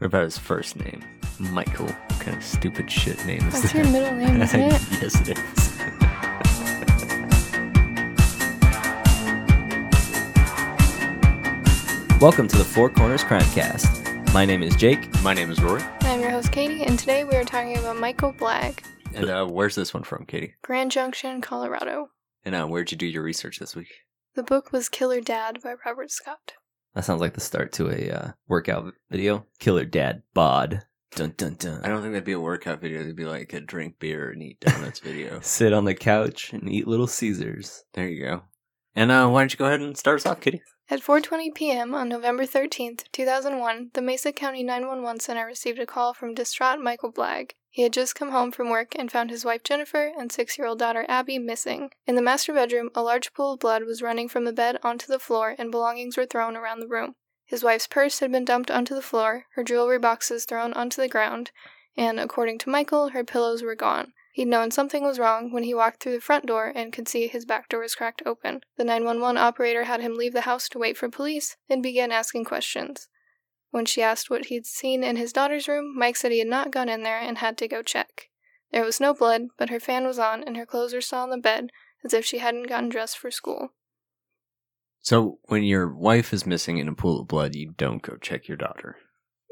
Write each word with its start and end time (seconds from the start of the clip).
What 0.00 0.06
about 0.06 0.22
his 0.24 0.38
first 0.38 0.76
name? 0.76 1.04
Michael. 1.38 1.84
What 1.84 2.20
kind 2.20 2.34
of 2.34 2.42
stupid 2.42 2.90
shit 2.90 3.22
name 3.26 3.46
is 3.48 3.60
That's 3.60 3.74
that? 3.74 3.84
your 3.84 3.92
middle 3.92 4.14
name, 4.16 4.40
isn't 4.40 4.58
it? 4.62 4.72
yes, 5.02 5.28
it 5.28 5.36
is. 5.36 5.70
Welcome 12.18 12.48
to 12.48 12.56
the 12.56 12.64
Four 12.64 12.88
Corners 12.88 13.22
Crimecast. 13.22 14.32
My 14.32 14.46
name 14.46 14.62
is 14.62 14.74
Jake. 14.74 15.06
My 15.22 15.34
name 15.34 15.50
is 15.50 15.60
Rory. 15.62 15.82
I'm 16.00 16.22
your 16.22 16.30
host, 16.30 16.50
Katie, 16.50 16.82
and 16.84 16.98
today 16.98 17.24
we 17.24 17.36
are 17.36 17.44
talking 17.44 17.76
about 17.76 17.98
Michael 17.98 18.32
Blagg. 18.32 18.82
And 19.14 19.28
uh, 19.28 19.44
where's 19.44 19.74
this 19.74 19.92
one 19.92 20.02
from, 20.04 20.24
Katie? 20.24 20.54
Grand 20.62 20.90
Junction, 20.92 21.42
Colorado. 21.42 22.08
And 22.42 22.54
uh, 22.54 22.66
where'd 22.66 22.90
you 22.90 22.96
do 22.96 23.04
your 23.06 23.22
research 23.22 23.58
this 23.58 23.76
week? 23.76 23.88
The 24.34 24.42
book 24.42 24.72
was 24.72 24.88
Killer 24.88 25.20
Dad 25.20 25.58
by 25.62 25.74
Robert 25.84 26.10
Scott. 26.10 26.54
That 26.94 27.04
sounds 27.04 27.20
like 27.20 27.34
the 27.34 27.40
start 27.40 27.72
to 27.74 27.88
a 27.88 28.10
uh, 28.10 28.32
workout 28.48 28.92
video. 29.10 29.46
Killer 29.58 29.84
Dad 29.84 30.22
Bod. 30.34 30.82
Dun 31.14 31.34
dun 31.36 31.54
dun. 31.54 31.82
I 31.84 31.88
don't 31.88 32.02
think 32.02 32.12
that'd 32.12 32.24
be 32.24 32.32
a 32.32 32.40
workout 32.40 32.80
video. 32.80 33.00
It'd 33.00 33.16
be 33.16 33.24
like 33.24 33.52
a 33.52 33.60
drink 33.60 33.98
beer 33.98 34.30
and 34.30 34.42
eat 34.42 34.60
donuts 34.60 34.98
video. 35.04 35.40
Sit 35.40 35.72
on 35.72 35.84
the 35.84 35.94
couch 35.94 36.52
and 36.52 36.68
eat 36.68 36.86
Little 36.86 37.06
Caesars. 37.06 37.84
There 37.94 38.08
you 38.08 38.24
go. 38.24 38.42
And 38.94 39.10
uh, 39.10 39.28
why 39.28 39.42
don't 39.42 39.52
you 39.52 39.58
go 39.58 39.66
ahead 39.66 39.80
and 39.80 39.96
start 39.96 40.20
us 40.20 40.26
off, 40.26 40.40
Kitty? 40.40 40.62
At 40.92 41.02
4:20 41.02 41.54
p.m. 41.54 41.94
on 41.94 42.08
November 42.08 42.44
13, 42.44 42.96
2001, 43.12 43.90
the 43.94 44.02
Mesa 44.02 44.32
County 44.32 44.64
911 44.64 45.20
Center 45.20 45.46
received 45.46 45.78
a 45.78 45.86
call 45.86 46.12
from 46.12 46.34
distraught 46.34 46.80
Michael 46.80 47.12
Blagg. 47.12 47.52
He 47.68 47.82
had 47.82 47.92
just 47.92 48.16
come 48.16 48.32
home 48.32 48.50
from 48.50 48.70
work 48.70 48.96
and 48.98 49.08
found 49.08 49.30
his 49.30 49.44
wife 49.44 49.62
Jennifer 49.62 50.10
and 50.18 50.32
6-year-old 50.32 50.80
daughter 50.80 51.06
Abby 51.08 51.38
missing. 51.38 51.90
In 52.08 52.16
the 52.16 52.22
master 52.22 52.52
bedroom, 52.52 52.90
a 52.92 53.04
large 53.04 53.32
pool 53.34 53.52
of 53.52 53.60
blood 53.60 53.84
was 53.84 54.02
running 54.02 54.28
from 54.28 54.44
the 54.44 54.52
bed 54.52 54.80
onto 54.82 55.06
the 55.06 55.20
floor 55.20 55.54
and 55.56 55.70
belongings 55.70 56.16
were 56.16 56.26
thrown 56.26 56.56
around 56.56 56.80
the 56.80 56.88
room. 56.88 57.14
His 57.46 57.62
wife's 57.62 57.86
purse 57.86 58.18
had 58.18 58.32
been 58.32 58.44
dumped 58.44 58.72
onto 58.72 58.96
the 58.96 59.00
floor, 59.00 59.46
her 59.54 59.62
jewelry 59.62 60.00
boxes 60.00 60.44
thrown 60.44 60.72
onto 60.72 61.00
the 61.00 61.08
ground, 61.08 61.52
and 61.96 62.20
according 62.20 62.58
to 62.58 62.70
Michael, 62.70 63.08
her 63.10 63.24
pillows 63.24 63.62
were 63.62 63.74
gone. 63.74 64.12
He'd 64.32 64.48
known 64.48 64.70
something 64.70 65.02
was 65.02 65.18
wrong 65.18 65.52
when 65.52 65.64
he 65.64 65.74
walked 65.74 66.02
through 66.02 66.12
the 66.12 66.20
front 66.20 66.46
door 66.46 66.72
and 66.74 66.92
could 66.92 67.08
see 67.08 67.26
his 67.26 67.44
back 67.44 67.68
door 67.68 67.80
was 67.80 67.94
cracked 67.94 68.22
open. 68.24 68.60
The 68.76 68.84
911 68.84 69.36
operator 69.36 69.84
had 69.84 70.00
him 70.00 70.16
leave 70.16 70.32
the 70.32 70.42
house 70.42 70.68
to 70.70 70.78
wait 70.78 70.96
for 70.96 71.08
police 71.08 71.56
and 71.68 71.82
began 71.82 72.12
asking 72.12 72.44
questions. 72.44 73.08
When 73.70 73.86
she 73.86 74.02
asked 74.02 74.30
what 74.30 74.46
he'd 74.46 74.66
seen 74.66 75.02
in 75.02 75.16
his 75.16 75.32
daughter's 75.32 75.68
room, 75.68 75.94
Mike 75.96 76.16
said 76.16 76.32
he 76.32 76.38
had 76.38 76.48
not 76.48 76.70
gone 76.70 76.88
in 76.88 77.02
there 77.02 77.18
and 77.18 77.38
had 77.38 77.58
to 77.58 77.68
go 77.68 77.82
check. 77.82 78.28
There 78.72 78.84
was 78.84 79.00
no 79.00 79.14
blood, 79.14 79.48
but 79.58 79.70
her 79.70 79.80
fan 79.80 80.06
was 80.06 80.18
on 80.18 80.44
and 80.44 80.56
her 80.56 80.66
clothes 80.66 80.94
were 80.94 81.00
still 81.00 81.20
on 81.20 81.30
the 81.30 81.38
bed, 81.38 81.70
as 82.04 82.14
if 82.14 82.24
she 82.24 82.38
hadn't 82.38 82.68
gotten 82.68 82.88
dressed 82.88 83.18
for 83.18 83.30
school. 83.30 83.70
So, 85.02 85.38
when 85.44 85.64
your 85.64 85.92
wife 85.92 86.32
is 86.32 86.46
missing 86.46 86.78
in 86.78 86.86
a 86.86 86.94
pool 86.94 87.20
of 87.20 87.28
blood, 87.28 87.54
you 87.54 87.72
don't 87.76 88.02
go 88.02 88.16
check 88.16 88.48
your 88.48 88.56
daughter. 88.56 88.96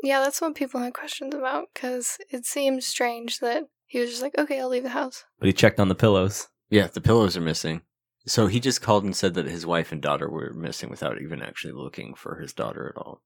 Yeah, 0.02 0.20
that's 0.20 0.40
what 0.40 0.54
people 0.54 0.80
had 0.80 0.94
questions 0.94 1.34
about, 1.34 1.66
because 1.74 2.18
it 2.30 2.46
seemed 2.46 2.84
strange 2.84 3.40
that 3.40 3.64
he 3.86 3.98
was 3.98 4.10
just 4.10 4.22
like, 4.22 4.36
okay, 4.38 4.60
I'll 4.60 4.68
leave 4.68 4.82
the 4.84 4.90
house. 4.90 5.24
But 5.38 5.46
he 5.46 5.52
checked 5.52 5.80
on 5.80 5.88
the 5.88 5.94
pillows. 5.94 6.48
Yeah, 6.70 6.86
the 6.86 7.00
pillows 7.00 7.36
are 7.36 7.40
missing. 7.42 7.82
So 8.26 8.46
he 8.46 8.60
just 8.60 8.82
called 8.82 9.04
and 9.04 9.16
said 9.16 9.34
that 9.34 9.46
his 9.46 9.64
wife 9.66 9.90
and 9.90 10.02
daughter 10.02 10.28
were 10.28 10.52
missing 10.52 10.90
without 10.90 11.20
even 11.20 11.42
actually 11.42 11.72
looking 11.72 12.14
for 12.14 12.38
his 12.40 12.52
daughter 12.52 12.92
at 12.94 13.00
all. 13.00 13.22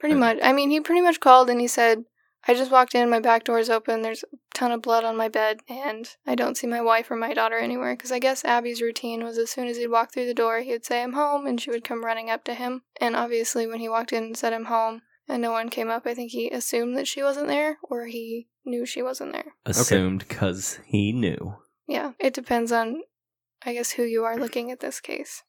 Pretty 0.00 0.14
Okay. 0.14 0.20
much. 0.20 0.38
I 0.42 0.52
mean, 0.52 0.70
he 0.70 0.80
pretty 0.80 1.02
much 1.02 1.20
called 1.20 1.50
and 1.50 1.60
he 1.60 1.66
said, 1.66 2.04
I 2.48 2.54
just 2.54 2.70
walked 2.70 2.94
in, 2.94 3.10
my 3.10 3.18
back 3.18 3.44
door's 3.44 3.68
open, 3.68 4.02
there's 4.02 4.22
a 4.22 4.36
ton 4.54 4.70
of 4.70 4.80
blood 4.80 5.04
on 5.04 5.16
my 5.16 5.28
bed, 5.28 5.60
and 5.68 6.08
I 6.26 6.36
don't 6.36 6.56
see 6.56 6.68
my 6.68 6.80
wife 6.80 7.10
or 7.10 7.16
my 7.16 7.34
daughter 7.34 7.58
anywhere. 7.58 7.96
Because 7.96 8.12
I 8.12 8.20
guess 8.20 8.44
Abby's 8.44 8.80
routine 8.80 9.24
was 9.24 9.36
as 9.36 9.50
soon 9.50 9.66
as 9.66 9.76
he'd 9.76 9.88
walk 9.88 10.12
through 10.12 10.26
the 10.26 10.34
door, 10.34 10.60
he 10.60 10.70
would 10.70 10.84
say, 10.84 11.02
I'm 11.02 11.14
home, 11.14 11.44
and 11.46 11.60
she 11.60 11.70
would 11.70 11.82
come 11.82 12.04
running 12.04 12.30
up 12.30 12.44
to 12.44 12.54
him. 12.54 12.82
And 13.00 13.16
obviously, 13.16 13.66
when 13.66 13.80
he 13.80 13.88
walked 13.88 14.12
in 14.12 14.22
and 14.22 14.36
said, 14.36 14.52
I'm 14.52 14.66
home, 14.66 15.02
and 15.28 15.42
no 15.42 15.52
one 15.52 15.68
came 15.68 15.90
up, 15.90 16.06
I 16.06 16.14
think 16.14 16.32
he 16.32 16.50
assumed 16.50 16.96
that 16.96 17.08
she 17.08 17.22
wasn't 17.22 17.48
there, 17.48 17.78
or 17.82 18.06
he 18.06 18.48
knew 18.64 18.86
she 18.86 19.02
wasn't 19.02 19.32
there. 19.32 19.54
Assumed 19.64 20.26
because 20.28 20.78
he 20.86 21.12
knew. 21.12 21.56
Yeah, 21.86 22.12
it 22.18 22.34
depends 22.34 22.72
on, 22.72 23.02
I 23.64 23.74
guess, 23.74 23.92
who 23.92 24.02
you 24.02 24.24
are 24.24 24.36
looking 24.36 24.70
at 24.70 24.80
this 24.80 25.00
case. 25.00 25.42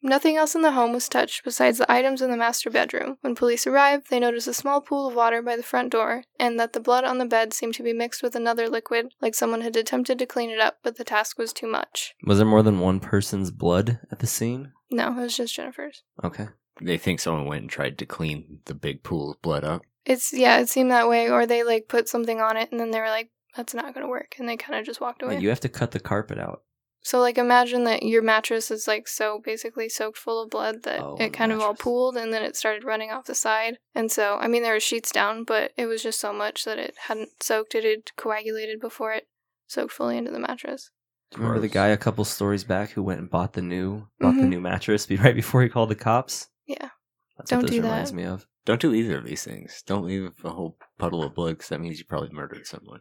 Nothing 0.00 0.36
else 0.36 0.54
in 0.54 0.62
the 0.62 0.72
home 0.72 0.92
was 0.92 1.08
touched 1.08 1.42
besides 1.42 1.78
the 1.78 1.90
items 1.90 2.22
in 2.22 2.30
the 2.30 2.36
master 2.36 2.70
bedroom. 2.70 3.18
When 3.20 3.34
police 3.34 3.66
arrived, 3.66 4.10
they 4.10 4.20
noticed 4.20 4.46
a 4.46 4.54
small 4.54 4.80
pool 4.80 5.08
of 5.08 5.14
water 5.16 5.42
by 5.42 5.56
the 5.56 5.62
front 5.62 5.90
door, 5.90 6.22
and 6.38 6.58
that 6.60 6.72
the 6.72 6.80
blood 6.80 7.02
on 7.04 7.18
the 7.18 7.26
bed 7.26 7.52
seemed 7.52 7.74
to 7.74 7.82
be 7.82 7.92
mixed 7.92 8.22
with 8.22 8.36
another 8.36 8.68
liquid, 8.68 9.08
like 9.20 9.34
someone 9.34 9.62
had 9.62 9.76
attempted 9.76 10.18
to 10.20 10.26
clean 10.26 10.50
it 10.50 10.60
up, 10.60 10.78
but 10.84 10.98
the 10.98 11.04
task 11.04 11.36
was 11.36 11.52
too 11.52 11.66
much. 11.66 12.14
Was 12.24 12.38
there 12.38 12.46
more 12.46 12.62
than 12.62 12.78
one 12.78 13.00
person's 13.00 13.50
blood 13.50 13.98
at 14.12 14.20
the 14.20 14.26
scene? 14.28 14.72
No, 14.88 15.18
it 15.18 15.22
was 15.22 15.36
just 15.36 15.56
Jennifer's. 15.56 16.04
Okay. 16.22 16.48
They 16.80 16.98
think 16.98 17.20
someone 17.20 17.46
went 17.46 17.62
and 17.62 17.70
tried 17.70 17.98
to 17.98 18.06
clean 18.06 18.60
the 18.66 18.74
big 18.74 19.02
pool 19.02 19.30
of 19.32 19.42
blood 19.42 19.64
up. 19.64 19.82
It's, 20.04 20.32
yeah, 20.32 20.58
it 20.58 20.68
seemed 20.68 20.90
that 20.90 21.08
way, 21.08 21.28
or 21.30 21.46
they, 21.46 21.62
like, 21.64 21.88
put 21.88 22.08
something 22.08 22.40
on 22.40 22.56
it, 22.56 22.70
and 22.70 22.80
then 22.80 22.90
they 22.90 23.00
were 23.00 23.08
like, 23.08 23.30
that's 23.56 23.74
not 23.74 23.92
gonna 23.94 24.08
work, 24.08 24.36
and 24.38 24.48
they 24.48 24.56
kind 24.56 24.78
of 24.78 24.86
just 24.86 25.00
walked 25.00 25.22
away. 25.22 25.34
Wait, 25.34 25.42
you 25.42 25.48
have 25.48 25.60
to 25.60 25.68
cut 25.68 25.90
the 25.90 26.00
carpet 26.00 26.38
out. 26.38 26.62
So, 27.00 27.20
like, 27.20 27.38
imagine 27.38 27.84
that 27.84 28.02
your 28.02 28.22
mattress 28.22 28.70
is 28.70 28.86
like 28.88 29.06
so 29.08 29.40
basically 29.42 29.88
soaked 29.88 30.18
full 30.18 30.42
of 30.42 30.50
blood 30.50 30.82
that 30.82 31.00
Oh, 31.00 31.14
it 31.14 31.18
the 31.18 31.30
kind 31.30 31.52
of 31.52 31.60
all 31.60 31.74
pooled 31.74 32.16
and 32.16 32.32
then 32.32 32.42
it 32.42 32.56
started 32.56 32.84
running 32.84 33.10
off 33.10 33.24
the 33.26 33.34
side. 33.34 33.78
And 33.94 34.10
so, 34.10 34.36
I 34.36 34.48
mean, 34.48 34.62
there 34.62 34.74
were 34.74 34.80
sheets 34.80 35.12
down, 35.12 35.44
but 35.44 35.72
it 35.76 35.86
was 35.86 36.02
just 36.02 36.20
so 36.20 36.32
much 36.32 36.64
that 36.64 36.78
it 36.78 36.94
hadn't 37.06 37.42
soaked. 37.42 37.74
It 37.74 37.84
had 37.84 38.14
coagulated 38.16 38.80
before 38.80 39.12
it 39.12 39.28
soaked 39.68 39.92
fully 39.92 40.18
into 40.18 40.32
the 40.32 40.40
mattress. 40.40 40.90
Do 41.30 41.36
you 41.38 41.42
Remember 41.44 41.60
the 41.60 41.72
guy 41.72 41.88
a 41.88 41.96
couple 41.96 42.24
stories 42.24 42.64
back 42.64 42.90
who 42.90 43.02
went 43.02 43.20
and 43.20 43.30
bought 43.30 43.52
the 43.52 43.62
new 43.62 44.08
bought 44.20 44.34
the 44.34 44.42
Mhm. 44.42 44.48
new 44.48 44.60
mattress 44.60 45.06
be 45.06 45.16
right 45.24 45.34
before 45.36 45.62
he 45.62 45.68
called 45.68 45.90
the 45.90 45.94
cops? 45.94 46.48
Yeah. 46.68 46.90
That's 47.36 47.50
Don't 47.50 47.60
what 47.60 47.66
this 47.68 47.76
do 47.76 47.82
that. 47.82 47.88
reminds 47.88 48.12
me 48.12 48.24
of. 48.24 48.46
Don't 48.64 48.80
do 48.80 48.92
either 48.94 49.16
of 49.18 49.24
these 49.24 49.42
things. 49.42 49.82
Don't 49.86 50.04
leave 50.04 50.30
a 50.44 50.50
whole 50.50 50.76
puddle 50.98 51.24
of 51.24 51.34
blood 51.34 51.50
because 51.56 51.68
that 51.70 51.80
means 51.80 51.98
you 51.98 52.04
probably 52.04 52.30
murdered 52.30 52.66
someone. 52.66 53.00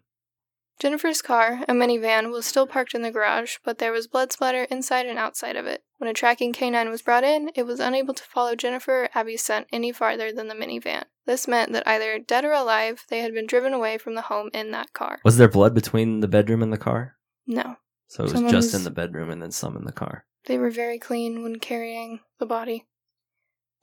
Jennifer's 0.79 1.23
car, 1.23 1.61
a 1.67 1.73
minivan, 1.73 2.31
was 2.31 2.45
still 2.45 2.67
parked 2.67 2.93
in 2.93 3.01
the 3.01 3.09
garage, 3.11 3.55
but 3.65 3.79
there 3.79 3.91
was 3.91 4.05
blood 4.07 4.31
splatter 4.31 4.63
inside 4.65 5.07
and 5.07 5.17
outside 5.17 5.55
of 5.55 5.65
it. 5.65 5.83
When 5.97 6.07
a 6.09 6.13
tracking 6.13 6.53
canine 6.53 6.89
was 6.91 7.01
brought 7.01 7.23
in, 7.23 7.49
it 7.55 7.63
was 7.63 7.79
unable 7.79 8.13
to 8.13 8.23
follow 8.23 8.55
Jennifer 8.55 9.05
or 9.05 9.09
Abby's 9.15 9.41
scent 9.43 9.65
any 9.73 9.91
farther 9.91 10.31
than 10.31 10.47
the 10.49 10.53
minivan. 10.53 11.05
This 11.25 11.47
meant 11.47 11.73
that 11.73 11.87
either 11.87 12.19
dead 12.19 12.45
or 12.45 12.51
alive, 12.53 13.05
they 13.09 13.19
had 13.21 13.33
been 13.33 13.47
driven 13.47 13.73
away 13.73 13.97
from 13.97 14.13
the 14.13 14.21
home 14.21 14.51
in 14.53 14.69
that 14.71 14.93
car. 14.93 15.19
Was 15.25 15.37
there 15.37 15.47
blood 15.49 15.73
between 15.73 16.19
the 16.19 16.27
bedroom 16.27 16.61
and 16.61 16.71
the 16.71 16.77
car? 16.77 17.15
No. 17.47 17.77
So 18.07 18.21
it 18.21 18.25
was 18.25 18.31
Someone 18.33 18.51
just 18.53 18.67
was- 18.67 18.75
in 18.75 18.83
the 18.83 18.91
bedroom 18.91 19.31
and 19.31 19.41
then 19.41 19.51
some 19.51 19.75
in 19.75 19.83
the 19.83 19.91
car. 19.91 20.25
They 20.45 20.59
were 20.59 20.69
very 20.69 20.99
clean 20.99 21.41
when 21.43 21.57
carrying 21.57 22.19
the 22.39 22.45
body. 22.45 22.85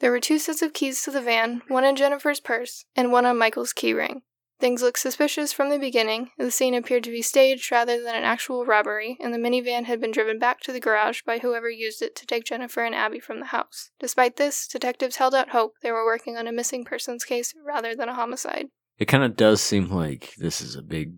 There 0.04 0.10
were 0.10 0.20
two 0.20 0.38
sets 0.38 0.60
of 0.60 0.74
keys 0.74 1.02
to 1.04 1.10
the 1.10 1.22
van, 1.22 1.62
one 1.68 1.82
in 1.82 1.96
Jennifer's 1.96 2.38
purse 2.38 2.84
and 2.94 3.10
one 3.10 3.24
on 3.24 3.38
Michael's 3.38 3.72
keyring. 3.72 4.20
Things 4.60 4.82
looked 4.82 4.98
suspicious 4.98 5.50
from 5.50 5.70
the 5.70 5.78
beginning. 5.78 6.28
The 6.36 6.50
scene 6.50 6.74
appeared 6.74 7.04
to 7.04 7.10
be 7.10 7.22
staged 7.22 7.72
rather 7.72 7.98
than 8.02 8.14
an 8.14 8.22
actual 8.22 8.66
robbery, 8.66 9.16
and 9.18 9.32
the 9.32 9.38
minivan 9.38 9.84
had 9.84 10.02
been 10.02 10.10
driven 10.10 10.38
back 10.38 10.60
to 10.60 10.72
the 10.72 10.78
garage 10.78 11.22
by 11.24 11.38
whoever 11.38 11.70
used 11.70 12.02
it 12.02 12.14
to 12.16 12.26
take 12.26 12.44
Jennifer 12.44 12.84
and 12.84 12.94
Abby 12.94 13.18
from 13.18 13.40
the 13.40 13.46
house. 13.46 13.92
Despite 13.98 14.36
this, 14.36 14.68
detectives 14.68 15.16
held 15.16 15.34
out 15.34 15.48
hope 15.48 15.76
they 15.82 15.90
were 15.90 16.04
working 16.04 16.36
on 16.36 16.46
a 16.46 16.52
missing 16.52 16.84
persons 16.84 17.24
case 17.24 17.54
rather 17.64 17.96
than 17.96 18.10
a 18.10 18.14
homicide. 18.14 18.66
It 18.98 19.06
kind 19.06 19.24
of 19.24 19.36
does 19.36 19.62
seem 19.62 19.88
like 19.88 20.34
this 20.36 20.60
is 20.60 20.76
a 20.76 20.82
big 20.82 21.14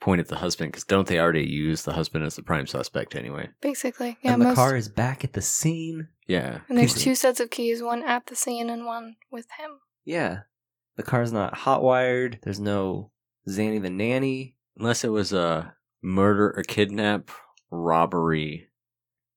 point 0.00 0.20
at 0.20 0.28
the 0.28 0.36
husband 0.36 0.72
because 0.72 0.84
don't 0.84 1.08
they 1.08 1.18
already 1.18 1.46
use 1.46 1.82
the 1.82 1.92
husband 1.92 2.24
as 2.24 2.36
the 2.36 2.42
prime 2.42 2.66
suspect 2.66 3.14
anyway? 3.14 3.48
Basically, 3.60 4.18
yeah, 4.22 4.32
and 4.32 4.42
the 4.42 4.46
most. 4.46 4.56
car 4.56 4.76
is 4.76 4.88
back 4.88 5.24
at 5.24 5.32
the 5.32 5.42
scene. 5.42 6.08
Yeah. 6.26 6.60
and 6.68 6.78
there's 6.78 6.94
two 6.94 7.14
sets 7.14 7.40
of 7.40 7.50
keys, 7.50 7.82
one 7.82 8.02
at 8.02 8.26
the 8.26 8.36
scene 8.36 8.70
and 8.70 8.84
one 8.84 9.16
with 9.30 9.46
him. 9.58 9.80
Yeah. 10.04 10.40
The 10.96 11.02
car's 11.02 11.32
not 11.32 11.54
hot 11.54 11.82
wired. 11.82 12.38
There's 12.42 12.60
no 12.60 13.12
Zanny 13.48 13.80
the 13.80 13.90
nanny. 13.90 14.56
Unless 14.76 15.04
it 15.04 15.08
was 15.08 15.32
a 15.32 15.74
murder 16.02 16.50
a 16.50 16.62
kidnap 16.62 17.30
robbery 17.70 18.68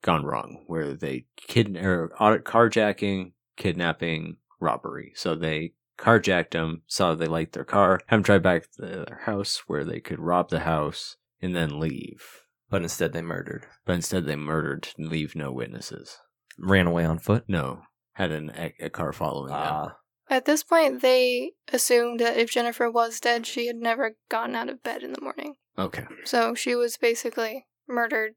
gone 0.02 0.24
wrong, 0.24 0.64
where 0.68 0.94
they 0.94 1.26
kidnap 1.36 1.84
or 1.84 2.12
audit 2.20 2.44
carjacking, 2.44 3.32
kidnapping, 3.58 4.38
robbery. 4.60 5.14
So 5.16 5.36
they 5.36 5.74
carjacked 6.02 6.52
them, 6.52 6.82
saw 6.88 7.14
they 7.14 7.28
liked 7.28 7.54
their 7.54 7.64
car, 7.64 8.00
have 8.08 8.18
them 8.18 8.22
drive 8.24 8.42
back 8.42 8.64
to 8.72 8.82
their 8.82 9.22
house 9.26 9.64
where 9.68 9.86
they 9.86 10.00
could 10.00 10.20
rob 10.20 10.50
the 10.50 10.62
house 10.62 11.18
and 11.42 11.56
then 11.56 11.80
leave. 11.80 12.42
But 12.70 12.82
instead 12.82 13.14
they 13.14 13.22
murdered. 13.22 13.68
But 13.86 13.94
instead 13.94 14.26
they 14.26 14.36
murdered 14.36 14.84
to 14.84 14.94
leave 15.04 15.36
no 15.36 15.52
witnesses. 15.52 16.18
Ran 16.58 16.88
away 16.88 17.06
on 17.06 17.20
foot. 17.20 17.46
No, 17.48 17.84
had 18.14 18.32
an, 18.32 18.52
a, 18.56 18.74
a 18.86 18.90
car 18.90 19.14
following 19.14 19.50
them. 19.50 19.58
Ah. 19.60 19.98
At 20.30 20.46
this 20.46 20.64
point, 20.64 21.02
they 21.02 21.52
assumed 21.74 22.22
that 22.22 22.38
if 22.38 22.52
Jennifer 22.52 22.90
was 22.90 23.20
dead, 23.20 23.46
she 23.46 23.68
had 23.68 23.76
never 23.76 24.16
gotten 24.30 24.56
out 24.56 24.70
of 24.70 24.82
bed 24.82 25.04
in 25.04 25.12
the 25.12 25.22
morning. 25.22 25.56
Okay. 25.78 26.06
So 26.24 26.56
she 26.56 26.74
was 26.74 26.96
basically 26.98 27.68
murdered 27.88 28.36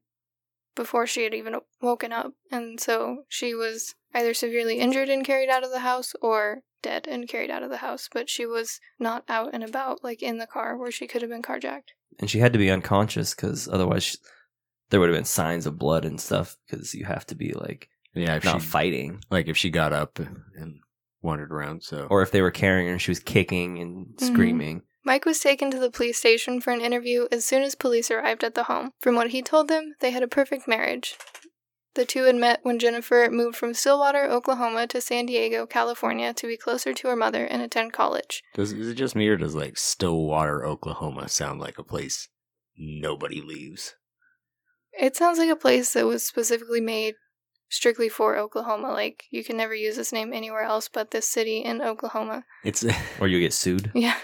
before 0.75 1.07
she 1.07 1.23
had 1.23 1.33
even 1.33 1.55
woken 1.81 2.11
up. 2.11 2.33
And 2.51 2.81
so 2.81 3.23
she 3.29 3.53
was 3.53 3.95
either 4.13 4.33
severely 4.33 4.79
injured 4.79 5.07
and 5.07 5.25
carried 5.25 5.49
out 5.49 5.63
of 5.63 5.71
the 5.71 5.79
house 5.79 6.13
or 6.21 6.63
dead 6.85 7.07
and 7.09 7.27
carried 7.27 7.49
out 7.49 7.63
of 7.63 7.69
the 7.69 7.77
house. 7.77 8.07
But 8.11 8.29
she 8.29 8.45
was 8.45 8.79
not 8.99 9.23
out 9.27 9.49
and 9.53 9.63
about, 9.63 10.03
like 10.03 10.21
in 10.23 10.37
the 10.37 10.47
car 10.47 10.77
where 10.77 10.91
she 10.91 11.07
could 11.07 11.21
have 11.21 11.31
been 11.31 11.41
carjacked. 11.41 11.89
And 12.19 12.29
she 12.29 12.39
had 12.39 12.53
to 12.53 12.59
be 12.59 12.71
unconscious 12.71 13.33
because 13.35 13.67
otherwise 13.67 14.03
she, 14.03 14.17
there 14.89 14.99
would 14.99 15.09
have 15.09 15.17
been 15.17 15.25
signs 15.25 15.65
of 15.65 15.77
blood 15.79 16.05
and 16.05 16.21
stuff 16.21 16.55
because 16.69 16.93
you 16.93 17.05
have 17.05 17.25
to 17.27 17.35
be 17.35 17.51
like 17.53 17.89
Yeah, 18.13 18.35
if 18.35 18.45
not 18.45 18.61
she 18.61 18.67
fighting. 18.67 19.21
like 19.29 19.47
if 19.47 19.57
she 19.57 19.69
got 19.69 19.91
up 19.91 20.19
and 20.19 20.79
wandered 21.21 21.51
around. 21.51 21.81
So 21.83 22.07
Or 22.09 22.21
if 22.21 22.31
they 22.31 22.41
were 22.41 22.51
carrying 22.51 22.85
her 22.87 22.93
and 22.93 23.01
she 23.01 23.11
was 23.11 23.19
kicking 23.19 23.79
and 23.79 24.07
Mhm. 24.15 24.21
screaming. 24.21 24.83
Mike 25.03 25.25
was 25.25 25.39
taken 25.39 25.69
to 25.71 25.79
the 25.79 25.91
police 25.91 26.17
station 26.17 26.61
for 26.61 26.71
an 26.71 26.81
interview 26.81 27.27
as 27.31 27.43
soon 27.45 27.61
as 27.63 27.75
police 27.75 28.09
arrived 28.09 28.43
at 28.43 28.55
the 28.55 28.63
home. 28.63 28.91
From 29.01 29.15
what 29.15 29.31
he 29.31 29.41
told 29.41 29.67
them, 29.67 29.95
they 29.99 30.11
had 30.11 30.23
a 30.23 30.27
perfect 30.27 30.67
marriage. 30.67 31.15
The 31.95 32.05
two 32.05 32.23
had 32.23 32.35
met 32.35 32.59
when 32.63 32.77
Jennifer 32.77 33.29
moved 33.31 33.55
from 33.55 33.73
Stillwater, 33.73 34.25
Oklahoma 34.25 34.85
to 34.87 34.99
San 34.99 35.25
Diego, 35.25 35.65
California 35.65 36.33
to 36.33 36.45
be 36.47 36.57
closer 36.57 36.93
to 36.93 37.07
her 37.07 37.15
mother 37.15 37.45
and 37.45 37.61
attend 37.61 37.93
college. 37.93 38.43
does 38.53 38.73
is 38.73 38.89
it 38.89 38.95
just 38.95 39.15
me 39.15 39.27
or 39.29 39.37
does 39.37 39.55
like 39.55 39.77
Stillwater, 39.77 40.65
Oklahoma 40.65 41.29
sound 41.29 41.61
like 41.61 41.77
a 41.77 41.83
place 41.83 42.27
nobody 42.77 43.41
leaves? 43.41 43.95
It 44.91 45.15
sounds 45.15 45.39
like 45.39 45.49
a 45.49 45.55
place 45.55 45.93
that 45.93 46.05
was 46.05 46.25
specifically 46.25 46.81
made 46.81 47.15
strictly 47.69 48.09
for 48.09 48.37
Oklahoma. 48.37 48.91
Like, 48.91 49.25
you 49.29 49.43
can 49.43 49.55
never 49.55 49.73
use 49.73 49.95
this 49.95 50.11
name 50.11 50.33
anywhere 50.33 50.63
else 50.63 50.89
but 50.89 51.11
this 51.11 51.27
city 51.27 51.59
in 51.59 51.81
Oklahoma. 51.81 52.43
It's 52.65 52.85
Or 53.19 53.27
you 53.27 53.39
get 53.39 53.53
sued. 53.53 53.91
Yeah. 53.95 54.15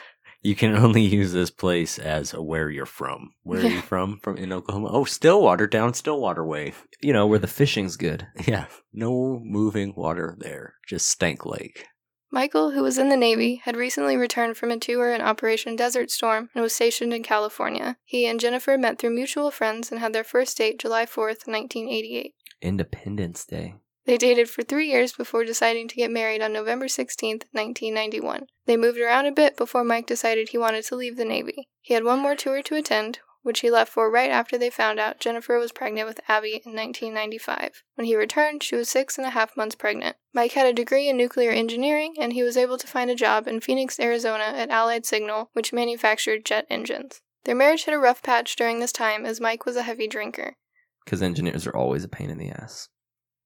You 0.41 0.55
can 0.55 0.75
only 0.75 1.01
use 1.01 1.33
this 1.33 1.51
place 1.51 1.99
as 1.99 2.33
a 2.33 2.41
where 2.41 2.69
you're 2.69 2.85
from. 2.85 3.33
Where 3.43 3.61
are 3.61 3.69
you 3.69 3.81
from? 3.81 4.19
From 4.19 4.37
in 4.37 4.51
Oklahoma? 4.51 4.89
Oh, 4.91 5.05
Stillwater 5.05 5.67
down 5.67 5.93
Stillwater 5.93 6.45
way. 6.45 6.73
You 7.01 7.13
know, 7.13 7.27
where 7.27 7.39
the 7.39 7.47
fishing's 7.61 7.97
good. 7.97 8.27
Yeah, 8.45 8.65
no 8.93 9.39
moving 9.43 9.93
water 9.95 10.35
there. 10.39 10.75
Just 10.87 11.07
Stank 11.07 11.45
Lake. 11.45 11.85
Michael, 12.33 12.71
who 12.71 12.81
was 12.81 12.97
in 12.97 13.09
the 13.09 13.17
Navy, 13.17 13.61
had 13.65 13.75
recently 13.75 14.15
returned 14.15 14.55
from 14.55 14.71
a 14.71 14.79
tour 14.79 15.11
in 15.11 15.19
Operation 15.19 15.75
Desert 15.75 16.09
Storm 16.09 16.49
and 16.55 16.63
was 16.63 16.73
stationed 16.73 17.13
in 17.13 17.23
California. 17.23 17.97
He 18.05 18.25
and 18.25 18.39
Jennifer 18.39 18.77
met 18.77 18.97
through 18.97 19.09
mutual 19.09 19.51
friends 19.51 19.91
and 19.91 19.99
had 19.99 20.13
their 20.13 20.23
first 20.23 20.57
date 20.57 20.79
July 20.79 21.05
4th, 21.05 21.45
1988. 21.45 22.33
Independence 22.61 23.43
Day. 23.45 23.75
They 24.05 24.17
dated 24.17 24.49
for 24.49 24.63
three 24.63 24.89
years 24.89 25.13
before 25.13 25.45
deciding 25.45 25.87
to 25.89 25.95
get 25.95 26.09
married 26.09 26.41
on 26.41 26.51
November 26.51 26.87
16th, 26.87 27.45
1991. 27.51 28.47
They 28.65 28.75
moved 28.75 28.99
around 28.99 29.27
a 29.27 29.31
bit 29.31 29.55
before 29.55 29.83
Mike 29.83 30.07
decided 30.07 30.49
he 30.49 30.57
wanted 30.57 30.85
to 30.85 30.95
leave 30.95 31.17
the 31.17 31.25
Navy. 31.25 31.69
He 31.81 31.93
had 31.93 32.03
one 32.03 32.19
more 32.19 32.35
tour 32.35 32.63
to 32.63 32.75
attend, 32.75 33.19
which 33.43 33.61
he 33.61 33.71
left 33.71 33.91
for 33.91 34.09
right 34.09 34.29
after 34.29 34.57
they 34.57 34.69
found 34.69 34.99
out 34.99 35.19
Jennifer 35.19 35.57
was 35.57 35.71
pregnant 35.71 36.07
with 36.07 36.19
Abby 36.27 36.61
in 36.65 36.75
1995. 36.75 37.83
When 37.95 38.05
he 38.05 38.15
returned, 38.15 38.63
she 38.63 38.75
was 38.75 38.89
six 38.89 39.17
and 39.17 39.27
a 39.27 39.31
half 39.31 39.57
months 39.57 39.75
pregnant. 39.75 40.15
Mike 40.33 40.53
had 40.53 40.67
a 40.67 40.73
degree 40.73 41.07
in 41.07 41.17
nuclear 41.17 41.51
engineering, 41.51 42.15
and 42.19 42.33
he 42.33 42.43
was 42.43 42.57
able 42.57 42.77
to 42.77 42.87
find 42.87 43.09
a 43.09 43.15
job 43.15 43.47
in 43.47 43.61
Phoenix, 43.61 43.99
Arizona 43.99 44.43
at 44.43 44.69
Allied 44.69 45.05
Signal, 45.05 45.49
which 45.53 45.73
manufactured 45.73 46.45
jet 46.45 46.65
engines. 46.69 47.21
Their 47.45 47.55
marriage 47.55 47.85
hit 47.85 47.93
a 47.93 47.99
rough 47.99 48.21
patch 48.21 48.55
during 48.55 48.79
this 48.79 48.91
time 48.91 49.25
as 49.25 49.41
Mike 49.41 49.65
was 49.65 49.75
a 49.75 49.83
heavy 49.83 50.07
drinker. 50.07 50.55
Because 51.03 51.21
engineers 51.21 51.65
are 51.65 51.75
always 51.75 52.03
a 52.03 52.09
pain 52.09 52.29
in 52.29 52.37
the 52.37 52.49
ass. 52.49 52.89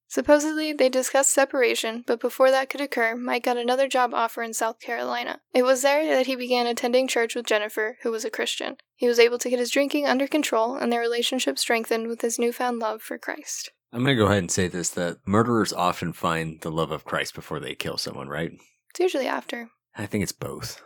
Supposedly, 0.07 0.71
they 0.71 0.89
discussed 0.89 1.31
separation, 1.31 2.03
but 2.05 2.21
before 2.21 2.51
that 2.51 2.69
could 2.69 2.81
occur, 2.81 3.15
Mike 3.15 3.43
got 3.43 3.57
another 3.57 3.87
job 3.87 4.13
offer 4.13 4.43
in 4.43 4.53
South 4.53 4.79
Carolina. 4.79 5.41
It 5.53 5.63
was 5.63 5.81
there 5.81 6.05
that 6.15 6.27
he 6.27 6.35
began 6.35 6.67
attending 6.67 7.07
church 7.07 7.35
with 7.35 7.47
Jennifer, 7.47 7.97
who 8.03 8.11
was 8.11 8.23
a 8.23 8.29
Christian. 8.29 8.77
He 8.95 9.07
was 9.07 9.19
able 9.19 9.39
to 9.39 9.49
get 9.49 9.59
his 9.59 9.71
drinking 9.71 10.07
under 10.07 10.27
control, 10.27 10.75
and 10.75 10.91
their 10.91 11.01
relationship 11.01 11.57
strengthened 11.57 12.07
with 12.07 12.21
his 12.21 12.39
newfound 12.39 12.79
love 12.79 13.01
for 13.01 13.17
Christ. 13.17 13.71
I'm 13.91 14.03
going 14.03 14.15
to 14.15 14.21
go 14.21 14.27
ahead 14.27 14.39
and 14.39 14.51
say 14.51 14.67
this 14.67 14.89
that 14.91 15.17
murderers 15.25 15.73
often 15.73 16.13
find 16.13 16.61
the 16.61 16.71
love 16.71 16.91
of 16.91 17.05
Christ 17.05 17.33
before 17.33 17.59
they 17.59 17.75
kill 17.75 17.97
someone, 17.97 18.27
right? 18.27 18.51
It's 18.91 18.99
usually 18.99 19.27
after, 19.27 19.69
I 19.97 20.05
think 20.05 20.23
it's 20.23 20.31
both. 20.31 20.81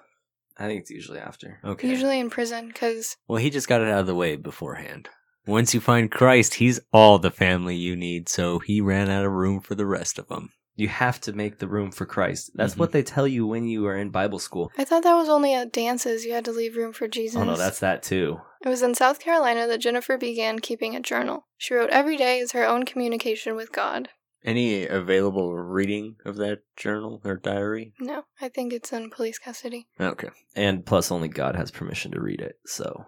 I 0.58 0.68
think 0.68 0.82
it's 0.82 0.92
usually 0.92 1.20
after. 1.20 1.60
Okay. 1.64 1.88
usually 1.88 2.20
in 2.20 2.30
prison, 2.30 2.68
because 2.68 3.16
Well, 3.28 3.38
he 3.38 3.50
just 3.50 3.68
got 3.68 3.82
it 3.82 3.88
out 3.88 4.02
of 4.02 4.08
the 4.08 4.16
way 4.16 4.36
beforehand. 4.36 5.10
Once 5.50 5.74
you 5.74 5.80
find 5.80 6.12
Christ, 6.12 6.54
he's 6.56 6.80
all 6.94 7.18
the 7.18 7.32
family 7.32 7.76
you 7.76 7.96
need, 7.96 8.30
so 8.30 8.60
he 8.60 8.80
ran 8.82 9.10
out 9.10 9.26
of 9.26 9.32
room 9.32 9.60
for 9.60 9.74
the 9.74 9.86
rest 9.86 10.20
of 10.20 10.28
them. 10.28 10.52
You 10.76 10.88
have 10.90 11.20
to 11.22 11.34
make 11.34 11.58
the 11.58 11.68
room 11.68 11.92
for 11.92 12.06
Christ. 12.06 12.52
That's 12.54 12.76
Mhm. 12.76 12.78
what 12.78 12.92
they 12.92 13.02
tell 13.02 13.28
you 13.28 13.48
when 13.48 13.66
you 13.68 13.88
are 13.88 13.98
in 13.98 14.12
Bible 14.12 14.38
school. 14.38 14.72
I 14.78 14.86
thought 14.86 15.02
that 15.04 15.16
was 15.16 15.28
only 15.28 15.54
at 15.56 15.74
dances 15.74 16.24
you 16.24 16.34
had 16.34 16.46
to 16.46 16.52
leave 16.52 16.78
room 16.78 16.94
for 16.94 17.08
Jesus. 17.08 17.36
Oh 17.36 17.44
no, 17.44 17.56
that's 17.58 17.80
that 17.80 18.04
too. 18.04 18.40
It 18.64 18.70
was 18.70 18.84
in 18.84 18.94
South 18.94 19.20
Carolina 19.20 19.66
that 19.68 19.80
Jennifer 19.80 20.18
began 20.18 20.60
keeping 20.60 20.96
a 20.96 21.02
journal. 21.02 21.48
She 21.58 21.74
wrote 21.74 21.90
every 21.90 22.16
day 22.16 22.40
as 22.42 22.52
her 22.52 22.66
own 22.66 22.86
communication 22.86 23.56
with 23.56 23.72
God. 23.72 24.10
Any 24.46 24.86
available 24.86 25.54
reading 25.58 26.16
of 26.24 26.38
that 26.38 26.60
journal 26.78 27.22
or 27.26 27.36
diary? 27.36 27.94
No, 28.00 28.24
I 28.40 28.50
think 28.50 28.72
it's 28.72 28.94
in 28.94 29.10
police 29.10 29.40
custody. 29.40 29.88
Okay. 30.00 30.30
And 30.56 30.86
plus, 30.86 31.12
only 31.12 31.28
God 31.28 31.56
has 31.56 31.72
permission 31.72 32.12
to 32.12 32.22
read 32.22 32.40
it. 32.40 32.58
So 32.66 33.08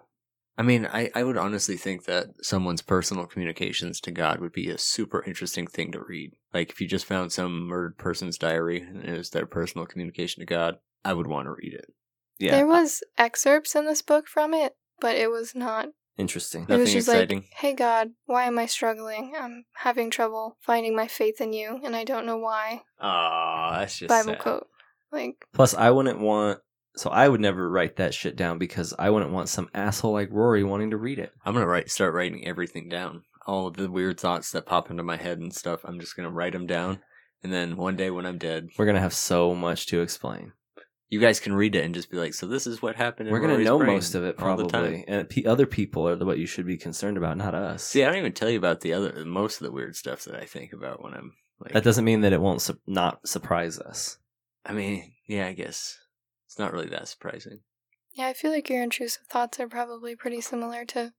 I 0.58 0.62
mean, 0.62 0.86
I, 0.86 1.10
I 1.14 1.24
would 1.24 1.38
honestly 1.38 1.76
think 1.76 2.04
that 2.04 2.26
someone's 2.42 2.82
personal 2.82 3.26
communications 3.26 4.00
to 4.02 4.10
God 4.10 4.38
would 4.40 4.52
be 4.52 4.68
a 4.68 4.76
super 4.78 5.24
interesting 5.24 5.66
thing 5.66 5.92
to 5.92 6.00
read. 6.06 6.32
Like, 6.52 6.70
if 6.70 6.80
you 6.80 6.86
just 6.86 7.06
found 7.06 7.32
some 7.32 7.66
murdered 7.66 7.96
person's 7.96 8.36
diary 8.36 8.80
and 8.80 9.02
it 9.02 9.16
was 9.16 9.30
their 9.30 9.46
personal 9.46 9.86
communication 9.86 10.40
to 10.40 10.46
God, 10.46 10.76
I 11.04 11.14
would 11.14 11.26
want 11.26 11.46
to 11.46 11.52
read 11.52 11.72
it. 11.72 11.86
yeah, 12.38 12.52
There 12.56 12.66
was 12.66 13.02
excerpts 13.16 13.74
in 13.74 13.86
this 13.86 14.02
book 14.02 14.28
from 14.28 14.52
it, 14.52 14.76
but 15.00 15.16
it 15.16 15.30
was 15.30 15.54
not. 15.54 15.88
interesting. 16.18 16.66
it 16.68 16.76
was 16.76 16.92
just 16.92 17.08
exciting. 17.08 17.38
like, 17.40 17.48
"Hey 17.56 17.72
God, 17.72 18.10
why 18.26 18.44
am 18.44 18.58
I 18.58 18.66
struggling? 18.66 19.32
I'm 19.36 19.64
having 19.72 20.10
trouble 20.10 20.58
finding 20.60 20.94
my 20.94 21.08
faith 21.08 21.40
in 21.40 21.54
you, 21.54 21.80
and 21.82 21.96
I 21.96 22.04
don't 22.04 22.26
know 22.26 22.36
why." 22.36 22.82
Aw, 23.00 23.78
that's 23.78 23.98
just 23.98 24.08
Bible 24.10 24.34
sad. 24.34 24.38
quote. 24.38 24.66
Like, 25.10 25.46
Plus, 25.54 25.74
I 25.74 25.90
wouldn't 25.90 26.20
want. 26.20 26.60
So 26.96 27.10
I 27.10 27.28
would 27.28 27.40
never 27.40 27.70
write 27.70 27.96
that 27.96 28.14
shit 28.14 28.36
down 28.36 28.58
because 28.58 28.92
I 28.98 29.10
wouldn't 29.10 29.32
want 29.32 29.48
some 29.48 29.70
asshole 29.74 30.12
like 30.12 30.28
Rory 30.30 30.62
wanting 30.62 30.90
to 30.90 30.96
read 30.98 31.18
it. 31.18 31.32
I'm 31.44 31.54
gonna 31.54 31.66
write, 31.66 31.90
start 31.90 32.14
writing 32.14 32.46
everything 32.46 32.88
down. 32.88 33.22
All 33.46 33.70
the 33.70 33.90
weird 33.90 34.20
thoughts 34.20 34.52
that 34.52 34.66
pop 34.66 34.90
into 34.90 35.02
my 35.02 35.16
head 35.16 35.38
and 35.38 35.54
stuff. 35.54 35.80
I'm 35.84 35.98
just 35.98 36.16
gonna 36.16 36.30
write 36.30 36.52
them 36.52 36.66
down, 36.66 37.00
and 37.42 37.52
then 37.52 37.76
one 37.76 37.96
day 37.96 38.10
when 38.10 38.26
I'm 38.26 38.38
dead, 38.38 38.68
We're 38.78 38.86
gonna 38.86 39.00
have 39.00 39.14
so 39.14 39.54
much 39.54 39.86
to 39.86 40.00
explain. 40.02 40.52
you 41.08 41.18
guys 41.20 41.40
can 41.40 41.52
read 41.54 41.74
it 41.74 41.84
and 41.84 41.94
just 41.94 42.10
be 42.10 42.16
like, 42.18 42.34
"So 42.34 42.46
this 42.46 42.66
is 42.66 42.80
what 42.80 42.96
happened." 42.96 43.28
In 43.28 43.32
We're 43.32 43.40
gonna 43.40 43.54
Rory's 43.54 43.66
know 43.66 43.78
most 43.80 44.14
of 44.14 44.24
it 44.24 44.38
all 44.40 44.56
the 44.56 44.64
time." 44.64 44.70
probably, 44.82 45.04
and 45.08 45.28
pe 45.28 45.44
other 45.44 45.66
people 45.66 46.08
are 46.08 46.16
what 46.24 46.38
you 46.38 46.46
should 46.46 46.66
be 46.66 46.76
concerned 46.78 47.16
about, 47.16 47.36
not 47.36 47.54
us. 47.54 47.82
See, 47.82 48.02
I 48.04 48.08
don't 48.08 48.18
even 48.18 48.32
tell 48.32 48.48
you 48.50 48.58
about 48.58 48.80
the 48.80 48.92
other 48.92 49.24
most 49.24 49.60
of 49.60 49.64
the 49.66 49.72
weird 49.72 49.96
stuff 49.96 50.24
that 50.24 50.36
I 50.36 50.44
think 50.44 50.72
about 50.72 51.02
when 51.02 51.14
I'm 51.14 51.32
like. 51.58 51.72
that 51.72 51.84
doesn't 51.84 52.04
mean 52.04 52.20
that 52.20 52.32
it 52.32 52.40
won't 52.40 52.62
su- 52.62 52.78
not 52.86 53.26
surprise 53.26 53.78
us. 53.78 54.18
I 54.64 54.72
mean, 54.72 55.12
yeah, 55.26 55.46
I 55.48 55.52
guess 55.52 55.98
it's 56.52 56.58
not 56.58 56.74
really 56.74 56.90
that 56.90 57.08
surprising. 57.08 57.60
yeah, 58.12 58.26
I 58.26 58.34
feel 58.34 58.50
like 58.50 58.68
your 58.68 58.82
intrusive 58.82 59.22
thoughts 59.26 59.58
are 59.58 59.68
probably 59.68 60.14
pretty 60.14 60.42
similar 60.42 60.84
to 60.84 61.14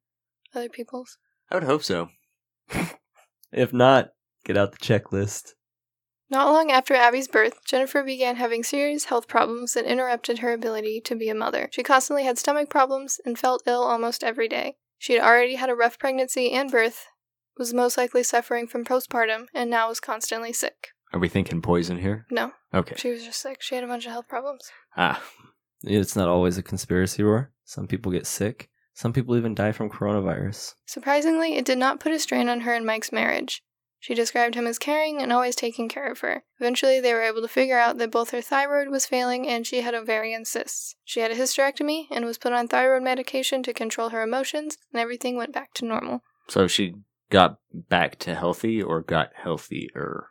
other 0.54 0.70
people's. 0.70 1.18
I 1.50 1.56
would 1.56 1.64
hope 1.64 1.82
so. 1.82 2.10
If 3.52 3.74
not, 3.74 4.10
get 4.46 4.58
out 4.58 4.72
the 4.72 4.78
checklist. 4.78 5.54
Not 6.30 6.52
long 6.52 6.72
after 6.72 6.94
Abby's 6.94 7.28
birth, 7.28 7.64
Jennifer 7.66 8.04
began 8.04 8.36
having 8.36 8.64
serious 8.64 9.06
health 9.06 9.28
problems 9.28 9.74
that 9.74 9.86
interrupted 9.86 10.40
her 10.40 10.54
ability 10.54 11.02
to 11.02 11.16
be 11.16 11.30
a 11.30 11.36
mother. 11.36 11.70
She 11.72 11.84
constantly 11.84 12.24
had 12.24 12.40
stomach 12.40 12.70
problems 12.70 13.20
and 13.26 13.38
felt 13.38 13.64
ill 13.68 13.84
almost 13.84 14.24
every 14.24 14.48
day. 14.48 14.78
She 14.98 15.14
had 15.14 15.24
already 15.24 15.56
had 15.56 15.70
a 15.70 15.76
rough 15.76 16.00
pregnancy 16.00 16.52
and 16.52 16.72
birth, 16.72 17.08
was 17.58 17.74
most 17.74 17.98
likely 17.98 18.24
suffering 18.24 18.68
from 18.68 18.86
postpartum, 18.86 19.46
and 19.54 19.70
now 19.70 19.90
was 19.90 20.00
constantly 20.00 20.54
sick. 20.54 20.93
Are 21.14 21.20
we 21.20 21.30
thinking 21.30 21.62
poison 21.62 21.98
here? 22.00 22.26
No, 22.32 22.52
Okay. 22.74 22.96
she 22.98 23.10
was 23.12 23.24
just 23.24 23.40
sick. 23.40 23.62
She 23.62 23.76
had 23.76 23.84
a 23.84 23.88
bunch 23.88 24.06
of 24.06 24.12
health 24.12 24.28
problems. 24.28 24.72
Ah, 24.98 25.22
It's 25.84 26.16
not 26.16 26.28
always 26.30 26.58
a 26.58 26.64
conspiracy 26.64 27.22
roar. 27.24 27.52
Some 27.66 27.88
people 27.88 28.12
get 28.12 28.26
sick. 28.26 28.70
Some 28.94 29.12
people 29.14 29.36
even 29.38 29.54
die 29.56 29.72
from 29.74 29.90
coronavirus. 29.90 30.74
Surprisingly, 30.86 31.56
it 31.56 31.66
did 31.66 31.78
not 31.78 32.00
put 32.00 32.12
a 32.14 32.20
strain 32.20 32.48
on 32.50 32.62
her 32.62 32.74
and 32.74 32.86
Mike's 32.86 33.12
marriage. 33.12 33.62
She 34.00 34.14
described 34.14 34.56
him 34.56 34.68
as 34.68 34.78
caring 34.80 35.22
and 35.22 35.32
always 35.32 35.56
taking 35.56 35.88
care 35.88 36.12
of 36.12 36.20
her. 36.20 36.44
Eventually, 36.60 37.00
they 37.00 37.14
were 37.14 37.22
able 37.22 37.42
to 37.42 37.48
figure 37.48 37.80
out 37.80 37.98
that 38.00 38.12
both 38.12 38.32
her 38.32 38.42
thyroid 38.42 38.90
was 38.90 39.06
failing 39.06 39.48
and 39.48 39.66
she 39.66 39.82
had 39.82 39.94
ovarian 39.96 40.46
cysts. 40.46 40.96
She 41.06 41.22
had 41.22 41.32
a 41.32 41.36
hysterectomy 41.36 42.08
and 42.12 42.26
was 42.26 42.38
put 42.38 42.54
on 42.54 42.68
thyroid 42.68 43.04
medication 43.04 43.64
to 43.64 43.74
control 43.74 44.10
her 44.10 44.22
emotions, 44.22 44.78
and 44.92 45.02
everything 45.02 45.38
went 45.38 45.54
back 45.54 45.74
to 45.76 45.86
normal. 45.86 46.22
so 46.50 46.68
she 46.68 46.96
got 47.30 47.60
back 47.74 48.20
to 48.20 48.36
healthy 48.36 48.82
or 48.82 49.02
got 49.02 49.32
healthier? 49.36 50.28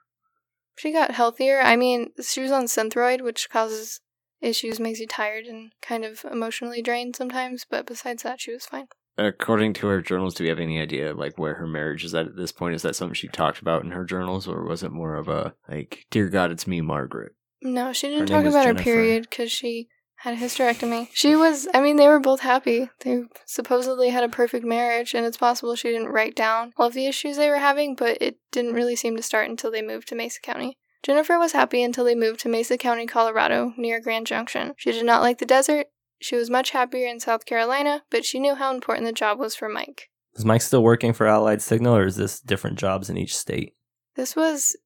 She 0.77 0.93
got 0.93 1.13
healthier. 1.13 1.61
I 1.61 1.77
mean, 1.77 2.11
she 2.23 2.41
was 2.41 2.51
on 2.51 2.65
Synthroid, 2.65 3.21
which 3.21 3.51
causes 3.51 4.01
issues, 4.41 4.81
makes 4.81 5.01
you 5.01 5.07
tired 5.07 5.47
and 5.47 5.73
kind 5.81 6.05
of 6.05 6.25
emotionally 6.31 6.83
drained 6.83 7.17
sometimes, 7.17 7.65
but 7.69 7.87
besides 7.87 8.23
that, 8.23 8.41
she 8.41 8.53
was 8.53 8.67
fine. 8.67 8.89
According 9.19 9.75
to 9.75 9.87
her 9.89 10.01
journals, 10.01 10.35
do 10.35 10.45
we 10.45 10.49
have 10.49 10.59
any 10.59 10.81
idea 10.81 11.13
like 11.13 11.39
where 11.39 11.55
her 11.55 11.67
marriage 11.67 12.03
is 12.03 12.15
at 12.15 12.27
at 12.27 12.37
this 12.37 12.51
point? 12.51 12.75
Is 12.75 12.83
that 12.83 12.97
something 12.97 13.15
she 13.15 13.29
talked 13.29 13.61
about 13.61 13.85
in 13.85 13.91
her 13.91 14.05
journals, 14.05 14.49
or 14.49 14.65
was 14.65 14.83
it 14.83 14.91
more 14.91 15.17
of 15.17 15.29
a 15.29 15.55
like, 15.69 16.07
"Dear 16.11 16.29
God, 16.29 16.51
it's 16.51 16.67
me, 16.67 16.81
Margaret"? 16.81 17.33
No, 17.61 17.93
she 17.93 18.09
didn't 18.09 18.31
Her 18.31 18.43
talk 18.43 18.47
about 18.47 18.67
her 18.67 18.75
period 18.75 19.29
because 19.29 19.53
she 19.53 19.89
had 20.23 20.35
a 20.35 20.37
hysterectomy. 20.37 21.09
She 21.13 21.35
was, 21.35 21.67
I 21.75 21.81
mean, 21.81 21.97
they 21.97 22.07
were 22.07 22.21
both 22.21 22.41
happy. 22.41 22.89
They 23.01 23.25
supposedly 23.45 24.11
had 24.11 24.23
a 24.23 24.29
perfect 24.29 24.65
marriage, 24.65 25.15
and 25.15 25.27
it's 25.27 25.37
possible 25.37 25.75
she 25.75 25.91
didn't 25.91 26.13
write 26.13 26.37
down 26.37 26.73
all 26.77 26.87
of 26.87 26.95
the 26.95 27.07
issues 27.07 27.37
they 27.37 27.51
were 27.51 27.59
having, 27.59 27.97
but 27.97 28.19
it 28.21 28.37
didn't 28.53 28.75
really 28.75 28.95
seem 28.95 29.17
to 29.17 29.23
start 29.23 29.51
until 29.51 29.73
they 29.73 29.83
moved 29.83 30.07
to 30.09 30.15
Mesa 30.15 30.41
County. 30.41 30.79
Jennifer 31.03 31.41
was 31.41 31.55
happy 31.55 31.83
until 31.83 32.05
they 32.05 32.15
moved 32.15 32.39
to 32.41 32.49
Mesa 32.49 32.79
County, 32.79 33.05
Colorado, 33.05 33.73
near 33.77 34.01
Grand 34.01 34.29
Junction. 34.29 34.75
She 34.77 34.93
did 34.93 35.05
not 35.05 35.23
like 35.23 35.39
the 35.39 35.45
desert. 35.45 35.89
She 36.21 36.37
was 36.37 36.49
much 36.49 36.71
happier 36.71 37.09
in 37.09 37.19
South 37.19 37.45
Carolina, 37.45 38.05
but 38.09 38.25
she 38.25 38.39
knew 38.39 38.55
how 38.55 38.73
important 38.73 39.07
the 39.07 39.13
job 39.13 39.41
was 39.41 39.57
for 39.57 39.69
Mike. 39.69 40.09
Is 40.35 40.45
Mike 40.45 40.63
still 40.63 40.85
working 40.85 41.13
for 41.13 41.27
Allied 41.27 41.61
Signal, 41.61 41.97
or 41.97 42.07
is 42.07 42.15
this 42.15 42.39
different 42.39 42.79
jobs 42.79 43.11
in 43.11 43.17
each 43.17 43.37
state? 43.37 43.75
This 44.15 44.37
was 44.37 44.77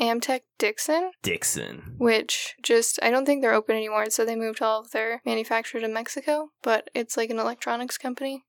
Amtech 0.00 0.40
Dixon, 0.58 1.12
Dixon. 1.22 1.94
which 1.98 2.54
just, 2.62 2.98
I 3.02 3.10
don't 3.10 3.24
think 3.24 3.42
they're 3.42 3.54
open 3.54 3.76
anymore, 3.76 4.10
so 4.10 4.24
they 4.24 4.36
moved 4.36 4.60
all 4.62 4.80
of 4.80 4.90
their 4.90 5.22
manufacture 5.24 5.80
to 5.80 5.88
Mexico, 5.88 6.50
but 6.62 6.90
it's 6.94 7.16
like 7.16 7.30
an 7.30 7.38
electronics 7.38 7.96
company. 7.98 8.44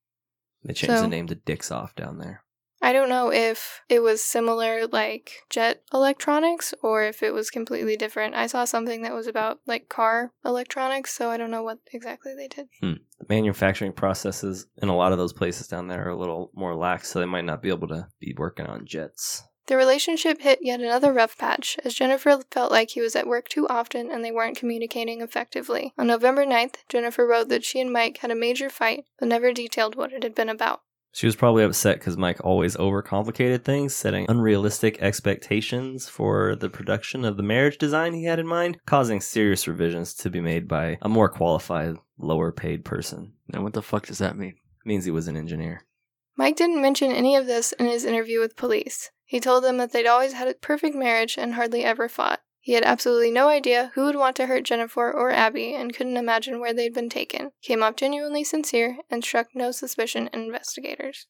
They 0.64 0.74
changed 0.74 0.96
So- 0.96 1.02
the 1.02 1.08
name 1.08 1.28
to 1.28 1.36
Dix 1.36 1.72
off 1.72 1.96
down 1.96 2.18
there. 2.18 2.44
I 2.80 2.94
don't 2.94 3.10
know 3.10 3.32
if 3.34 3.82
it 3.90 4.04
was 4.04 4.24
similar 4.24 4.86
like 4.86 5.32
jet 5.50 5.82
electronics 5.92 6.76
or 6.84 7.04
if 7.04 7.24
it 7.24 7.34
was 7.34 7.50
completely 7.50 7.98
different. 7.98 8.36
I 8.36 8.46
saw 8.46 8.66
something 8.66 9.02
that 9.02 9.16
was 9.16 9.26
about 9.26 9.60
like 9.66 9.90
car 9.90 10.32
electronics, 10.46 11.12
so 11.12 11.32
I 11.32 11.38
don't 11.38 11.50
know 11.50 11.64
what 11.64 11.80
exactly 11.92 12.36
they 12.36 12.48
did. 12.48 12.68
Hmm. 12.80 12.94
The 13.20 13.26
manufacturing 13.30 13.94
processes 13.94 14.68
in 14.80 14.90
a 14.90 14.96
lot 14.96 15.12
of 15.12 15.18
those 15.18 15.34
places 15.34 15.68
down 15.68 15.88
there 15.88 16.06
are 16.06 16.12
a 16.12 16.16
little 16.18 16.52
more 16.54 16.76
lax, 16.76 17.10
so 17.10 17.20
they 17.20 17.26
might 17.26 17.46
not 17.46 17.64
be 17.64 17.70
able 17.70 17.88
to 17.88 18.08
be 18.20 18.36
working 18.38 18.68
on 18.68 18.86
jets. 18.86 19.42
The 19.68 19.76
relationship 19.76 20.42
hit 20.42 20.60
yet 20.62 20.80
another 20.80 21.12
rough 21.12 21.38
patch, 21.38 21.78
as 21.84 21.94
Jennifer 21.94 22.40
felt 22.52 22.72
like 22.72 22.92
he 22.92 23.02
was 23.02 23.18
at 23.18 23.28
work 23.28 23.50
too 23.50 23.68
often 23.68 24.10
and 24.10 24.24
they 24.24 24.32
weren't 24.32 24.58
communicating 24.58 25.20
effectively. 25.20 25.94
On 25.98 26.08
November 26.08 26.46
9th, 26.46 26.76
Jennifer 26.88 27.28
wrote 27.28 27.50
that 27.50 27.66
she 27.66 27.82
and 27.82 27.92
Mike 27.92 28.20
had 28.20 28.32
a 28.32 28.36
major 28.36 28.70
fight, 28.70 29.04
but 29.20 29.28
never 29.28 29.52
detailed 29.52 29.96
what 29.96 30.14
it 30.14 30.24
had 30.24 30.34
been 30.34 30.48
about. 30.48 30.82
She 31.12 31.26
was 31.26 31.36
probably 31.36 31.66
upset 31.66 32.00
because 32.00 32.16
Mike 32.16 32.40
always 32.46 32.78
overcomplicated 32.78 33.66
things, 33.66 33.94
setting 33.94 34.26
unrealistic 34.30 35.02
expectations 35.02 36.08
for 36.08 36.56
the 36.56 36.70
production 36.70 37.26
of 37.26 37.36
the 37.36 37.44
marriage 37.44 37.78
design 37.78 38.14
he 38.14 38.24
had 38.24 38.40
in 38.40 38.48
mind, 38.48 38.78
causing 38.86 39.20
serious 39.20 39.68
revisions 39.68 40.14
to 40.14 40.30
be 40.30 40.40
made 40.40 40.68
by 40.70 40.98
a 41.02 41.10
more 41.10 41.28
qualified, 41.28 41.96
lower 42.18 42.54
paid 42.54 42.86
person. 42.86 43.34
Now, 43.52 43.64
what 43.64 43.74
the 43.74 43.82
fuck 43.82 44.06
does 44.06 44.20
that 44.20 44.38
mean? 44.38 44.56
It 44.86 44.88
means 44.88 45.04
he 45.04 45.12
was 45.12 45.28
an 45.28 45.36
engineer. 45.36 45.82
Mike 46.38 46.56
didn't 46.56 46.82
mention 46.82 47.12
any 47.12 47.36
of 47.36 47.48
this 47.48 47.74
in 47.74 47.88
his 47.88 48.06
interview 48.06 48.40
with 48.40 48.56
police. 48.56 49.10
He 49.28 49.42
told 49.42 49.66
them 49.66 49.76
that 49.78 49.92
they'd 49.92 50.08
always 50.08 50.34
had 50.34 50.48
a 50.48 50.54
perfect 50.54 50.96
marriage 50.96 51.38
and 51.38 51.54
hardly 51.54 51.84
ever 51.84 52.08
fought. 52.08 52.40
He 52.62 52.74
had 52.74 52.86
absolutely 52.86 53.30
no 53.30 53.50
idea 53.50 53.92
who 53.94 54.06
would 54.06 54.16
want 54.16 54.38
to 54.38 54.48
hurt 54.48 54.64
Jennifer 54.64 55.12
or 55.12 55.32
Abby 55.32 55.76
and 55.76 55.94
couldn't 55.94 56.16
imagine 56.16 56.60
where 56.62 56.74
they'd 56.74 56.94
been 56.94 57.10
taken. 57.10 57.52
Came 57.62 57.84
off 57.84 57.98
genuinely 57.98 58.46
sincere 58.46 58.98
and 59.10 59.24
struck 59.24 59.48
no 59.54 59.72
suspicion 59.72 60.30
in 60.32 60.44
investigators. 60.44 61.28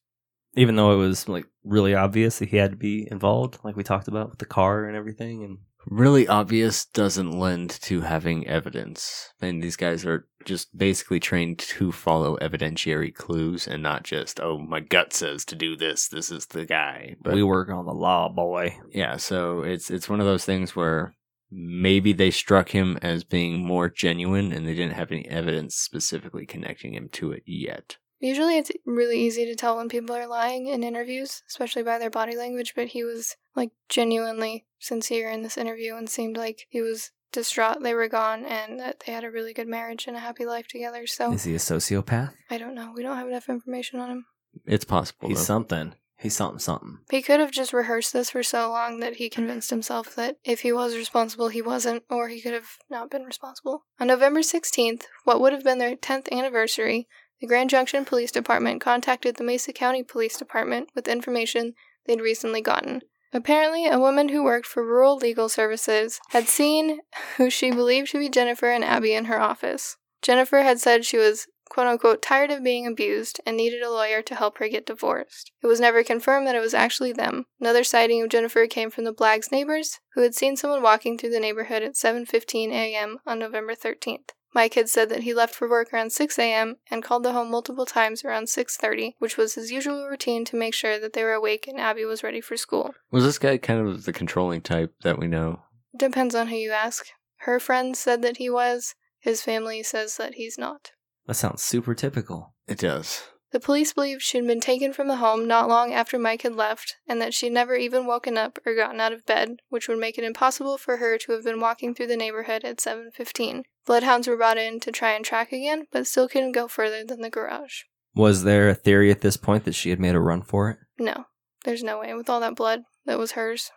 Even 0.54 0.76
though 0.76 0.92
it 0.92 0.96
was 0.96 1.28
like 1.28 1.46
really 1.64 1.92
obvious 1.92 2.38
that 2.38 2.48
he 2.48 2.56
had 2.56 2.70
to 2.70 2.76
be 2.76 3.08
involved, 3.10 3.58
like 3.64 3.76
we 3.76 3.82
talked 3.82 4.08
about 4.08 4.30
with 4.30 4.38
the 4.38 4.46
car 4.46 4.84
and 4.84 4.96
everything, 4.96 5.42
and 5.42 5.58
Really 5.86 6.28
obvious 6.28 6.84
doesn't 6.84 7.38
lend 7.38 7.70
to 7.82 8.02
having 8.02 8.46
evidence. 8.46 9.32
And 9.40 9.62
these 9.62 9.76
guys 9.76 10.04
are 10.04 10.26
just 10.44 10.76
basically 10.76 11.20
trained 11.20 11.58
to 11.58 11.92
follow 11.92 12.36
evidentiary 12.38 13.14
clues 13.14 13.66
and 13.66 13.82
not 13.82 14.02
just, 14.02 14.40
oh, 14.40 14.58
my 14.58 14.80
gut 14.80 15.12
says 15.12 15.44
to 15.46 15.54
do 15.56 15.76
this. 15.76 16.08
This 16.08 16.30
is 16.30 16.46
the 16.46 16.64
guy. 16.64 17.16
But 17.22 17.34
we 17.34 17.42
work 17.42 17.70
on 17.70 17.86
the 17.86 17.92
law, 17.92 18.28
boy. 18.28 18.78
yeah, 18.90 19.16
so 19.16 19.62
it's 19.62 19.90
it's 19.90 20.08
one 20.08 20.20
of 20.20 20.26
those 20.26 20.44
things 20.44 20.76
where 20.76 21.14
maybe 21.50 22.12
they 22.12 22.30
struck 22.30 22.70
him 22.70 22.98
as 23.00 23.24
being 23.24 23.64
more 23.64 23.88
genuine 23.88 24.52
and 24.52 24.66
they 24.66 24.74
didn't 24.74 24.94
have 24.94 25.10
any 25.10 25.26
evidence 25.28 25.74
specifically 25.76 26.44
connecting 26.44 26.92
him 26.94 27.08
to 27.12 27.32
it 27.32 27.42
yet. 27.46 27.96
Usually 28.20 28.58
it's 28.58 28.72
really 28.84 29.20
easy 29.20 29.44
to 29.46 29.54
tell 29.54 29.76
when 29.76 29.88
people 29.88 30.14
are 30.14 30.26
lying 30.26 30.66
in 30.66 30.82
interviews, 30.82 31.42
especially 31.48 31.82
by 31.82 31.98
their 31.98 32.10
body 32.10 32.36
language, 32.36 32.72
but 32.74 32.88
he 32.88 33.04
was 33.04 33.36
like 33.54 33.70
genuinely 33.88 34.66
sincere 34.78 35.30
in 35.30 35.42
this 35.42 35.56
interview 35.56 35.94
and 35.94 36.08
seemed 36.08 36.36
like 36.36 36.66
he 36.68 36.80
was 36.80 37.12
distraught 37.30 37.82
they 37.82 37.94
were 37.94 38.08
gone 38.08 38.44
and 38.44 38.80
that 38.80 39.00
they 39.00 39.12
had 39.12 39.24
a 39.24 39.30
really 39.30 39.52
good 39.52 39.68
marriage 39.68 40.06
and 40.06 40.16
a 40.16 40.20
happy 40.20 40.46
life 40.46 40.66
together. 40.66 41.06
So 41.06 41.32
Is 41.32 41.44
he 41.44 41.54
a 41.54 41.58
sociopath? 41.58 42.32
I 42.50 42.58
don't 42.58 42.74
know. 42.74 42.92
We 42.94 43.02
don't 43.02 43.16
have 43.16 43.28
enough 43.28 43.48
information 43.48 44.00
on 44.00 44.10
him. 44.10 44.26
It's 44.66 44.84
possible. 44.84 45.28
He's 45.28 45.38
though. 45.38 45.44
something. 45.44 45.94
He's 46.16 46.34
something, 46.34 46.58
something. 46.58 46.98
He 47.10 47.22
could 47.22 47.38
have 47.38 47.52
just 47.52 47.72
rehearsed 47.72 48.12
this 48.12 48.30
for 48.30 48.42
so 48.42 48.70
long 48.70 48.98
that 48.98 49.16
he 49.16 49.30
convinced 49.30 49.70
himself 49.70 50.16
that 50.16 50.36
if 50.42 50.60
he 50.60 50.72
was 50.72 50.96
responsible, 50.96 51.46
he 51.48 51.62
wasn't, 51.62 52.02
or 52.10 52.28
he 52.28 52.40
could 52.40 52.54
have 52.54 52.70
not 52.90 53.08
been 53.08 53.22
responsible. 53.22 53.84
On 54.00 54.08
November 54.08 54.40
16th, 54.40 55.04
what 55.22 55.40
would 55.40 55.52
have 55.52 55.62
been 55.62 55.78
their 55.78 55.94
10th 55.94 56.28
anniversary, 56.32 57.06
the 57.40 57.46
Grand 57.46 57.70
Junction 57.70 58.04
Police 58.04 58.32
Department 58.32 58.80
contacted 58.80 59.36
the 59.36 59.44
Mesa 59.44 59.72
County 59.72 60.02
Police 60.02 60.36
Department 60.36 60.88
with 60.94 61.08
information 61.08 61.74
they'd 62.06 62.20
recently 62.20 62.60
gotten. 62.60 63.02
Apparently, 63.32 63.86
a 63.86 63.98
woman 63.98 64.30
who 64.30 64.42
worked 64.42 64.66
for 64.66 64.84
Rural 64.84 65.16
Legal 65.16 65.48
Services 65.48 66.18
had 66.30 66.48
seen 66.48 67.00
who 67.36 67.50
she 67.50 67.70
believed 67.70 68.10
to 68.12 68.18
be 68.18 68.28
Jennifer 68.28 68.70
and 68.70 68.84
Abby 68.84 69.14
in 69.14 69.26
her 69.26 69.40
office. 69.40 69.96
Jennifer 70.22 70.62
had 70.62 70.80
said 70.80 71.04
she 71.04 71.18
was 71.18 71.46
quote 71.68 71.86
unquote 71.86 72.22
tired 72.22 72.50
of 72.50 72.64
being 72.64 72.86
abused 72.86 73.40
and 73.46 73.56
needed 73.56 73.82
a 73.82 73.90
lawyer 73.90 74.22
to 74.22 74.34
help 74.34 74.58
her 74.58 74.68
get 74.68 74.86
divorced. 74.86 75.52
It 75.62 75.66
was 75.66 75.80
never 75.80 76.02
confirmed 76.02 76.46
that 76.46 76.54
it 76.54 76.60
was 76.60 76.74
actually 76.74 77.12
them. 77.12 77.44
Another 77.60 77.84
sighting 77.84 78.22
of 78.22 78.30
Jennifer 78.30 78.66
came 78.66 78.90
from 78.90 79.04
the 79.04 79.12
Blaggs' 79.12 79.52
neighbors, 79.52 80.00
who 80.14 80.22
had 80.22 80.34
seen 80.34 80.56
someone 80.56 80.82
walking 80.82 81.18
through 81.18 81.30
the 81.30 81.40
neighborhood 81.40 81.82
at 81.82 81.94
7:15 81.94 82.70
a.m. 82.72 83.18
on 83.26 83.38
November 83.38 83.74
13th. 83.74 84.30
Mike 84.54 84.74
had 84.74 84.88
said 84.88 85.08
that 85.10 85.22
he 85.22 85.34
left 85.34 85.54
for 85.54 85.68
work 85.68 85.92
around 85.92 86.10
6 86.10 86.38
a.m. 86.38 86.76
and 86.90 87.02
called 87.02 87.22
the 87.22 87.32
home 87.32 87.50
multiple 87.50 87.86
times 87.86 88.24
around 88.24 88.46
6:30, 88.46 89.14
which 89.18 89.36
was 89.36 89.54
his 89.54 89.70
usual 89.70 90.08
routine 90.08 90.44
to 90.46 90.56
make 90.56 90.74
sure 90.74 90.98
that 90.98 91.12
they 91.12 91.22
were 91.22 91.32
awake 91.32 91.66
and 91.68 91.78
Abby 91.78 92.04
was 92.04 92.22
ready 92.22 92.40
for 92.40 92.56
school. 92.56 92.94
Was 93.10 93.24
this 93.24 93.38
guy 93.38 93.58
kind 93.58 93.86
of 93.86 94.04
the 94.04 94.12
controlling 94.12 94.62
type 94.62 94.94
that 95.02 95.18
we 95.18 95.26
know? 95.26 95.62
Depends 95.96 96.34
on 96.34 96.48
who 96.48 96.56
you 96.56 96.72
ask. 96.72 97.06
Her 97.42 97.60
friends 97.60 97.98
said 97.98 98.22
that 98.22 98.38
he 98.38 98.50
was. 98.50 98.94
His 99.20 99.42
family 99.42 99.82
says 99.82 100.16
that 100.16 100.34
he's 100.34 100.58
not. 100.58 100.92
That 101.26 101.34
sounds 101.34 101.62
super 101.62 101.94
typical. 101.94 102.54
It 102.66 102.78
does. 102.78 103.22
The 103.50 103.60
police 103.60 103.94
believed 103.94 104.20
she'd 104.20 104.46
been 104.46 104.60
taken 104.60 104.92
from 104.92 105.08
the 105.08 105.16
home 105.16 105.46
not 105.46 105.68
long 105.68 105.92
after 105.94 106.18
Mike 106.18 106.42
had 106.42 106.54
left, 106.54 106.96
and 107.06 107.20
that 107.22 107.32
she'd 107.32 107.52
never 107.52 107.74
even 107.76 108.04
woken 108.04 108.36
up 108.36 108.58
or 108.66 108.74
gotten 108.74 109.00
out 109.00 109.12
of 109.12 109.24
bed, 109.24 109.60
which 109.70 109.88
would 109.88 109.98
make 109.98 110.18
it 110.18 110.24
impossible 110.24 110.76
for 110.76 110.98
her 110.98 111.16
to 111.16 111.32
have 111.32 111.44
been 111.44 111.60
walking 111.60 111.94
through 111.94 112.08
the 112.08 112.16
neighborhood 112.16 112.62
at 112.62 112.78
7:15. 112.78 113.64
Bloodhounds 113.86 114.28
were 114.28 114.36
brought 114.36 114.58
in 114.58 114.80
to 114.80 114.92
try 114.92 115.12
and 115.12 115.24
track 115.24 115.50
again, 115.50 115.86
but 115.90 116.06
still 116.06 116.28
couldn't 116.28 116.52
go 116.52 116.68
further 116.68 117.04
than 117.04 117.22
the 117.22 117.30
garage. 117.30 117.84
Was 118.14 118.44
there 118.44 118.68
a 118.68 118.74
theory 118.74 119.10
at 119.10 119.22
this 119.22 119.38
point 119.38 119.64
that 119.64 119.74
she 119.74 119.90
had 119.90 120.00
made 120.00 120.14
a 120.14 120.20
run 120.20 120.42
for 120.42 120.70
it? 120.70 120.78
No, 120.98 121.24
there's 121.64 121.82
no 121.82 122.00
way 122.00 122.12
with 122.12 122.28
all 122.28 122.40
that 122.40 122.56
blood 122.56 122.82
that 123.06 123.18
was 123.18 123.32
hers. 123.32 123.70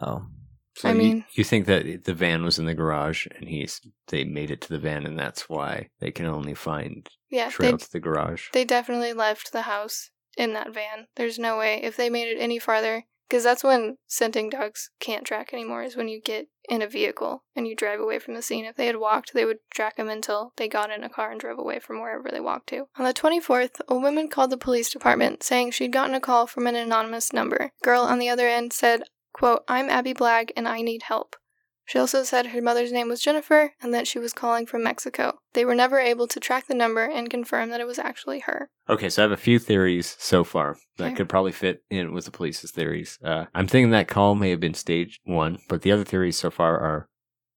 Oh, 0.00 0.26
So 0.74 0.88
I 0.88 0.94
mean- 0.94 1.24
you, 1.32 1.44
think 1.44 1.66
that 1.66 2.04
the 2.04 2.14
van 2.14 2.44
was 2.44 2.58
in 2.58 2.64
the 2.64 2.74
garage 2.74 3.26
and 3.36 3.48
he's 3.48 3.80
they 4.08 4.24
made 4.24 4.50
it 4.50 4.60
to 4.62 4.68
the 4.68 4.78
van 4.78 5.06
and 5.06 5.18
that's 5.18 5.48
why 5.48 5.90
they 6.00 6.10
can 6.10 6.26
only 6.26 6.54
find 6.54 7.08
Yeah, 7.28 7.46
they 7.46 7.52
trail 7.52 7.78
to 7.78 7.92
the 7.92 8.00
garage. 8.00 8.48
they 8.52 8.64
definitely 8.64 9.12
left 9.12 9.52
the 9.52 9.62
house 9.62 10.10
in 10.36 10.54
that 10.54 10.72
van. 10.72 11.08
There's 11.16 11.38
no 11.38 11.58
way 11.58 11.80
if 11.82 11.96
they 11.96 12.08
made 12.08 12.28
it 12.28 12.40
any 12.40 12.58
farther, 12.58 13.04
because 13.28 13.44
that's 13.44 13.62
when 13.62 13.98
scenting 14.06 14.48
dogs 14.48 14.90
can't 14.98 15.26
track 15.26 15.52
anymore. 15.52 15.82
Is 15.82 15.96
when 15.96 16.08
you 16.08 16.20
get 16.22 16.46
in 16.70 16.80
a 16.80 16.86
vehicle 16.86 17.42
and 17.54 17.66
you 17.66 17.76
drive 17.76 18.00
away 18.00 18.18
from 18.18 18.34
the 18.34 18.40
scene. 18.42 18.64
If 18.64 18.76
they 18.76 18.86
had 18.86 18.96
walked, 18.96 19.34
they 19.34 19.44
would 19.44 19.58
track 19.74 19.96
them 19.96 20.08
until 20.08 20.52
they 20.56 20.68
got 20.68 20.90
in 20.90 21.02
a 21.04 21.08
car 21.10 21.30
and 21.30 21.40
drove 21.40 21.58
away 21.58 21.80
from 21.80 22.00
wherever 22.00 22.30
they 22.30 22.40
walked 22.40 22.68
to. 22.68 22.86
On 22.96 23.04
the 23.04 23.12
24th, 23.12 23.80
a 23.88 23.94
woman 23.94 24.28
called 24.28 24.50
the 24.50 24.56
police 24.56 24.90
department 24.90 25.42
saying 25.42 25.72
she'd 25.72 25.92
gotten 25.92 26.14
a 26.14 26.20
call 26.20 26.46
from 26.46 26.66
an 26.66 26.76
anonymous 26.76 27.32
number. 27.32 27.72
Girl 27.82 28.02
on 28.02 28.18
the 28.18 28.28
other 28.28 28.48
end 28.48 28.72
said, 28.72 29.02
"quote 29.32 29.64
I'm 29.68 29.88
Abby 29.88 30.14
Blagg 30.14 30.50
and 30.56 30.66
I 30.68 30.80
need 30.82 31.02
help." 31.04 31.36
She 31.84 31.98
also 31.98 32.22
said 32.22 32.46
her 32.46 32.62
mother's 32.62 32.92
name 32.92 33.08
was 33.08 33.20
Jennifer 33.20 33.72
and 33.82 33.92
that 33.92 34.06
she 34.06 34.18
was 34.20 34.32
calling 34.32 34.66
from 34.66 34.84
Mexico. 34.84 35.38
They 35.52 35.64
were 35.64 35.74
never 35.74 35.98
able 35.98 36.28
to 36.28 36.38
track 36.40 36.66
the 36.68 36.74
number 36.74 37.02
and 37.04 37.28
confirm 37.28 37.70
that 37.70 37.80
it 37.80 37.86
was 37.88 37.98
actually 37.98 38.38
her. 38.40 38.70
Okay, 38.88 39.10
so 39.10 39.20
I 39.20 39.24
have 39.24 39.32
a 39.32 39.36
few 39.36 39.58
theories 39.58 40.16
so 40.20 40.44
far 40.44 40.76
that 40.96 41.06
Okay. 41.08 41.16
could 41.16 41.28
probably 41.28 41.50
fit 41.52 41.82
in 41.90 42.12
with 42.14 42.24
the 42.24 42.30
police's 42.30 42.70
theories. 42.70 43.18
Uh, 43.22 43.46
I'm 43.52 43.66
thinking 43.66 43.90
that 43.90 44.06
call 44.06 44.36
may 44.36 44.50
have 44.50 44.60
been 44.60 44.74
stage 44.74 45.18
one, 45.24 45.58
but 45.68 45.82
the 45.82 45.90
other 45.90 46.04
theories 46.04 46.36
so 46.38 46.50
far 46.50 46.78
are 46.78 47.08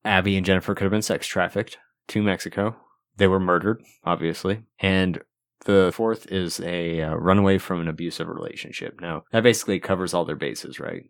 Abby 0.04 0.36
and 0.38 0.46
Jennifer 0.46 0.74
could 0.74 0.86
have 0.86 0.92
been 0.92 1.02
sex 1.04 1.28
trafficked 1.28 1.78
to 2.08 2.24
Mexico. 2.24 2.76
They 3.18 3.28
were 3.28 3.40
murdered, 3.40 3.84
obviously. 4.04 4.64
And 4.80 5.22
the 5.66 5.92
fourth 5.94 6.30
is 6.32 6.60
a 6.60 7.02
uh, 7.02 7.14
runaway 7.16 7.60
from 7.60 7.80
an 7.80 7.88
abusive 7.88 8.28
relationship. 8.28 9.00
Now, 9.00 9.24
that 9.32 9.44
basically 9.44 9.80
covers 9.80 10.14
all 10.14 10.26
their 10.26 10.36
bases, 10.36 10.80
right? 10.80 11.04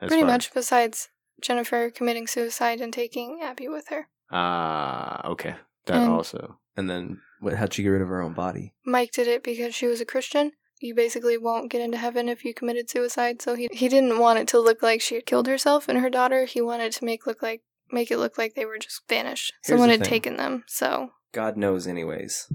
As 0.00 0.08
Pretty 0.08 0.22
far- 0.22 0.30
much, 0.32 0.52
besides 0.52 1.08
Jennifer 1.40 1.90
committing 1.90 2.26
suicide 2.26 2.80
and 2.80 2.92
taking 2.92 3.40
Abby 3.42 3.68
with 3.68 3.88
her. 3.88 4.08
Ah, 4.30 5.26
okay. 5.28 5.56
That 5.86 5.96
And- 6.02 6.12
also. 6.12 6.58
and 6.76 6.90
then 6.90 7.20
what? 7.40 7.54
How'd 7.54 7.72
she 7.74 7.82
get 7.82 7.88
rid 7.90 8.02
of 8.02 8.08
her 8.08 8.20
own 8.20 8.32
body? 8.34 8.74
Mike 8.84 9.12
did 9.12 9.28
it 9.28 9.42
because 9.42 9.74
she 9.74 9.86
was 9.86 10.00
a 10.00 10.04
Christian. 10.06 10.52
You 10.80 10.94
basically 10.94 11.38
won't 11.38 11.70
get 11.70 11.80
into 11.80 11.96
heaven 11.96 12.28
if 12.28 12.44
you 12.44 12.52
committed 12.52 12.90
suicide, 12.90 13.40
so 13.40 13.54
he 13.54 13.68
he 13.72 13.88
didn't 13.88 14.18
want 14.18 14.38
it 14.38 14.48
to 14.48 14.60
look 14.60 14.82
like 14.82 15.00
she 15.00 15.14
had 15.14 15.24
killed 15.26 15.46
herself 15.46 15.88
and 15.88 15.98
her 16.00 16.10
daughter. 16.10 16.44
He 16.44 16.60
wanted 16.60 16.92
to 16.92 17.04
make 17.04 17.26
look 17.26 17.40
like 17.42 17.62
make 17.90 18.10
it 18.10 18.18
look 18.18 18.36
like 18.36 18.54
they 18.54 18.64
were 18.66 18.78
just 18.78 19.02
vanished. 19.08 19.52
Here's 19.64 19.74
Someone 19.78 19.88
the 19.88 19.92
had 19.94 20.00
thing. 20.02 20.10
taken 20.10 20.36
them. 20.36 20.64
So 20.66 21.10
God 21.32 21.56
knows, 21.56 21.86
anyways. 21.86 22.52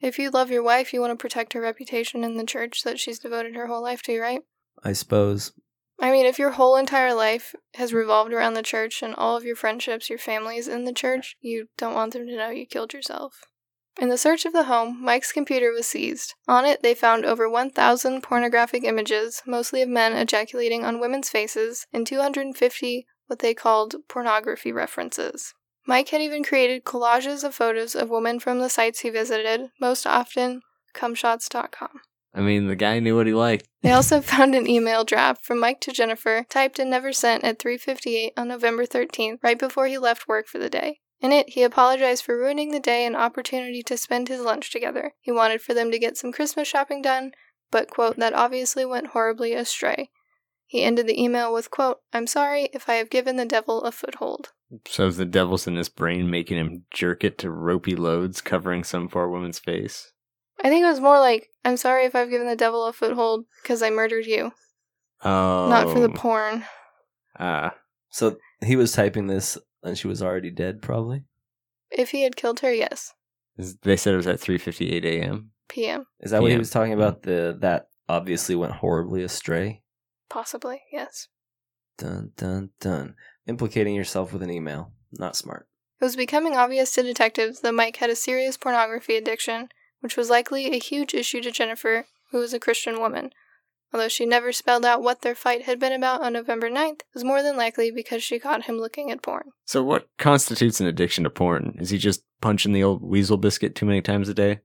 if 0.00 0.18
you 0.18 0.30
love 0.30 0.50
your 0.50 0.62
wife, 0.62 0.92
you 0.92 1.00
want 1.00 1.12
to 1.18 1.20
protect 1.22 1.54
her 1.54 1.60
reputation 1.60 2.22
in 2.22 2.36
the 2.36 2.44
church 2.44 2.82
that 2.84 2.98
she's 3.00 3.18
devoted 3.18 3.56
her 3.56 3.66
whole 3.66 3.82
life 3.82 4.02
to, 4.02 4.20
right? 4.20 4.42
I 4.84 4.92
suppose. 4.92 5.52
I 5.98 6.10
mean, 6.10 6.26
if 6.26 6.38
your 6.38 6.52
whole 6.52 6.76
entire 6.76 7.14
life 7.14 7.54
has 7.74 7.92
revolved 7.92 8.32
around 8.32 8.54
the 8.54 8.62
church 8.62 9.02
and 9.02 9.14
all 9.14 9.36
of 9.36 9.44
your 9.44 9.56
friendships, 9.56 10.10
your 10.10 10.18
family 10.18 10.56
is 10.56 10.68
in 10.68 10.84
the 10.84 10.92
church, 10.92 11.36
you 11.40 11.68
don't 11.78 11.94
want 11.94 12.12
them 12.12 12.26
to 12.26 12.36
know 12.36 12.50
you 12.50 12.66
killed 12.66 12.92
yourself. 12.92 13.44
In 13.98 14.10
the 14.10 14.18
search 14.18 14.44
of 14.44 14.52
the 14.52 14.64
home, 14.64 15.02
Mike's 15.02 15.32
computer 15.32 15.72
was 15.72 15.86
seized. 15.86 16.34
On 16.46 16.66
it, 16.66 16.82
they 16.82 16.94
found 16.94 17.24
over 17.24 17.48
1,000 17.48 18.22
pornographic 18.22 18.84
images, 18.84 19.42
mostly 19.46 19.80
of 19.80 19.88
men 19.88 20.12
ejaculating 20.12 20.84
on 20.84 21.00
women's 21.00 21.30
faces, 21.30 21.86
and 21.94 22.06
250 22.06 23.06
what 23.26 23.38
they 23.38 23.54
called 23.54 23.96
pornography 24.06 24.70
references. 24.70 25.54
Mike 25.86 26.10
had 26.10 26.20
even 26.20 26.44
created 26.44 26.84
collages 26.84 27.42
of 27.42 27.54
photos 27.54 27.94
of 27.94 28.10
women 28.10 28.38
from 28.38 28.58
the 28.58 28.68
sites 28.68 29.00
he 29.00 29.08
visited, 29.08 29.70
most 29.80 30.06
often 30.06 30.60
cumshots.com. 30.94 32.00
I 32.36 32.40
mean, 32.40 32.66
the 32.66 32.76
guy 32.76 33.00
knew 33.00 33.16
what 33.16 33.26
he 33.26 33.32
liked. 33.32 33.66
They 33.82 33.92
also 33.92 34.20
found 34.20 34.54
an 34.54 34.68
email 34.68 35.04
draft 35.04 35.44
from 35.44 35.58
Mike 35.58 35.80
to 35.80 35.92
Jennifer, 35.92 36.44
typed 36.50 36.78
and 36.78 36.90
never 36.90 37.12
sent 37.12 37.44
at 37.44 37.58
3:58 37.58 38.32
on 38.36 38.48
November 38.48 38.84
13th, 38.84 39.38
right 39.42 39.58
before 39.58 39.86
he 39.86 39.96
left 39.96 40.28
work 40.28 40.46
for 40.46 40.58
the 40.58 40.68
day. 40.68 41.00
In 41.20 41.32
it, 41.32 41.50
he 41.50 41.62
apologized 41.62 42.24
for 42.24 42.36
ruining 42.36 42.72
the 42.72 42.80
day 42.80 43.06
and 43.06 43.16
opportunity 43.16 43.82
to 43.84 43.96
spend 43.96 44.28
his 44.28 44.42
lunch 44.42 44.70
together. 44.70 45.14
He 45.20 45.32
wanted 45.32 45.62
for 45.62 45.72
them 45.72 45.90
to 45.90 45.98
get 45.98 46.18
some 46.18 46.30
Christmas 46.30 46.68
shopping 46.68 47.00
done, 47.00 47.32
but 47.70 47.88
quote, 47.88 48.18
that 48.18 48.34
obviously 48.34 48.84
went 48.84 49.08
horribly 49.08 49.54
astray. 49.54 50.10
He 50.66 50.82
ended 50.82 51.06
the 51.06 51.20
email 51.20 51.54
with 51.54 51.70
quote, 51.70 52.00
I'm 52.12 52.26
sorry 52.26 52.68
if 52.74 52.88
I 52.88 52.94
have 52.94 53.08
given 53.08 53.36
the 53.36 53.46
devil 53.46 53.82
a 53.82 53.92
foothold. 53.92 54.52
So 54.88 55.10
the 55.10 55.24
devil's 55.24 55.66
in 55.66 55.76
his 55.76 55.88
brain 55.88 56.28
making 56.28 56.58
him 56.58 56.84
jerk 56.90 57.24
it 57.24 57.38
to 57.38 57.50
ropey 57.50 57.96
loads 57.96 58.40
covering 58.40 58.84
some 58.84 59.08
poor 59.08 59.28
woman's 59.28 59.60
face. 59.60 60.12
I 60.64 60.68
think 60.68 60.84
it 60.84 60.88
was 60.88 61.00
more 61.00 61.18
like, 61.20 61.48
I'm 61.64 61.76
sorry 61.76 62.04
if 62.04 62.14
I've 62.14 62.30
given 62.30 62.46
the 62.46 62.56
devil 62.56 62.86
a 62.86 62.92
foothold 62.92 63.44
because 63.62 63.82
I 63.82 63.90
murdered 63.90 64.26
you, 64.26 64.52
Oh. 65.22 65.68
not 65.68 65.90
for 65.92 66.00
the 66.00 66.08
porn. 66.08 66.64
Ah. 67.38 67.74
So 68.10 68.36
he 68.64 68.76
was 68.76 68.92
typing 68.92 69.26
this 69.26 69.58
and 69.82 69.96
she 69.98 70.08
was 70.08 70.22
already 70.22 70.50
dead, 70.50 70.80
probably. 70.82 71.24
If 71.90 72.10
he 72.10 72.22
had 72.22 72.36
killed 72.36 72.60
her, 72.60 72.72
yes. 72.72 73.12
They 73.82 73.96
said 73.96 74.14
it 74.14 74.18
was 74.18 74.26
at 74.26 74.40
3.58 74.40 75.04
a.m. 75.04 75.50
PM. 75.68 76.06
Is 76.20 76.30
that 76.30 76.42
what 76.42 76.50
he 76.50 76.58
was 76.58 76.70
talking 76.70 76.92
about? 76.92 77.22
The 77.22 77.56
that 77.60 77.88
obviously 78.08 78.54
went 78.54 78.72
horribly 78.74 79.22
astray. 79.22 79.82
Possibly, 80.28 80.82
yes. 80.92 81.28
Dun 81.98 82.32
dun 82.36 82.70
dun. 82.80 83.14
Implicating 83.46 83.94
yourself 83.94 84.32
with 84.32 84.42
an 84.42 84.50
email. 84.50 84.92
Not 85.12 85.36
smart. 85.36 85.68
It 86.00 86.04
was 86.04 86.16
becoming 86.16 86.54
obvious 86.56 86.92
to 86.92 87.02
detectives 87.02 87.60
that 87.60 87.72
Mike 87.72 87.96
had 87.96 88.10
a 88.10 88.16
serious 88.16 88.56
pornography 88.58 89.16
addiction, 89.16 89.68
which 90.06 90.16
was 90.16 90.30
likely 90.30 90.66
a 90.66 90.78
huge 90.78 91.14
issue 91.14 91.40
to 91.40 91.50
Jennifer, 91.50 92.06
who 92.30 92.38
was 92.38 92.54
a 92.54 92.60
Christian 92.60 93.00
woman. 93.00 93.32
Although 93.92 94.06
she 94.06 94.24
never 94.24 94.52
spelled 94.52 94.84
out 94.84 95.02
what 95.02 95.22
their 95.22 95.34
fight 95.34 95.62
had 95.62 95.80
been 95.80 95.92
about 95.92 96.22
on 96.22 96.32
November 96.32 96.70
9th, 96.70 97.00
it 97.00 97.04
was 97.12 97.24
more 97.24 97.42
than 97.42 97.56
likely 97.56 97.90
because 97.90 98.22
she 98.22 98.38
caught 98.38 98.66
him 98.66 98.78
looking 98.78 99.10
at 99.10 99.20
porn. 99.20 99.50
So 99.64 99.82
what 99.82 100.06
constitutes 100.16 100.80
an 100.80 100.86
addiction 100.86 101.24
to 101.24 101.30
porn? 101.30 101.74
Is 101.80 101.90
he 101.90 101.98
just 101.98 102.22
punching 102.40 102.72
the 102.72 102.84
old 102.84 103.02
weasel 103.02 103.36
biscuit 103.36 103.74
too 103.74 103.84
many 103.84 104.00
times 104.00 104.28
a 104.28 104.34
day? 104.34 104.60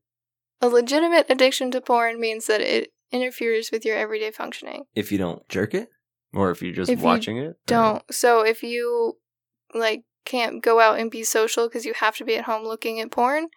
A 0.62 0.68
legitimate 0.68 1.26
addiction 1.28 1.72
to 1.72 1.82
porn 1.82 2.20
means 2.20 2.46
that 2.46 2.62
it 2.62 2.94
interferes 3.12 3.72
with 3.72 3.84
your 3.84 3.98
everyday 3.98 4.30
functioning. 4.30 4.84
If 4.94 5.12
you 5.12 5.18
don't 5.18 5.50
jerk 5.50 5.74
it, 5.74 5.90
Or 6.36 6.52
if 6.52 6.62
you're 6.62 6.72
just 6.72 6.92
If 6.92 7.00
you 7.00 7.06
watching 7.06 7.38
it? 7.38 7.56
Don't. 7.66 8.04
So 8.14 8.46
if 8.46 8.62
you 8.62 9.18
like 9.74 10.04
can't 10.24 10.62
go 10.62 10.80
out 10.80 11.00
and 11.00 11.10
be 11.10 11.24
social 11.24 11.68
because 11.68 11.84
you 11.84 11.94
have 11.96 12.16
to 12.18 12.26
be 12.26 12.36
at 12.36 12.46
home 12.46 12.64
looking 12.64 13.00
at 13.00 13.10
porn, 13.10 13.48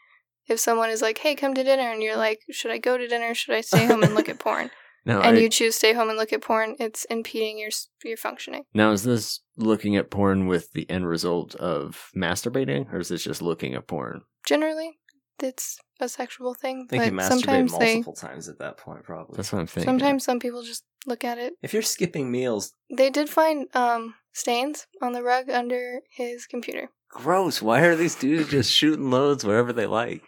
if 0.49 0.61
someone 0.61 0.91
is 0.91 1.03
like, 1.03 1.19
"Hey, 1.19 1.35
come 1.35 1.55
to 1.55 1.65
dinner," 1.65 1.91
and 1.93 2.03
you're 2.03 2.17
like, 2.17 2.41
"Should 2.51 2.71
I 2.71 2.79
go 2.79 2.97
to 2.99 3.07
dinner? 3.07 3.35
Should 3.35 3.55
I 3.55 3.61
stay 3.61 3.87
home 3.87 4.03
and 4.03 4.15
look 4.15 4.29
at 4.29 4.39
porn?" 4.47 4.71
No, 5.07 5.21
and 5.21 5.37
I- 5.37 5.41
you 5.41 5.49
choose 5.51 5.77
stay 5.77 5.93
home 5.93 6.09
and 6.09 6.17
look 6.19 6.33
at 6.33 6.41
porn, 6.41 6.77
it's 6.81 7.05
impeding 7.07 7.59
your 7.59 7.71
your 8.05 8.17
functioning. 8.17 8.65
Now, 8.73 8.93
is 8.93 9.05
this 9.05 9.41
looking 9.57 9.97
at 9.97 10.11
porn 10.11 10.47
with 10.47 10.73
the 10.73 10.89
end 10.91 11.07
result 11.07 11.55
of 11.57 12.11
masturbating, 12.17 12.93
or 12.93 12.99
is 12.99 13.09
this 13.09 13.23
just 13.25 13.43
looking 13.43 13.75
at 13.75 13.87
porn? 13.87 14.23
Generally, 14.47 14.99
it's 15.43 15.79
a 16.01 16.09
sexual 16.09 16.55
thing, 16.55 16.87
I 16.89 16.91
think 16.99 17.05
you 17.05 17.11
but 17.13 17.23
masturbate 17.23 17.29
sometimes 17.29 17.73
they 17.79 17.95
multiple 17.95 18.15
times 18.15 18.49
at 18.49 18.59
that 18.61 18.77
point, 18.79 19.05
probably. 19.05 19.37
That's 19.37 19.53
what 19.53 19.59
I'm 19.61 19.67
thinking. 19.67 19.91
sometimes 19.91 20.25
some 20.25 20.41
people 20.41 20.63
just 20.63 20.85
look 21.07 21.23
at 21.25 21.37
it. 21.39 21.53
if 21.63 21.73
you're 21.75 21.83
skipping 21.83 22.31
meals, 22.31 22.73
They 22.91 23.11
did 23.11 23.29
find 23.29 23.67
um 23.77 24.15
stains 24.33 24.87
on 25.03 25.13
the 25.13 25.23
rug 25.23 25.51
under 25.51 26.01
his 26.17 26.47
computer. 26.47 26.89
gross. 27.11 27.61
Why 27.63 27.81
are 27.83 27.95
these 27.95 28.15
dudes 28.17 28.51
just 28.51 28.73
shooting 28.73 29.11
loads 29.11 29.45
wherever 29.45 29.73
they 29.73 29.87
like? 29.87 30.23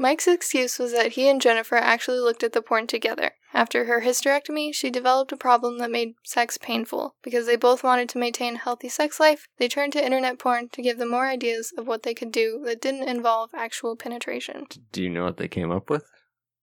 Mike's 0.00 0.26
excuse 0.26 0.78
was 0.78 0.92
that 0.92 1.12
he 1.12 1.28
and 1.28 1.40
Jennifer 1.40 1.76
actually 1.76 2.18
looked 2.18 2.42
at 2.42 2.54
the 2.54 2.62
porn 2.62 2.86
together. 2.86 3.32
After 3.52 3.84
her 3.84 4.00
hysterectomy, 4.00 4.74
she 4.74 4.90
developed 4.90 5.30
a 5.30 5.36
problem 5.36 5.78
that 5.78 5.90
made 5.90 6.14
sex 6.24 6.56
painful. 6.56 7.16
Because 7.22 7.46
they 7.46 7.56
both 7.56 7.84
wanted 7.84 8.08
to 8.08 8.18
maintain 8.18 8.54
a 8.54 8.58
healthy 8.58 8.88
sex 8.88 9.20
life, 9.20 9.46
they 9.58 9.68
turned 9.68 9.92
to 9.92 10.04
internet 10.04 10.38
porn 10.38 10.70
to 10.70 10.82
give 10.82 10.96
them 10.98 11.10
more 11.10 11.26
ideas 11.26 11.72
of 11.76 11.86
what 11.86 12.02
they 12.02 12.14
could 12.14 12.32
do 12.32 12.62
that 12.64 12.80
didn't 12.80 13.08
involve 13.08 13.50
actual 13.54 13.94
penetration. 13.94 14.66
Do 14.90 15.02
you 15.02 15.10
know 15.10 15.24
what 15.24 15.36
they 15.36 15.48
came 15.48 15.70
up 15.70 15.90
with? 15.90 16.04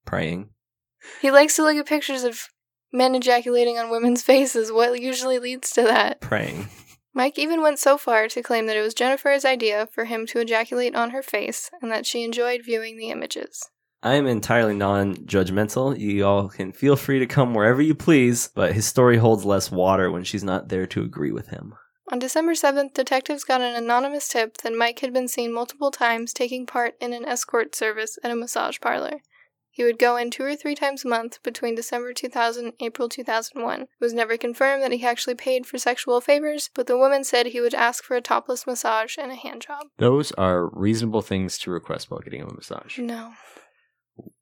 praying. 0.08 0.48
He 1.20 1.30
likes 1.30 1.54
to 1.56 1.62
look 1.62 1.76
at 1.76 1.86
pictures 1.86 2.24
of 2.24 2.48
men 2.90 3.14
ejaculating 3.14 3.78
on 3.78 3.90
women's 3.90 4.22
faces. 4.30 4.72
What 4.72 5.00
usually 5.00 5.38
leads 5.38 5.70
to 5.72 5.82
that? 5.82 6.20
Praying. 6.20 6.68
Mike 7.18 7.36
even 7.36 7.62
went 7.62 7.80
so 7.80 7.98
far 7.98 8.28
to 8.28 8.44
claim 8.44 8.66
that 8.66 8.76
it 8.76 8.80
was 8.80 8.94
Jennifer's 8.94 9.44
idea 9.44 9.88
for 9.90 10.04
him 10.04 10.24
to 10.26 10.38
ejaculate 10.38 10.94
on 10.94 11.10
her 11.10 11.20
face 11.20 11.68
and 11.82 11.90
that 11.90 12.06
she 12.06 12.22
enjoyed 12.22 12.64
viewing 12.64 12.96
the 12.96 13.10
images. 13.10 13.70
I 14.04 14.14
am 14.14 14.28
entirely 14.28 14.76
non 14.76 15.16
judgmental. 15.26 15.98
You 15.98 16.24
all 16.24 16.48
can 16.48 16.70
feel 16.70 16.94
free 16.94 17.18
to 17.18 17.26
come 17.26 17.54
wherever 17.54 17.82
you 17.82 17.96
please, 17.96 18.50
but 18.54 18.72
his 18.72 18.86
story 18.86 19.16
holds 19.16 19.44
less 19.44 19.68
water 19.68 20.12
when 20.12 20.22
she's 20.22 20.44
not 20.44 20.68
there 20.68 20.86
to 20.86 21.02
agree 21.02 21.32
with 21.32 21.48
him. 21.48 21.74
On 22.12 22.20
December 22.20 22.52
7th, 22.52 22.94
detectives 22.94 23.42
got 23.42 23.62
an 23.62 23.74
anonymous 23.74 24.28
tip 24.28 24.58
that 24.58 24.72
Mike 24.72 25.00
had 25.00 25.12
been 25.12 25.26
seen 25.26 25.52
multiple 25.52 25.90
times 25.90 26.32
taking 26.32 26.66
part 26.66 26.94
in 27.00 27.12
an 27.12 27.24
escort 27.24 27.74
service 27.74 28.16
at 28.22 28.30
a 28.30 28.36
massage 28.36 28.78
parlor. 28.80 29.22
He 29.78 29.84
would 29.84 29.96
go 30.00 30.16
in 30.16 30.32
two 30.32 30.42
or 30.42 30.56
three 30.56 30.74
times 30.74 31.04
a 31.04 31.08
month 31.08 31.40
between 31.44 31.76
December 31.76 32.12
2000 32.12 32.64
and 32.64 32.74
April 32.80 33.08
2001. 33.08 33.82
It 33.82 33.88
was 34.00 34.12
never 34.12 34.36
confirmed 34.36 34.82
that 34.82 34.90
he 34.90 35.06
actually 35.06 35.36
paid 35.36 35.66
for 35.66 35.78
sexual 35.78 36.20
favors, 36.20 36.68
but 36.74 36.88
the 36.88 36.98
woman 36.98 37.22
said 37.22 37.46
he 37.46 37.60
would 37.60 37.74
ask 37.74 38.02
for 38.02 38.16
a 38.16 38.20
topless 38.20 38.66
massage 38.66 39.16
and 39.16 39.30
a 39.30 39.36
hand 39.36 39.60
job. 39.62 39.84
Those 39.98 40.32
are 40.32 40.68
reasonable 40.76 41.22
things 41.22 41.58
to 41.58 41.70
request 41.70 42.10
while 42.10 42.18
getting 42.18 42.42
a 42.42 42.52
massage. 42.52 42.98
No. 42.98 43.34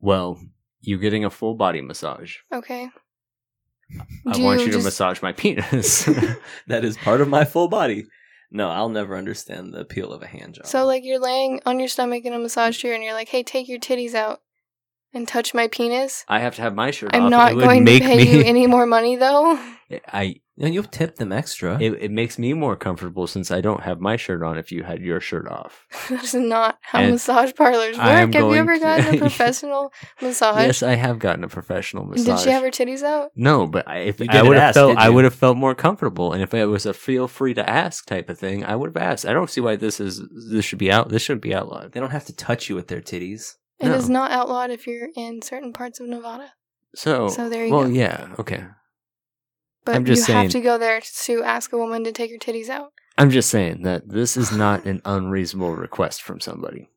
Well, 0.00 0.40
you're 0.80 0.98
getting 0.98 1.26
a 1.26 1.28
full 1.30 1.54
body 1.54 1.82
massage. 1.82 2.36
Okay. 2.50 2.88
I 4.26 4.32
Do 4.32 4.42
want 4.42 4.60
you 4.60 4.66
you 4.68 4.72
to 4.72 4.78
just- 4.78 4.84
massage 4.86 5.20
my 5.20 5.32
penis. 5.32 6.04
that 6.66 6.82
is 6.82 6.96
part 6.96 7.20
of 7.20 7.28
my 7.28 7.44
full 7.44 7.68
body. 7.68 8.06
No, 8.50 8.70
I'll 8.70 8.88
never 8.88 9.14
understand 9.14 9.74
the 9.74 9.80
appeal 9.80 10.14
of 10.14 10.22
a 10.22 10.26
hand 10.26 10.54
job. 10.54 10.66
So, 10.66 10.86
like, 10.86 11.04
you're 11.04 11.20
laying 11.20 11.60
on 11.66 11.78
your 11.78 11.88
stomach 11.88 12.24
in 12.24 12.32
a 12.32 12.38
massage 12.38 12.78
chair 12.78 12.94
and 12.94 13.04
you're 13.04 13.12
like, 13.12 13.28
hey, 13.28 13.42
take 13.42 13.68
your 13.68 13.78
titties 13.80 14.14
out 14.14 14.40
and 15.16 15.26
touch 15.26 15.54
my 15.54 15.66
penis. 15.68 16.24
I 16.28 16.38
have 16.40 16.54
to 16.56 16.62
have 16.62 16.74
my 16.74 16.90
shirt 16.90 17.14
off. 17.14 17.20
I'm 17.20 17.26
It 17.26 17.30
not 17.30 17.54
would 17.54 17.64
going 17.64 17.84
to 17.84 17.92
make 17.92 18.02
pay 18.02 18.16
me- 18.18 18.30
you 18.38 18.42
any 18.44 18.66
more 18.66 18.86
money, 18.86 19.16
though. 19.16 19.58
I 20.12 20.36
and 20.58 20.72
you'll 20.74 20.84
tip 20.84 21.16
them 21.16 21.32
extra. 21.32 21.78
it, 21.80 21.92
it 22.00 22.10
makes 22.10 22.38
me 22.38 22.54
more 22.54 22.76
comfortable 22.76 23.26
since 23.26 23.50
I 23.50 23.60
don't 23.60 23.82
have 23.82 24.00
my 24.00 24.16
shirt 24.16 24.42
on 24.42 24.56
if 24.56 24.72
you 24.72 24.82
had 24.82 25.00
your 25.02 25.20
shirt 25.20 25.46
off. 25.46 25.84
that 26.08 26.24
is 26.24 26.34
not 26.34 26.78
how 26.80 27.00
And 27.00 27.12
massage 27.12 27.52
parlors 27.54 27.96
work. 27.98 28.06
I 28.06 28.12
am 28.12 28.32
Have 28.32 28.34
you 28.34 28.40
going 28.40 28.58
ever 28.58 28.74
to- 28.74 28.80
gotten 28.80 29.14
a 29.14 29.18
professional 29.26 29.92
massage? 30.22 30.64
Yes, 30.66 30.82
I 30.82 30.94
have 30.94 31.18
gotten 31.18 31.44
a 31.44 31.48
professional 31.48 32.04
massage. 32.06 32.26
Did 32.26 32.38
she 32.40 32.50
have 32.50 32.62
her 32.62 32.70
titties 32.70 33.02
out? 33.02 33.30
No, 33.36 33.66
but 33.66 33.86
I, 33.86 33.98
if 33.98 34.18
You 34.18 34.26
I 34.30 34.32
didn't 34.32 34.48
would 34.48 34.56
have 34.56 34.68
ask, 34.70 34.74
felt, 34.76 34.88
did 34.92 34.98
I 34.98 35.08
you? 35.08 35.12
would 35.12 35.24
have 35.24 35.34
felt 35.34 35.56
more 35.58 35.74
comfortable, 35.74 36.32
and 36.32 36.42
if 36.42 36.52
it 36.54 36.66
was 36.66 36.86
a 36.86 36.94
feel 36.94 37.28
free 37.28 37.52
to 37.54 37.68
ask 37.68 38.06
type 38.06 38.28
of 38.30 38.38
thing, 38.38 38.64
I 38.64 38.74
would 38.76 38.88
have 38.96 39.02
asked. 39.02 39.26
I 39.26 39.32
don't 39.34 39.50
see 39.50 39.60
why 39.60 39.76
this 39.76 40.00
is 40.00 40.22
this 40.50 40.64
should 40.64 40.78
be 40.78 40.90
out. 40.90 41.10
This 41.10 41.22
shouldn't 41.22 41.42
be 41.42 41.54
outlawed. 41.54 41.92
they 41.92 42.00
don't 42.00 42.10
have 42.10 42.24
to 42.26 42.34
touch 42.34 42.68
you 42.70 42.74
with 42.74 42.88
their 42.88 43.00
titties. 43.02 43.54
It 43.78 43.88
is 43.90 44.08
No. 44.08 44.20
not 44.20 44.30
outlawed 44.30 44.70
if 44.70 44.86
you're 44.86 45.08
in 45.16 45.42
certain 45.42 45.72
parts 45.72 46.00
of 46.00 46.06
Nevada. 46.08 46.52
So, 46.94 47.28
So 47.28 47.48
there 47.48 47.66
you 47.66 47.72
well, 47.72 47.84
go. 47.84 47.90
yeah, 47.90 48.34
okay. 48.38 48.64
But 49.84 49.94
I'm 49.96 50.04
just 50.04 50.26
you 50.28 50.34
have 50.34 50.50
to 50.50 50.60
go 50.60 50.78
there 50.78 51.00
to 51.24 51.42
ask 51.44 51.72
a 51.72 51.78
woman 51.78 52.02
to 52.04 52.12
take 52.12 52.30
her 52.32 52.38
titties 52.38 52.68
out. 52.68 52.92
I'm 53.18 53.30
just 53.30 53.50
saying 53.50 53.82
that 53.82 54.08
this 54.08 54.36
is 54.36 54.50
not 54.52 54.84
an 54.86 55.00
unreasonable 55.04 55.74
request 55.76 56.22
from 56.22 56.40
somebody. 56.40 56.88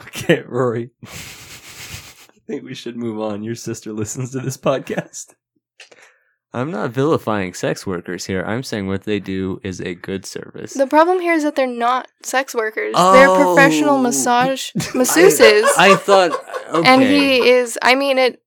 Okay, 0.00 0.42
Rory. 0.46 0.90
I 1.04 2.46
think 2.46 2.64
we 2.64 2.74
should 2.74 2.96
move 2.96 3.20
on. 3.20 3.42
Your 3.42 3.54
sister 3.54 3.92
listens 3.92 4.32
to 4.32 4.40
this 4.40 4.56
podcast. 4.56 5.34
I'm 6.54 6.70
not 6.70 6.90
vilifying 6.90 7.52
sex 7.52 7.86
workers 7.86 8.26
here. 8.26 8.42
I'm 8.46 8.62
saying 8.62 8.86
what 8.86 9.02
they 9.02 9.18
do 9.20 9.60
is 9.64 9.80
a 9.80 9.94
good 9.94 10.24
service. 10.24 10.72
The 10.74 10.86
problem 10.86 11.20
here 11.20 11.32
is 11.34 11.42
that 11.42 11.56
they're 11.56 11.66
not 11.66 12.08
sex 12.22 12.54
workers. 12.54 12.94
They're 12.94 13.28
professional 13.34 13.96
Oh. 13.96 14.02
massage 14.02 14.70
masseuses. 14.94 15.64
I 15.76 15.96
thought, 15.96 16.30
okay. 16.68 16.88
And 16.88 17.02
he 17.02 17.48
is, 17.48 17.78
I 17.82 17.94
mean, 17.94 18.18
it. 18.18 18.40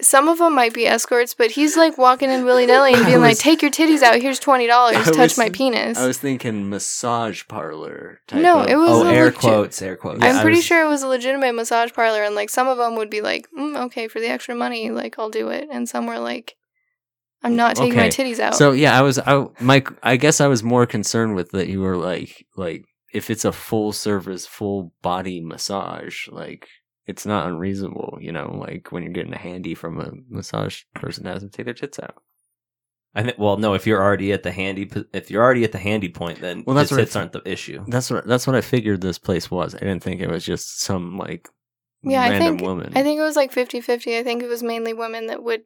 Some 0.00 0.26
of 0.26 0.38
them 0.38 0.54
might 0.56 0.72
be 0.74 0.86
escorts, 0.86 1.32
but 1.32 1.52
he's 1.52 1.76
like 1.76 1.96
walking 1.96 2.28
in 2.28 2.44
willy 2.44 2.66
nilly 2.66 2.92
and 2.92 3.02
I 3.04 3.06
being 3.06 3.20
like, 3.20 3.38
"Take 3.38 3.62
your 3.62 3.70
titties 3.70 4.02
out. 4.02 4.20
Here's 4.20 4.40
twenty 4.40 4.66
dollars. 4.66 4.96
Touch 5.04 5.16
was- 5.16 5.38
my 5.38 5.48
penis." 5.50 5.96
I 5.96 6.06
was 6.06 6.18
thinking 6.18 6.68
massage 6.68 7.44
parlor. 7.46 8.20
Type 8.26 8.42
No, 8.42 8.62
of- 8.62 8.68
it 8.68 8.76
was 8.76 8.88
Oh, 8.90 9.06
a 9.06 9.12
air 9.12 9.26
legit- 9.26 9.38
quotes, 9.38 9.80
air 9.82 9.96
quotes. 9.96 10.20
Yeah, 10.20 10.30
I'm 10.30 10.36
I 10.38 10.42
pretty 10.42 10.56
was- 10.58 10.64
sure 10.64 10.84
it 10.84 10.88
was 10.88 11.02
a 11.04 11.06
legitimate 11.08 11.54
massage 11.54 11.92
parlor, 11.92 12.24
and 12.24 12.34
like 12.34 12.50
some 12.50 12.66
of 12.66 12.78
them 12.78 12.96
would 12.96 13.10
be 13.10 13.20
like, 13.20 13.46
mm, 13.56 13.76
"Okay, 13.86 14.08
for 14.08 14.18
the 14.18 14.26
extra 14.28 14.56
money, 14.56 14.90
like 14.90 15.16
I'll 15.20 15.30
do 15.30 15.50
it," 15.50 15.68
and 15.70 15.88
some 15.88 16.06
were 16.06 16.18
like, 16.18 16.56
"I'm 17.42 17.56
not 17.56 17.76
taking 17.76 17.96
my 17.96 18.08
titties 18.08 18.38
out." 18.38 18.54
So 18.54 18.72
yeah, 18.72 18.98
I 18.98 19.02
was, 19.02 19.18
I, 19.18 19.46
Mike. 19.60 19.88
I 20.02 20.16
guess 20.16 20.40
I 20.40 20.46
was 20.46 20.62
more 20.62 20.86
concerned 20.86 21.34
with 21.34 21.50
that. 21.50 21.68
You 21.68 21.80
were 21.80 21.96
like, 21.96 22.46
like 22.56 22.84
if 23.12 23.30
it's 23.30 23.44
a 23.44 23.52
full 23.52 23.92
service, 23.92 24.46
full 24.46 24.92
body 25.02 25.40
massage, 25.40 26.28
like 26.28 26.68
it's 27.06 27.26
not 27.26 27.46
unreasonable. 27.46 28.18
You 28.20 28.32
know, 28.32 28.56
like 28.58 28.92
when 28.92 29.02
you're 29.02 29.12
getting 29.12 29.34
a 29.34 29.38
handy 29.38 29.74
from 29.74 30.00
a 30.00 30.12
massage 30.28 30.82
person 30.94 31.24
that 31.24 31.34
has 31.34 31.42
to 31.42 31.48
take 31.48 31.66
their 31.66 31.74
tits 31.74 31.98
out. 31.98 32.16
I 33.14 33.22
think. 33.24 33.38
Well, 33.38 33.58
no. 33.58 33.74
If 33.74 33.86
you're 33.86 34.02
already 34.02 34.32
at 34.32 34.42
the 34.42 34.52
handy, 34.52 34.90
if 35.12 35.30
you're 35.30 35.42
already 35.42 35.64
at 35.64 35.72
the 35.72 35.78
handy 35.78 36.08
point, 36.08 36.40
then 36.40 36.64
Well, 36.66 36.74
that's 36.74 36.90
his 36.90 36.98
what 36.98 37.16
I 37.16 37.20
aren't 37.20 37.32
the 37.32 37.42
issue. 37.50 37.84
That's 37.86 38.10
what 38.10 38.26
that's 38.26 38.46
what 38.46 38.56
I 38.56 38.62
figured 38.62 39.00
this 39.00 39.18
place 39.18 39.50
was. 39.50 39.74
I 39.74 39.78
didn't 39.80 40.02
think 40.02 40.20
it 40.20 40.30
was 40.30 40.44
just 40.44 40.80
some 40.80 41.18
like 41.18 41.48
Yeah, 42.02 42.22
I 42.22 42.38
think- 42.38 42.62
woman. 42.62 42.92
I 42.96 43.02
think 43.02 43.18
it 43.18 43.22
was 43.22 43.36
like 43.36 43.52
50 43.52 43.80
50. 43.82 44.16
I 44.16 44.22
think 44.22 44.42
it 44.42 44.48
was 44.48 44.62
mainly 44.62 44.94
women 44.94 45.26
that 45.26 45.42
would 45.42 45.62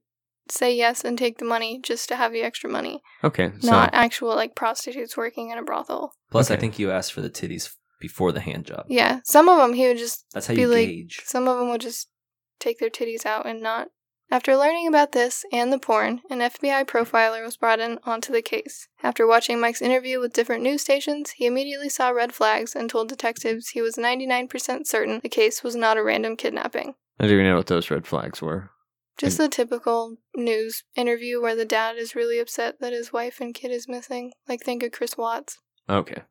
say 0.50 0.74
yes 0.74 1.04
and 1.04 1.16
take 1.18 1.38
the 1.38 1.44
money 1.44 1.80
just 1.82 2.08
to 2.08 2.16
have 2.16 2.32
the 2.32 2.42
extra 2.42 2.68
money, 2.70 3.02
okay, 3.24 3.52
so 3.60 3.70
not 3.70 3.90
actual 3.92 4.34
like 4.34 4.54
prostitutes 4.54 5.16
working 5.16 5.50
in 5.50 5.58
a 5.58 5.62
brothel. 5.62 6.12
Plus, 6.30 6.50
I 6.50 6.56
think 6.56 6.78
you 6.78 6.90
asked 6.90 7.12
for 7.12 7.20
the 7.20 7.30
titties 7.30 7.74
before 8.00 8.32
the 8.32 8.40
hand 8.40 8.66
job. 8.66 8.86
Yeah, 8.88 9.20
some 9.24 9.48
of 9.48 9.58
them 9.58 9.72
he 9.74 9.86
would 9.88 9.98
just, 9.98 10.24
That's 10.32 10.46
how 10.48 10.54
be 10.54 10.60
you 10.62 10.68
like- 10.68 10.88
gauge. 10.88 11.22
some 11.24 11.48
of 11.48 11.58
them 11.58 11.70
would 11.70 11.80
just 11.80 12.08
take 12.60 12.78
their 12.78 12.90
titties 12.90 13.24
out 13.26 13.46
and 13.46 13.62
not. 13.62 13.88
After 14.28 14.56
learning 14.56 14.88
about 14.88 15.12
this 15.12 15.44
and 15.52 15.72
the 15.72 15.78
porn, 15.78 16.20
an 16.28 16.40
FBI 16.40 16.84
profiler 16.84 17.44
was 17.44 17.56
brought 17.56 17.78
in 17.78 18.00
onto 18.02 18.32
the 18.32 18.42
case. 18.42 18.88
After 19.00 19.24
watching 19.24 19.60
Mike's 19.60 19.80
interview 19.80 20.18
with 20.18 20.32
different 20.32 20.64
news 20.64 20.82
stations, 20.82 21.30
he 21.36 21.46
immediately 21.46 21.88
saw 21.88 22.08
red 22.08 22.34
flags 22.34 22.74
and 22.74 22.90
told 22.90 23.08
detectives 23.08 23.68
he 23.68 23.80
was 23.80 23.94
99% 23.94 24.84
certain 24.86 25.20
the 25.22 25.28
case 25.28 25.62
was 25.62 25.76
not 25.76 25.96
a 25.96 26.02
random 26.02 26.36
kidnapping. 26.36 26.94
I 27.20 27.24
don't 27.24 27.34
even 27.34 27.46
know 27.46 27.56
what 27.56 27.68
those 27.68 27.88
red 27.88 28.04
flags 28.04 28.42
were. 28.42 28.70
Just 29.18 29.38
the 29.38 29.48
typical 29.48 30.16
news 30.34 30.84
interview 30.94 31.40
where 31.40 31.56
the 31.56 31.64
dad 31.64 31.96
is 31.96 32.14
really 32.14 32.38
upset 32.38 32.80
that 32.80 32.92
his 32.92 33.12
wife 33.12 33.40
and 33.40 33.54
kid 33.54 33.70
is 33.70 33.88
missing. 33.88 34.32
Like, 34.48 34.62
think 34.62 34.82
of 34.82 34.92
Chris 34.92 35.16
Watts. 35.16 35.58
Okay, 35.88 36.22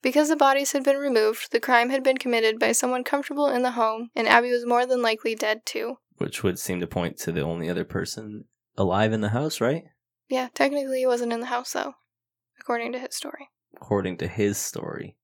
Because 0.00 0.28
the 0.28 0.36
bodies 0.36 0.72
had 0.72 0.82
been 0.84 0.96
removed, 0.96 1.52
the 1.52 1.60
crime 1.60 1.90
had 1.90 2.02
been 2.02 2.16
committed 2.18 2.58
by 2.58 2.72
someone 2.72 3.04
comfortable 3.04 3.48
in 3.48 3.62
the 3.62 3.72
home, 3.72 4.10
and 4.14 4.26
Abby 4.28 4.50
was 4.50 4.64
more 4.64 4.86
than 4.86 5.02
likely 5.02 5.34
dead 5.34 5.66
too. 5.66 5.96
which 6.18 6.42
would 6.42 6.58
seem 6.58 6.78
to 6.80 6.86
point 6.86 7.18
to 7.18 7.32
the 7.32 7.40
only 7.42 7.68
other 7.68 7.84
person 7.84 8.44
alive 8.78 9.12
in 9.12 9.20
the 9.22 9.30
house, 9.30 9.60
right? 9.60 9.84
Yeah, 10.28 10.48
technically 10.54 11.00
he 11.00 11.06
wasn't 11.06 11.32
in 11.32 11.40
the 11.40 11.46
house 11.46 11.72
though, 11.72 11.94
according 12.60 12.92
to 12.92 12.98
his 12.98 13.14
story. 13.16 13.48
According 13.76 14.18
to 14.18 14.28
his 14.28 14.56
story. 14.56 15.16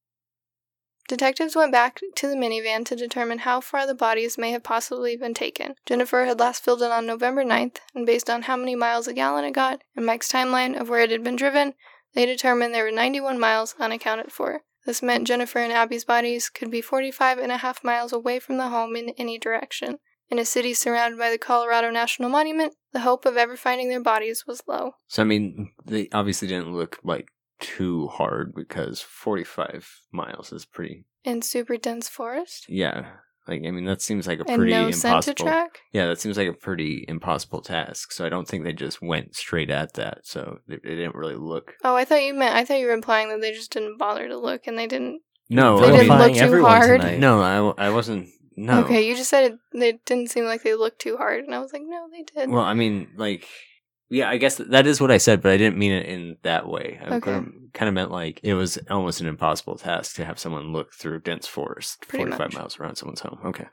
Detectives 1.08 1.56
went 1.56 1.72
back 1.72 2.00
to 2.16 2.28
the 2.28 2.36
minivan 2.36 2.84
to 2.84 2.94
determine 2.94 3.38
how 3.38 3.62
far 3.62 3.86
the 3.86 3.94
bodies 3.94 4.36
may 4.36 4.50
have 4.50 4.62
possibly 4.62 5.16
been 5.16 5.32
taken. 5.32 5.74
Jennifer 5.86 6.26
had 6.26 6.38
last 6.38 6.62
filled 6.62 6.82
it 6.82 6.90
on 6.90 7.06
November 7.06 7.42
9th, 7.42 7.78
and 7.94 8.04
based 8.04 8.28
on 8.28 8.42
how 8.42 8.58
many 8.58 8.74
miles 8.74 9.08
a 9.08 9.14
gallon 9.14 9.46
it 9.46 9.52
got 9.52 9.80
and 9.96 10.04
Mike's 10.04 10.30
timeline 10.30 10.78
of 10.78 10.90
where 10.90 11.00
it 11.00 11.10
had 11.10 11.24
been 11.24 11.34
driven, 11.34 11.72
they 12.14 12.26
determined 12.26 12.74
there 12.74 12.84
were 12.84 12.90
91 12.90 13.40
miles 13.40 13.74
unaccounted 13.80 14.30
for. 14.32 14.62
This 14.84 15.02
meant 15.02 15.26
Jennifer 15.26 15.60
and 15.60 15.72
Abby's 15.72 16.04
bodies 16.04 16.50
could 16.50 16.70
be 16.70 16.82
45 16.82 17.38
and 17.38 17.52
a 17.52 17.58
half 17.58 17.82
miles 17.82 18.12
away 18.12 18.38
from 18.38 18.58
the 18.58 18.68
home 18.68 18.94
in 18.94 19.10
any 19.16 19.38
direction. 19.38 20.00
In 20.30 20.38
a 20.38 20.44
city 20.44 20.74
surrounded 20.74 21.18
by 21.18 21.30
the 21.30 21.38
Colorado 21.38 21.90
National 21.90 22.28
Monument, 22.28 22.74
the 22.92 23.00
hope 23.00 23.24
of 23.24 23.38
ever 23.38 23.56
finding 23.56 23.88
their 23.88 24.02
bodies 24.02 24.44
was 24.46 24.62
low. 24.68 24.92
so 25.06 25.22
I 25.22 25.24
mean, 25.24 25.72
they 25.86 26.10
obviously 26.12 26.48
didn't 26.48 26.74
look 26.74 26.98
like 27.02 27.28
too 27.60 28.08
hard 28.08 28.54
because 28.54 29.00
forty-five 29.00 29.88
miles 30.12 30.52
is 30.52 30.64
pretty. 30.64 31.04
In 31.24 31.42
super 31.42 31.76
dense 31.76 32.08
forest? 32.08 32.66
Yeah, 32.68 33.06
like 33.46 33.62
I 33.66 33.70
mean, 33.70 33.84
that 33.86 34.00
seems 34.02 34.26
like 34.26 34.38
a 34.40 34.44
And 34.48 34.56
pretty 34.58 34.72
no 34.72 34.90
scent 34.90 35.24
to 35.24 35.30
impossible. 35.30 35.46
track? 35.46 35.78
Yeah, 35.92 36.06
that 36.06 36.20
seems 36.20 36.36
like 36.38 36.48
a 36.48 36.52
pretty 36.52 37.04
impossible 37.08 37.60
task. 37.60 38.12
So 38.12 38.24
I 38.24 38.28
don't 38.28 38.46
think 38.48 38.64
they 38.64 38.72
just 38.72 39.02
went 39.02 39.34
straight 39.34 39.70
at 39.70 39.94
that. 39.94 40.20
So 40.26 40.58
they, 40.68 40.76
they 40.76 40.94
didn't 40.96 41.14
really 41.16 41.34
look. 41.36 41.74
Oh, 41.84 41.94
I 41.96 42.04
thought 42.04 42.22
you 42.22 42.34
meant 42.34 42.54
I 42.54 42.64
thought 42.64 42.78
you 42.78 42.86
were 42.86 42.92
implying 42.92 43.28
that 43.30 43.40
they 43.40 43.52
just 43.52 43.72
didn't 43.72 43.98
bother 43.98 44.28
to 44.28 44.38
look 44.38 44.66
and 44.66 44.78
they 44.78 44.86
didn't. 44.86 45.20
No, 45.50 45.78
They 45.80 45.86
I 45.86 45.90
didn't 45.92 46.08
mean- 46.08 46.18
look 46.18 46.32
too 46.34 46.40
everyone 46.40 46.70
hard. 46.70 47.00
tonight. 47.00 47.18
No, 47.18 47.40
I, 47.42 47.54
w- 47.56 47.74
I 47.78 47.90
wasn't. 47.90 48.28
No. 48.56 48.80
Okay, 48.84 49.06
you 49.06 49.14
just 49.14 49.30
said 49.30 49.52
it, 49.52 49.58
they 49.72 49.92
didn't 50.04 50.30
seem 50.30 50.44
like 50.44 50.62
they 50.64 50.74
looked 50.74 51.00
too 51.00 51.16
hard, 51.16 51.44
and 51.44 51.54
I 51.54 51.60
was 51.60 51.72
like, 51.72 51.82
no, 51.86 52.08
they 52.10 52.24
did. 52.24 52.50
Well, 52.50 52.64
I 52.64 52.74
mean, 52.74 53.08
like, 53.16 53.46
yeah, 54.10 54.28
I 54.28 54.36
guess 54.38 54.56
that 54.56 54.86
is 54.86 55.00
what 55.00 55.10
I 55.10 55.18
said, 55.18 55.42
but 55.42 55.52
I 55.52 55.56
didn't 55.56 55.78
mean 55.78 55.92
it 55.92 56.06
in 56.06 56.36
that 56.42 56.66
way. 56.68 56.98
I 57.02 57.14
Okay. 57.16 57.40
kind 57.74 57.88
of 57.88 57.94
meant 57.94 58.10
like 58.10 58.40
it 58.42 58.54
was 58.54 58.78
almost 58.90 59.20
an 59.20 59.26
impossible 59.26 59.76
task 59.76 60.16
to 60.16 60.24
have 60.24 60.38
someone 60.38 60.72
look 60.72 60.92
through 60.94 61.20
dense 61.20 61.46
forest 61.46 62.00
Pretty 62.08 62.24
45 62.24 62.38
much. 62.38 62.54
miles 62.54 62.78
around 62.80 62.96
someone's 62.96 63.20
home. 63.20 63.38
Okay. 63.44 63.66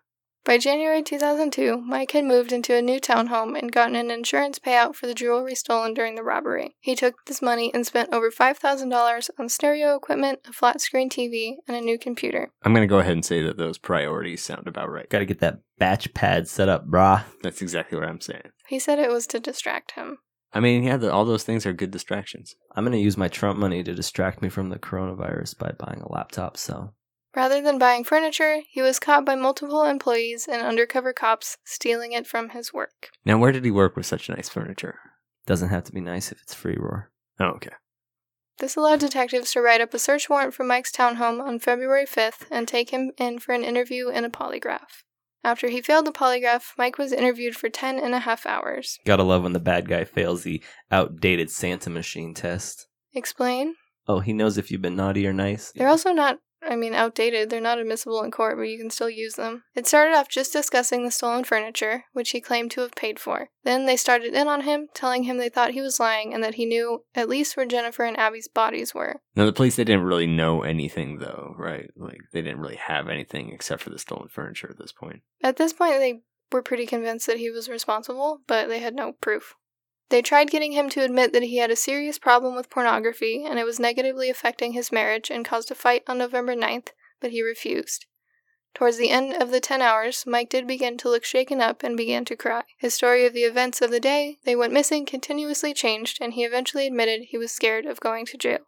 By 0.43 0.59
January 0.59 1.01
2002, 1.01 1.81
Mike 1.81 2.11
had 2.11 2.23
moved 2.25 2.51
into 2.51 2.75
a 2.75 2.81
new 2.81 2.99
townhome 2.99 3.57
and 3.57 3.71
gotten 3.71 3.95
an 3.95 4.11
insurance 4.11 4.59
payout 4.59 4.93
for 4.95 5.07
the 5.07 5.15
jewelry 5.15 5.55
stolen 5.55 5.95
during 5.95 6.13
the 6.13 6.21
robbery. 6.21 6.75
He 6.79 6.95
took 6.95 7.15
this 7.25 7.41
money 7.41 7.73
and 7.73 7.83
spent 7.83 8.13
over 8.13 8.29
$5,000 8.29 9.29
on 9.39 9.49
stereo 9.49 9.95
equipment, 9.95 10.41
a 10.47 10.53
flat 10.53 10.81
screen 10.81 11.09
TV, 11.09 11.55
and 11.67 11.75
a 11.75 11.81
new 11.81 11.97
computer. 11.97 12.51
I'm 12.61 12.73
going 12.73 12.83
to 12.87 12.91
go 12.91 12.99
ahead 12.99 13.13
and 13.13 13.25
say 13.25 13.41
that 13.41 13.57
those 13.57 13.79
priorities 13.79 14.43
sound 14.43 14.67
about 14.67 14.91
right. 14.91 15.09
Got 15.09 15.19
to 15.19 15.25
get 15.25 15.39
that 15.39 15.61
batch 15.79 16.13
pad 16.13 16.47
set 16.47 16.69
up, 16.69 16.87
brah. 16.87 17.23
That's 17.41 17.63
exactly 17.63 17.97
what 17.97 18.07
I'm 18.07 18.21
saying. 18.21 18.49
He 18.67 18.77
said 18.77 18.99
it 18.99 19.09
was 19.09 19.25
to 19.27 19.39
distract 19.39 19.93
him. 19.93 20.19
I 20.55 20.61
mean, 20.61 20.83
yeah, 20.83 20.97
the, 20.97 21.11
all 21.11 21.25
those 21.25 21.43
things 21.43 21.65
are 21.65 21.73
good 21.73 21.91
distractions. 21.91 22.55
I'm 22.75 22.85
going 22.85 22.97
to 22.97 23.03
use 23.03 23.17
my 23.17 23.27
Trump 23.27 23.59
money 23.59 23.83
to 23.83 23.93
distract 23.93 24.41
me 24.41 24.49
from 24.49 24.69
the 24.69 24.79
coronavirus 24.79 25.57
by 25.57 25.73
buying 25.77 26.01
a 26.01 26.11
laptop. 26.11 26.57
So 26.57 26.93
Rather 27.35 27.61
than 27.61 27.77
buying 27.77 28.05
furniture, 28.05 28.61
he 28.69 28.81
was 28.81 28.97
caught 28.97 29.25
by 29.25 29.35
multiple 29.35 29.83
employees 29.83 30.47
and 30.49 30.61
undercover 30.61 31.11
cops 31.11 31.57
stealing 31.65 32.13
it 32.13 32.25
from 32.25 32.49
his 32.49 32.73
work. 32.73 33.09
Now, 33.25 33.37
where 33.37 33.51
did 33.51 33.65
he 33.65 33.71
work 33.71 33.97
with 33.97 34.05
such 34.05 34.29
nice 34.29 34.47
furniture? 34.47 34.97
doesn't 35.45 35.69
have 35.69 35.83
to 35.83 35.91
be 35.91 36.01
nice 36.01 36.31
if 36.31 36.41
it's 36.41 36.53
free 36.53 36.77
roar. 36.77 37.11
Oh, 37.39 37.49
okay. 37.57 37.71
This 38.57 38.75
allowed 38.75 39.01
detectives 39.01 39.51
to 39.51 39.61
write 39.61 39.81
up 39.81 39.93
a 39.93 39.99
search 39.99 40.29
warrant 40.29 40.53
for 40.53 40.63
Mike's 40.63 40.91
townhome 40.91 41.39
on 41.41 41.59
February 41.59 42.05
5th 42.05 42.45
and 42.49 42.67
take 42.67 42.91
him 42.91 43.11
in 43.17 43.37
for 43.39 43.53
an 43.53 43.63
interview 43.63 44.09
and 44.09 44.25
a 44.25 44.29
polygraph. 44.29 45.03
After 45.45 45.69
he 45.69 45.79
failed 45.79 46.08
the 46.08 46.12
polygraph, 46.12 46.71
Mike 46.75 46.97
was 46.97 47.13
interviewed 47.13 47.55
for 47.55 47.69
10 47.69 47.99
and 47.99 48.15
a 48.15 48.19
half 48.21 48.47
hours. 48.47 48.97
Gotta 49.05 49.21
love 49.21 49.43
when 49.43 49.53
the 49.53 49.60
bad 49.60 49.88
guy 49.88 50.03
fails 50.03 50.41
the 50.41 50.60
outdated 50.91 51.51
Santa 51.51 51.91
machine 51.91 52.34
test. 52.34 52.88
Explain? 53.13 53.75
Oh, 54.08 54.21
he 54.21 54.34
knows 54.34 54.58
if 54.58 54.71
you've 54.71 54.81
been 54.81 54.95
naughty 54.95 55.27
or 55.27 55.34
nice. 55.34 55.71
They're 55.75 55.88
also 55.88 56.13
not, 56.13 56.39
I 56.67 56.75
mean, 56.75 56.93
outdated. 56.93 57.49
They're 57.49 57.62
not 57.62 57.80
admissible 57.80 58.23
in 58.23 58.32
court, 58.32 58.58
but 58.58 58.63
you 58.63 58.78
can 58.78 58.89
still 58.89 59.10
use 59.10 59.36
them. 59.36 59.63
It 59.75 59.88
started 59.88 60.15
off 60.15 60.30
just 60.30 60.54
discussing 60.54 61.04
the 61.04 61.12
stolen 61.12 61.43
furniture, 61.43 62.06
which 62.13 62.32
he 62.32 62.41
claimed 62.41 62.71
to 62.71 62.82
have 62.82 62.95
paid 62.95 63.19
for. 63.19 63.49
Then 63.63 63.86
they 63.86 63.97
started 63.97 64.34
in 64.34 64.47
on 64.47 64.62
him, 64.62 64.88
telling 64.93 65.23
him 65.23 65.38
they 65.38 65.49
thought 65.49 65.71
he 65.71 65.82
was 65.82 65.99
lying 65.99 66.34
and 66.34 66.43
that 66.43 66.56
he 66.56 66.65
knew 66.65 67.04
at 67.13 67.30
least 67.30 67.56
where 67.56 67.65
Jennifer 67.65 68.04
and 68.04 68.17
Abby's 68.17 68.47
bodies 68.47 68.93
were. 68.93 69.21
Now, 69.36 69.45
the 69.45 69.54
police, 69.54 69.75
they 69.75 69.84
didn't 69.84 70.04
really 70.04 70.28
know 70.28 70.63
anything, 70.63 71.19
though, 71.19 71.56
right? 71.58 71.89
Like, 71.95 72.19
they 72.32 72.41
didn't 72.41 72.60
really 72.60 72.78
have 72.78 73.10
anything 73.10 73.51
except 73.51 73.82
for 73.82 73.89
the 73.89 73.99
stolen 73.99 74.30
furniture 74.30 74.69
at 74.69 74.78
this 74.78 74.91
point. 74.91 75.21
At 75.43 75.58
this 75.58 75.73
point, 75.73 75.99
they 75.99 76.21
were 76.51 76.62
pretty 76.62 76.86
convinced 76.86 77.28
that 77.28 77.38
he 77.38 77.49
was 77.49 77.69
responsible, 77.69 78.39
but 78.47 78.67
they 78.67 78.80
had 78.80 78.95
no 78.95 79.13
proof. 79.13 79.56
They 80.09 80.21
tried 80.21 80.51
getting 80.51 80.73
him 80.73 80.89
to 80.91 81.03
admit 81.03 81.33
that 81.33 81.43
he 81.43 81.57
had 81.57 81.71
a 81.71 81.75
serious 81.75 82.19
problem 82.19 82.55
with 82.55 82.69
pornography 82.69 83.43
and 83.43 83.57
it 83.57 83.65
was 83.65 83.79
negatively 83.79 84.29
affecting 84.29 84.73
his 84.73 84.91
marriage 84.91 85.31
and 85.31 85.43
caused 85.43 85.71
a 85.71 85.75
fight 85.75 86.03
on 86.07 86.19
November 86.19 86.55
9th, 86.55 86.89
but 87.19 87.31
he 87.31 87.41
refused. 87.41 88.05
Towards 88.75 88.97
the 88.97 89.09
end 89.09 89.41
of 89.41 89.51
the 89.51 89.61
10 89.61 89.81
hours, 89.81 90.25
Mike 90.27 90.49
did 90.49 90.67
begin 90.67 90.97
to 90.97 91.09
look 91.09 91.23
shaken 91.23 91.61
up 91.61 91.81
and 91.81 91.95
began 91.95 92.25
to 92.25 92.35
cry. 92.35 92.63
His 92.77 92.93
story 92.93 93.25
of 93.25 93.33
the 93.33 93.45
events 93.45 93.81
of 93.81 93.89
the 93.89 94.01
day 94.01 94.37
they 94.43 94.55
went 94.55 94.73
missing 94.73 95.05
continuously 95.05 95.73
changed, 95.73 96.17
and 96.19 96.33
he 96.33 96.43
eventually 96.43 96.85
admitted 96.85 97.27
he 97.29 97.37
was 97.37 97.53
scared 97.53 97.85
of 97.85 98.01
going 98.01 98.25
to 98.25 98.37
jail. 98.37 98.65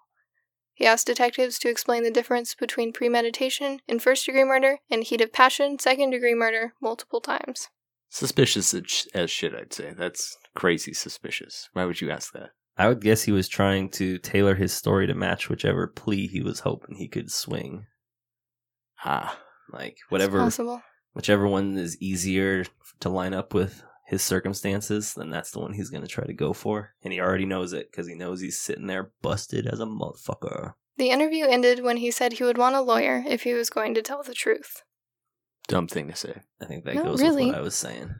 He 0.73 0.85
asked 0.85 1.07
detectives 1.07 1.59
to 1.59 1.69
explain 1.69 2.03
the 2.03 2.11
difference 2.11 2.55
between 2.55 2.93
premeditation 2.93 3.81
in 3.85 3.99
first 3.99 4.25
degree 4.25 4.45
murder 4.45 4.79
and 4.89 5.03
heat 5.03 5.19
of 5.19 5.33
passion, 5.33 5.77
second 5.77 6.11
degree 6.11 6.35
murder, 6.35 6.73
multiple 6.79 7.19
times. 7.19 7.67
Suspicious 8.09 8.73
as 8.73 9.07
as 9.13 9.29
shit, 9.29 9.53
I'd 9.53 9.73
say. 9.73 9.93
That's 9.97 10.37
crazy 10.55 10.93
suspicious. 10.93 11.69
Why 11.73 11.85
would 11.85 12.01
you 12.01 12.09
ask 12.09 12.31
that? 12.33 12.51
I 12.77 12.87
would 12.87 13.01
guess 13.01 13.23
he 13.23 13.31
was 13.31 13.47
trying 13.47 13.89
to 13.91 14.17
tailor 14.19 14.55
his 14.55 14.71
story 14.71 15.07
to 15.07 15.13
match 15.15 15.49
whichever 15.49 15.87
plea 15.87 16.27
he 16.27 16.41
was 16.41 16.59
hoping 16.61 16.95
he 16.95 17.07
could 17.07 17.31
swing. 17.31 17.87
Ah. 19.03 19.39
Like 19.71 19.93
It's 19.93 20.11
whatever, 20.11 20.39
possible. 20.39 20.81
whichever 21.13 21.47
one 21.47 21.77
is 21.77 22.01
easier 22.01 22.65
to 23.01 23.09
line 23.09 23.33
up 23.33 23.53
with 23.53 23.83
his 24.05 24.21
circumstances, 24.21 25.13
then 25.15 25.29
that's 25.29 25.51
the 25.51 25.59
one 25.59 25.73
he's 25.73 25.89
going 25.89 26.03
to 26.03 26.07
try 26.07 26.25
to 26.25 26.33
go 26.33 26.53
for. 26.53 26.93
And 27.03 27.11
he 27.11 27.19
already 27.19 27.45
knows 27.45 27.73
it 27.73 27.91
because 27.91 28.07
he 28.07 28.15
knows 28.15 28.39
he's 28.39 28.59
sitting 28.59 28.87
there 28.87 29.11
busted 29.21 29.67
as 29.67 29.81
a 29.81 29.85
motherfucker. 29.85 30.73
The 30.95 31.09
interview 31.09 31.45
ended 31.45 31.83
when 31.83 31.97
he 31.97 32.11
said 32.11 32.33
he 32.33 32.43
would 32.45 32.57
want 32.57 32.75
a 32.77 32.81
lawyer 32.81 33.23
if 33.27 33.43
he 33.43 33.53
was 33.53 33.69
going 33.69 33.93
to 33.95 34.01
tell 34.01 34.23
the 34.23 34.33
truth. 34.33 34.83
Dumb 35.67 35.87
thing 35.87 36.07
to 36.09 36.15
say. 36.15 36.41
I 36.61 36.65
think 36.65 36.85
that 36.85 36.95
Not 36.95 37.05
goes 37.05 37.21
with 37.21 37.35
what 37.35 37.55
I 37.55 37.61
was 37.61 37.75
saying. 37.75 38.15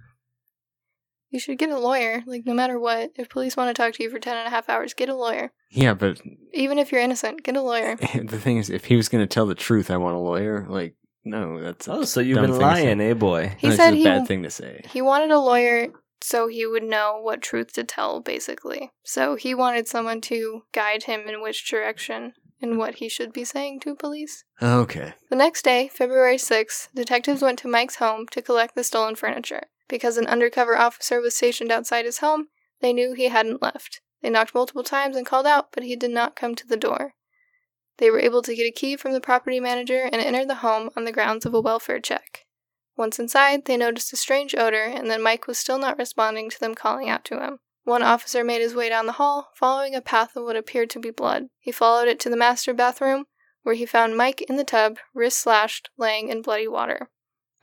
You 1.30 1.40
should 1.40 1.58
get 1.58 1.70
a 1.70 1.78
lawyer, 1.78 2.24
like 2.26 2.46
no 2.46 2.54
matter 2.54 2.80
what. 2.80 3.12
If 3.16 3.30
police 3.30 3.58
want 3.58 3.70
to 3.70 3.74
talk 3.82 3.94
to 3.96 4.04
you 4.04 4.10
for 4.10 4.20
ten 4.20 4.38
and 4.38 4.48
a 4.48 4.50
half 4.50 4.70
hours, 4.70 4.94
get 4.94 5.10
a 5.10 5.16
lawyer. 5.16 5.52
Yeah, 5.70 5.94
but 5.94 6.22
Even 6.54 6.80
if 6.80 6.92
you're 6.92 7.02
innocent, 7.02 7.44
get 7.44 7.58
a 7.58 7.62
lawyer. 7.62 7.96
the 8.16 8.40
thing 8.40 8.58
is, 8.58 8.70
if 8.70 8.86
he 8.86 8.96
was 8.96 9.10
going 9.10 9.24
to 9.24 9.34
tell 9.34 9.46
the 9.46 9.56
truth, 9.56 9.92
I 9.92 9.98
want 9.98 10.16
a 10.16 10.20
lawyer. 10.20 10.66
Like, 10.70 10.96
no, 11.26 11.62
that's 11.62 11.88
Oh, 11.90 12.04
so 12.06 12.22
you've 12.22 12.36
been 12.36 12.52
thing 12.52 12.60
to 12.60 12.76
say. 12.76 12.86
lying, 12.86 13.02
eh, 13.02 13.14
boy? 13.14 13.56
He 13.60 13.68
that's 13.68 13.78
said 13.78 13.90
just 13.92 13.94
a 13.94 13.98
he 13.98 14.04
bad 14.06 14.28
thing 14.28 14.44
to 14.44 14.50
say. 14.50 14.82
he 14.90 15.02
wanted 15.02 15.32
a 15.32 15.40
lawyer 15.40 15.90
so 16.22 16.48
he 16.48 16.66
would 16.66 16.84
know 16.84 17.20
what 17.22 17.42
truth 17.42 17.74
to 17.74 17.84
tell, 17.84 18.22
basically. 18.22 18.92
So 19.04 19.36
he 19.36 19.54
wanted 19.54 19.88
someone 19.88 20.22
to 20.22 20.64
guide 20.74 21.04
him 21.04 21.28
in 21.28 21.42
which 21.42 21.70
direction 21.70 22.34
and 22.62 22.78
what 22.78 22.96
he 22.96 23.10
should 23.10 23.32
be 23.34 23.44
saying 23.44 23.80
to 23.82 23.96
police. 23.96 24.44
Okay. 24.62 25.14
The 25.30 25.36
next 25.36 25.64
day, 25.64 25.90
February 25.94 26.38
6th, 26.38 26.90
detectives 26.94 27.42
went 27.42 27.60
to 27.60 27.68
Mike's 27.68 27.98
home 27.98 28.28
to 28.32 28.42
collect 28.42 28.76
the 28.76 28.84
stolen 28.84 29.16
furniture. 29.16 29.64
Because 29.88 30.18
an 30.18 30.28
undercover 30.28 30.78
officer 30.78 31.22
was 31.22 31.36
stationed 31.36 31.72
outside 31.72 32.06
his 32.06 32.20
home, 32.20 32.48
they 32.82 32.94
knew 32.94 33.14
he 33.14 33.30
hadn't 33.30 33.62
left. 33.62 34.02
They 34.22 34.30
knocked 34.30 34.56
multiple 34.56 34.84
times 34.84 35.16
and 35.16 35.26
called 35.26 35.46
out, 35.46 35.72
but 35.72 35.84
he 35.84 35.96
did 35.96 36.12
not 36.12 36.36
come 36.36 36.56
to 36.56 36.68
the 36.68 36.78
door. 36.78 37.14
They 37.98 38.12
were 38.12 38.20
able 38.20 38.42
to 38.44 38.56
get 38.56 38.68
a 38.68 38.72
key 38.72 38.96
from 38.96 39.14
the 39.14 39.22
property 39.22 39.60
manager 39.60 40.04
and 40.04 40.16
entered 40.16 40.50
the 40.50 40.56
home 40.56 40.90
on 40.96 41.06
the 41.06 41.12
grounds 41.12 41.46
of 41.46 41.54
a 41.54 41.62
welfare 41.62 42.00
check. 42.00 42.46
Once 42.96 43.20
inside, 43.20 43.66
they 43.66 43.78
noticed 43.78 44.12
a 44.14 44.18
strange 44.18 44.56
odor 44.56 44.84
and 44.84 45.10
that 45.10 45.22
Mike 45.22 45.48
was 45.48 45.58
still 45.58 45.78
not 45.78 45.98
responding 45.98 46.50
to 46.50 46.60
them 46.60 46.76
calling 46.76 47.10
out 47.10 47.24
to 47.26 47.40
him. 47.40 47.60
One 47.88 48.04
officer 48.04 48.44
made 48.44 48.60
his 48.60 48.76
way 48.76 48.90
down 48.90 49.06
the 49.06 49.14
hall, 49.14 49.52
following 49.56 49.96
a 49.96 50.02
path 50.02 50.36
of 50.36 50.44
what 50.44 50.58
appeared 50.58 50.90
to 50.90 51.00
be 51.00 51.10
blood. 51.10 51.48
He 51.58 51.72
followed 51.72 52.10
it 52.10 52.20
to 52.20 52.30
the 52.30 52.36
master 52.36 52.74
bathroom, 52.74 53.28
where 53.64 53.76
he 53.76 53.86
found 53.86 54.18
Mike 54.18 54.42
in 54.42 54.58
the 54.58 54.66
tub, 54.66 54.98
wrist 55.14 55.38
slashed, 55.38 55.90
laying 55.96 56.28
in 56.28 56.42
bloody 56.42 56.68
water. 56.68 57.10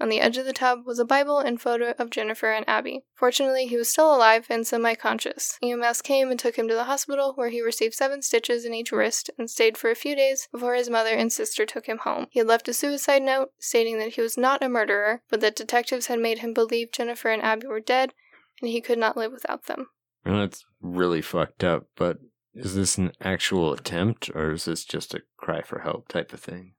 On 0.01 0.09
the 0.09 0.21
edge 0.21 0.39
of 0.39 0.47
the 0.47 0.55
tub 0.55 0.87
was 0.87 0.99
a 0.99 1.05
Bible 1.05 1.41
and 1.41 1.61
photo 1.61 1.93
of 1.99 2.09
Jennifer 2.09 2.51
and 2.51 2.67
Abby. 2.67 3.03
Fortunately, 3.15 3.67
he 3.67 3.77
was 3.77 3.91
still 3.91 4.17
alive 4.17 4.47
and 4.49 4.67
semi 4.67 4.95
conscious. 4.95 5.59
EMS 5.63 6.01
came 6.01 6.31
and 6.31 6.41
took 6.41 6.57
him 6.57 6.69
to 6.69 6.75
the 6.75 6.85
hospital, 6.85 7.35
where 7.35 7.51
he 7.51 7.61
received 7.61 7.93
seven 7.93 8.23
stitches 8.23 8.65
in 8.65 8.73
each 8.73 8.93
wrist 8.93 9.29
and 9.37 9.51
stayed 9.51 9.77
for 9.77 9.91
a 9.91 9.95
few 9.95 10.17
days 10.17 10.49
before 10.51 10.75
his 10.75 10.89
mother 10.89 11.15
and 11.15 11.35
sister 11.35 11.67
took 11.67 11.85
him 11.85 11.99
home. 11.99 12.29
He 12.31 12.39
had 12.39 12.49
left 12.49 12.67
a 12.69 12.73
suicide 12.73 13.21
note 13.23 13.51
stating 13.59 13.99
that 13.99 14.15
he 14.15 14.23
was 14.23 14.39
not 14.39 14.65
a 14.65 14.71
murderer, 14.71 15.21
but 15.29 15.43
that 15.43 15.55
detectives 15.55 16.07
had 16.07 16.19
made 16.19 16.39
him 16.39 16.55
believe 16.55 16.93
Jennifer 16.93 17.29
and 17.29 17.43
Abby 17.43 17.67
were 17.67 17.79
dead 17.79 18.15
and 18.63 18.71
he 18.71 18.81
could 18.81 18.99
not 18.99 19.19
live 19.19 19.31
without 19.31 19.65
them. 19.65 19.89
Well, 20.25 20.39
that's 20.39 20.65
really 20.81 21.23
fucked 21.23 21.65
up, 21.65 21.87
but 21.97 22.19
is 22.55 22.75
this 22.75 22.99
an 22.99 23.13
actual 23.21 23.73
attempt 23.73 24.31
or 24.35 24.53
is 24.53 24.65
this 24.65 24.85
just 24.85 25.15
a 25.15 25.23
cry 25.37 25.63
for 25.63 25.81
help 25.81 26.09
type 26.09 26.33
of 26.33 26.41
thing? 26.41 26.75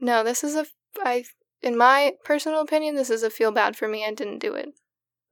No, 0.00 0.24
this 0.24 0.42
is 0.42 0.56
a. 0.56 0.66
I, 1.02 1.24
in 1.62 1.76
my 1.76 2.14
personal 2.24 2.60
opinion, 2.60 2.96
this 2.96 3.10
is 3.10 3.22
a 3.22 3.30
feel 3.30 3.52
bad 3.52 3.76
for 3.76 3.86
me. 3.86 4.04
I 4.04 4.12
didn't 4.12 4.38
do 4.38 4.54
it. 4.54 4.70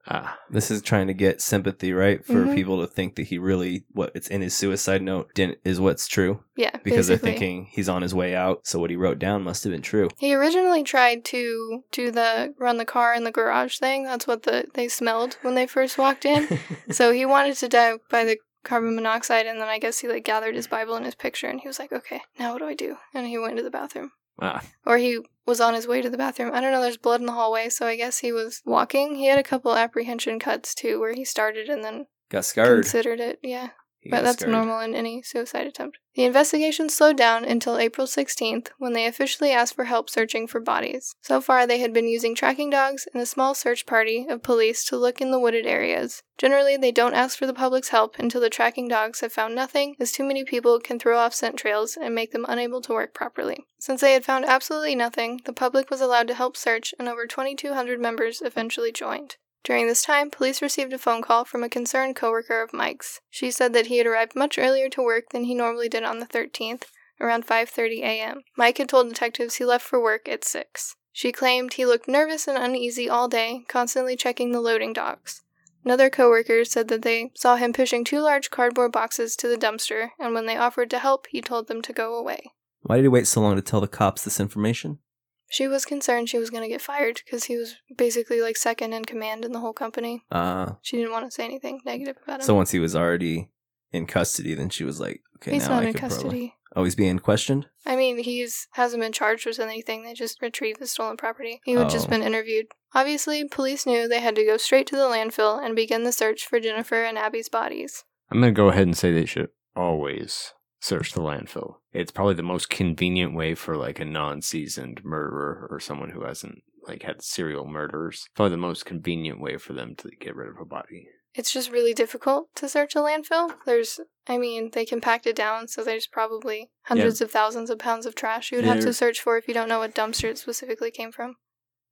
Ah, 0.07 0.39
This 0.49 0.71
is 0.71 0.81
trying 0.81 1.07
to 1.07 1.13
get 1.13 1.41
sympathy, 1.41 1.93
right? 1.93 2.25
For 2.25 2.45
Mhm. 2.45 2.55
people 2.55 2.79
to 2.81 2.87
think 2.87 3.15
that 3.15 3.27
he 3.27 3.37
really 3.37 3.83
what 3.91 4.11
it's 4.15 4.27
in 4.27 4.41
his 4.41 4.55
suicide 4.55 5.01
note 5.03 5.31
didn't 5.35 5.59
is 5.63 5.79
what's 5.79 6.07
true. 6.07 6.43
Yeah, 6.55 6.71
Because 6.83 7.07
basically. 7.07 7.15
they're 7.15 7.17
thinking 7.39 7.65
he's 7.65 7.89
on 7.89 8.01
his 8.01 8.15
way 8.15 8.33
out, 8.35 8.65
so 8.65 8.79
what 8.79 8.89
he 8.89 8.95
wrote 8.95 9.19
down 9.19 9.43
must 9.43 9.63
have 9.63 9.71
been 9.71 9.81
true. 9.83 10.09
He 10.17 10.33
originally 10.33 10.83
tried 10.83 11.23
to 11.25 11.83
do 11.91 12.09
the 12.11 12.55
run 12.57 12.77
the 12.77 12.85
car 12.85 13.13
in 13.13 13.23
the 13.23 13.31
garage 13.31 13.77
thing. 13.77 14.03
That's 14.05 14.25
what 14.25 14.43
the 14.43 14.65
they 14.73 14.87
smelled 14.87 15.37
when 15.41 15.53
they 15.55 15.67
first 15.67 15.97
walked 15.97 16.25
in. 16.25 16.47
so 16.89 17.11
he 17.11 17.25
wanted 17.25 17.55
to 17.57 17.67
die 17.69 17.93
by 18.09 18.23
the 18.23 18.37
carbon 18.63 18.95
monoxide, 18.95 19.45
and 19.45 19.61
then 19.61 19.67
I 19.69 19.79
guess 19.79 19.99
he 19.99 20.07
like 20.07 20.23
gathered 20.23 20.55
his 20.55 20.67
Bible 20.67 20.95
and 20.95 21.05
his 21.05 21.15
picture, 21.15 21.47
and 21.47 21.59
he 21.61 21.67
was 21.67 21.77
like, 21.79 21.91
"Okay, 21.93 22.21
now 22.39 22.53
what 22.53 22.59
do 22.59 22.65
I 22.67 22.73
do?" 22.73 22.97
And 23.13 23.27
he 23.27 23.37
went 23.37 23.57
to 23.57 23.63
the 23.63 23.69
bathroom, 23.69 24.11
ah, 24.41 24.63
or 24.85 24.97
he 24.97 25.19
was 25.45 25.59
on 25.61 25.73
his 25.73 25.87
way 25.87 26.01
to 26.01 26.09
the 26.09 26.17
bathroom. 26.17 26.51
I 26.53 26.61
don't 26.61 26.71
know. 26.71 26.81
There's 26.81 26.97
blood 26.97 27.19
in 27.21 27.25
the 27.25 27.31
hallway, 27.33 27.69
so 27.69 27.87
I 27.87 27.95
guess 27.95 28.19
he 28.19 28.31
was 28.31 28.61
walking. 28.65 29.15
He 29.15 29.25
had 29.27 29.39
a 29.39 29.43
couple 29.43 29.75
apprehension 29.75 30.39
cuts 30.39 30.75
too, 30.75 30.99
where 30.99 31.13
he 31.13 31.25
started 31.25 31.69
and 31.69 31.83
then 31.83 32.05
Got 32.29 32.45
scarred. 32.45 32.83
considered 32.83 33.19
it. 33.19 33.39
Yeah. 33.41 33.69
He 34.01 34.09
But 34.09 34.23
that's 34.23 34.39
scarred. 34.39 34.53
normal 34.53 34.79
in 34.79 34.95
any 34.95 35.21
suicide 35.21 35.67
attempt. 35.67 35.97
The 36.15 36.23
investigation 36.23 36.87
slowed 36.87 37.17
down 37.17 37.43
until 37.43 37.77
April 37.77 38.07
16th 38.07 38.69
when 38.77 38.93
they 38.93 39.05
officially 39.05 39.51
asked 39.51 39.75
for 39.75 39.85
help 39.85 40.09
searching 40.09 40.47
for 40.47 40.61
bodies. 40.61 41.15
So 41.21 41.41
far, 41.41 41.67
they 41.67 41.79
had 41.79 41.91
been 41.91 42.07
using 42.07 42.33
tracking 42.33 42.69
dogs 42.69 43.07
and 43.13 43.21
a 43.21 43.25
small 43.25 43.53
search 43.53 43.85
party 43.85 44.25
of 44.29 44.41
police 44.41 44.85
to 44.85 44.97
look 44.97 45.19
in 45.19 45.31
the 45.31 45.39
wooded 45.39 45.65
areas. 45.65 46.23
Generally, 46.37 46.77
they 46.77 46.93
don't 46.93 47.13
ask 47.13 47.37
for 47.37 47.45
the 47.45 47.53
public's 47.53 47.89
help 47.89 48.17
until 48.17 48.39
the 48.39 48.49
tracking 48.49 48.87
dogs 48.87 49.19
have 49.19 49.33
found 49.33 49.53
nothing, 49.53 49.97
as 49.99 50.13
too 50.13 50.23
many 50.23 50.45
people 50.45 50.79
can 50.79 50.97
throw 50.97 51.17
off 51.17 51.33
scent 51.33 51.57
trails 51.57 51.97
and 51.97 52.15
make 52.15 52.31
them 52.31 52.45
unable 52.47 52.81
to 52.81 52.93
work 52.93 53.13
properly. 53.13 53.65
Since 53.79 53.99
they 53.99 54.13
had 54.13 54.23
found 54.23 54.45
absolutely 54.45 54.95
nothing, 54.95 55.41
the 55.43 55.53
public 55.53 55.89
was 55.89 55.99
allowed 55.99 56.29
to 56.29 56.35
help 56.35 56.55
search, 56.55 56.93
and 56.97 57.09
over 57.09 57.27
2,200 57.27 57.99
members 57.99 58.41
eventually 58.41 58.93
joined. 58.93 59.35
During 59.63 59.87
this 59.87 60.03
time, 60.03 60.31
police 60.31 60.61
received 60.61 60.93
a 60.93 60.97
phone 60.97 61.21
call 61.21 61.45
from 61.45 61.63
a 61.63 61.69
concerned 61.69 62.15
coworker 62.15 62.61
of 62.61 62.73
Mike's. 62.73 63.21
She 63.29 63.51
said 63.51 63.73
that 63.73 63.87
he 63.87 63.97
had 63.97 64.07
arrived 64.07 64.35
much 64.35 64.57
earlier 64.57 64.89
to 64.89 65.03
work 65.03 65.29
than 65.31 65.43
he 65.43 65.53
normally 65.53 65.89
did 65.89 66.03
on 66.03 66.19
the 66.19 66.25
13th, 66.25 66.83
around 67.19 67.45
5:30 67.45 67.99
a.m. 68.01 68.41
Mike 68.55 68.77
had 68.77 68.89
told 68.89 69.09
detectives 69.09 69.55
he 69.55 69.65
left 69.65 69.85
for 69.85 70.01
work 70.01 70.27
at 70.29 70.45
6. 70.45 70.95
She 71.11 71.31
claimed 71.31 71.73
he 71.73 71.85
looked 71.85 72.07
nervous 72.07 72.47
and 72.47 72.57
uneasy 72.57 73.09
all 73.09 73.27
day, 73.27 73.65
constantly 73.67 74.15
checking 74.15 74.51
the 74.51 74.61
loading 74.61 74.93
docks. 74.93 75.41
Another 75.83 76.09
coworker 76.09 76.63
said 76.65 76.87
that 76.89 77.01
they 77.01 77.31
saw 77.35 77.55
him 77.55 77.73
pushing 77.73 78.03
two 78.03 78.19
large 78.19 78.49
cardboard 78.49 78.91
boxes 78.91 79.35
to 79.37 79.47
the 79.47 79.57
dumpster, 79.57 80.11
and 80.19 80.33
when 80.33 80.45
they 80.45 80.57
offered 80.57 80.89
to 80.91 80.99
help, 80.99 81.27
he 81.27 81.41
told 81.41 81.67
them 81.67 81.81
to 81.81 81.93
go 81.93 82.15
away. 82.15 82.51
Why 82.81 82.97
did 82.97 83.03
he 83.03 83.09
wait 83.09 83.27
so 83.27 83.41
long 83.41 83.55
to 83.55 83.61
tell 83.61 83.81
the 83.81 83.87
cops 83.87 84.23
this 84.23 84.39
information? 84.39 84.99
She 85.49 85.67
was 85.67 85.83
concerned 85.85 86.29
she 86.29 86.37
was 86.37 86.49
going 86.49 86.63
to 86.63 86.69
get 86.69 86.81
fired 86.81 87.21
because 87.25 87.45
he 87.45 87.57
was 87.57 87.75
basically 87.97 88.41
like 88.41 88.55
second 88.57 88.93
in 88.93 89.03
command 89.05 89.43
in 89.43 89.51
the 89.51 89.59
whole 89.59 89.73
company. 89.73 90.23
Uh, 90.31 90.73
She 90.81 90.97
didn't 90.97 91.11
want 91.11 91.25
to 91.25 91.31
say 91.31 91.43
anything 91.45 91.81
negative 91.85 92.17
about 92.23 92.39
him. 92.39 92.45
so 92.45 92.53
once 92.55 92.71
he 92.71 92.79
was 92.79 92.95
already 92.95 93.49
in 93.91 94.05
custody, 94.05 94.53
then 94.53 94.69
she 94.69 94.83
was 94.83 94.99
like, 94.99 95.21
okay, 95.37 95.51
He's 95.53 95.67
now 95.67 95.75
not 95.75 95.83
I 95.83 95.87
in 95.87 95.93
could 95.93 96.01
custody. 96.01 96.21
probably. 96.23 96.55
Oh, 96.75 96.83
he's 96.83 96.93
being 96.95 97.17
questioned? 97.17 97.65
I 97.87 97.95
mean, 97.95 98.19
he's 98.19 98.67
hasn't 98.73 99.01
been 99.01 99.11
charged 99.11 99.47
with 99.47 99.57
anything. 99.59 100.03
They 100.03 100.13
just 100.13 100.39
retrieved 100.39 100.79
the 100.79 100.85
stolen 100.85 101.17
property. 101.17 101.61
He 101.65 101.71
had 101.71 101.89
just 101.89 102.05
Oh. 102.05 102.09
been 102.11 102.21
interviewed. 102.21 102.67
Obviously, 102.93 103.43
police 103.47 103.87
knew 103.87 104.07
they 104.07 104.19
had 104.19 104.35
to 104.35 104.45
go 104.45 104.57
straight 104.57 104.85
to 104.87 104.95
the 104.95 105.01
landfill 105.09 105.63
and 105.63 105.75
begin 105.75 106.03
the 106.03 106.11
search 106.11 106.45
for 106.45 106.59
Jennifer 106.59 107.03
and 107.03 107.17
Abby's 107.17 107.49
bodies. 107.49 108.03
I'm 108.29 108.39
gonna 108.39 108.51
go 108.51 108.69
ahead 108.69 108.83
and 108.85 108.95
say 108.95 109.11
they 109.11 109.25
should 109.25 109.49
always 109.75 110.53
search 110.79 111.13
the 111.13 111.21
landfill. 111.21 111.77
It's 111.91 112.11
probably 112.11 112.35
the 112.35 112.43
most 112.43 112.69
convenient 112.69 113.33
way 113.35 113.55
for 113.55 113.75
like 113.75 113.99
a 113.99 114.05
non-seasoned 114.05 115.03
murderer 115.03 115.67
or 115.71 115.79
someone 115.79 116.09
who 116.11 116.23
hasn't 116.23 116.63
like 116.87 117.03
had 117.03 117.21
serial 117.21 117.67
murders. 117.67 118.27
Probably 118.35 118.51
the 118.51 118.57
most 118.57 118.85
convenient 118.85 119.41
way 119.41 119.57
for 119.57 119.73
them 119.73 119.95
to 119.97 120.09
get 120.19 120.35
rid 120.35 120.49
of 120.49 120.59
a 120.61 120.65
body. 120.65 121.07
It's 121.35 121.51
just 121.51 121.71
really 121.71 121.93
difficult 121.93 122.49
to 122.55 122.67
search 122.67 122.95
a 122.95 122.99
landfill. 122.99 123.53
There's, 123.65 123.99
I 124.27 124.37
mean, 124.37 124.71
they 124.73 124.85
compact 124.85 125.27
it 125.27 125.35
down, 125.35 125.67
so 125.67 125.83
there's 125.83 126.07
probably 126.07 126.71
hundreds 126.83 127.21
of 127.21 127.29
thousands 127.29 127.69
of 127.69 127.77
pounds 127.77 128.05
of 128.05 128.15
trash 128.15 128.51
you 128.51 128.57
would 128.57 128.65
have 128.65 128.79
to 128.81 128.93
search 128.93 129.21
for 129.21 129.37
if 129.37 129.47
you 129.47 129.53
don't 129.53 129.69
know 129.69 129.79
what 129.79 129.93
dumpster 129.93 130.25
it 130.25 130.39
specifically 130.39 130.89
came 130.89 131.11
from. 131.11 131.35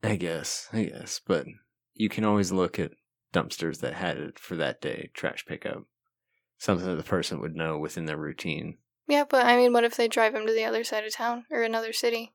I 0.03 0.15
guess, 0.15 0.67
I 0.73 0.85
guess, 0.85 1.21
but 1.25 1.45
you 1.93 2.09
can 2.09 2.23
always 2.23 2.51
look 2.51 2.79
at 2.79 2.91
dumpsters 3.31 3.79
that 3.81 3.93
had 3.93 4.17
it 4.17 4.39
for 4.39 4.55
that 4.55 4.81
day, 4.81 5.11
trash 5.13 5.45
pickup. 5.45 5.83
Something 6.57 6.87
that 6.87 6.95
the 6.95 7.03
person 7.03 7.39
would 7.39 7.55
know 7.55 7.77
within 7.77 8.05
their 8.05 8.17
routine. 8.17 8.77
Yeah, 9.07 9.23
but 9.29 9.45
I 9.45 9.55
mean, 9.55 9.73
what 9.73 9.83
if 9.83 9.95
they 9.95 10.07
drive 10.07 10.35
him 10.35 10.45
to 10.45 10.53
the 10.53 10.65
other 10.65 10.83
side 10.83 11.05
of 11.05 11.13
town 11.13 11.45
or 11.49 11.63
another 11.63 11.93
city? 11.93 12.33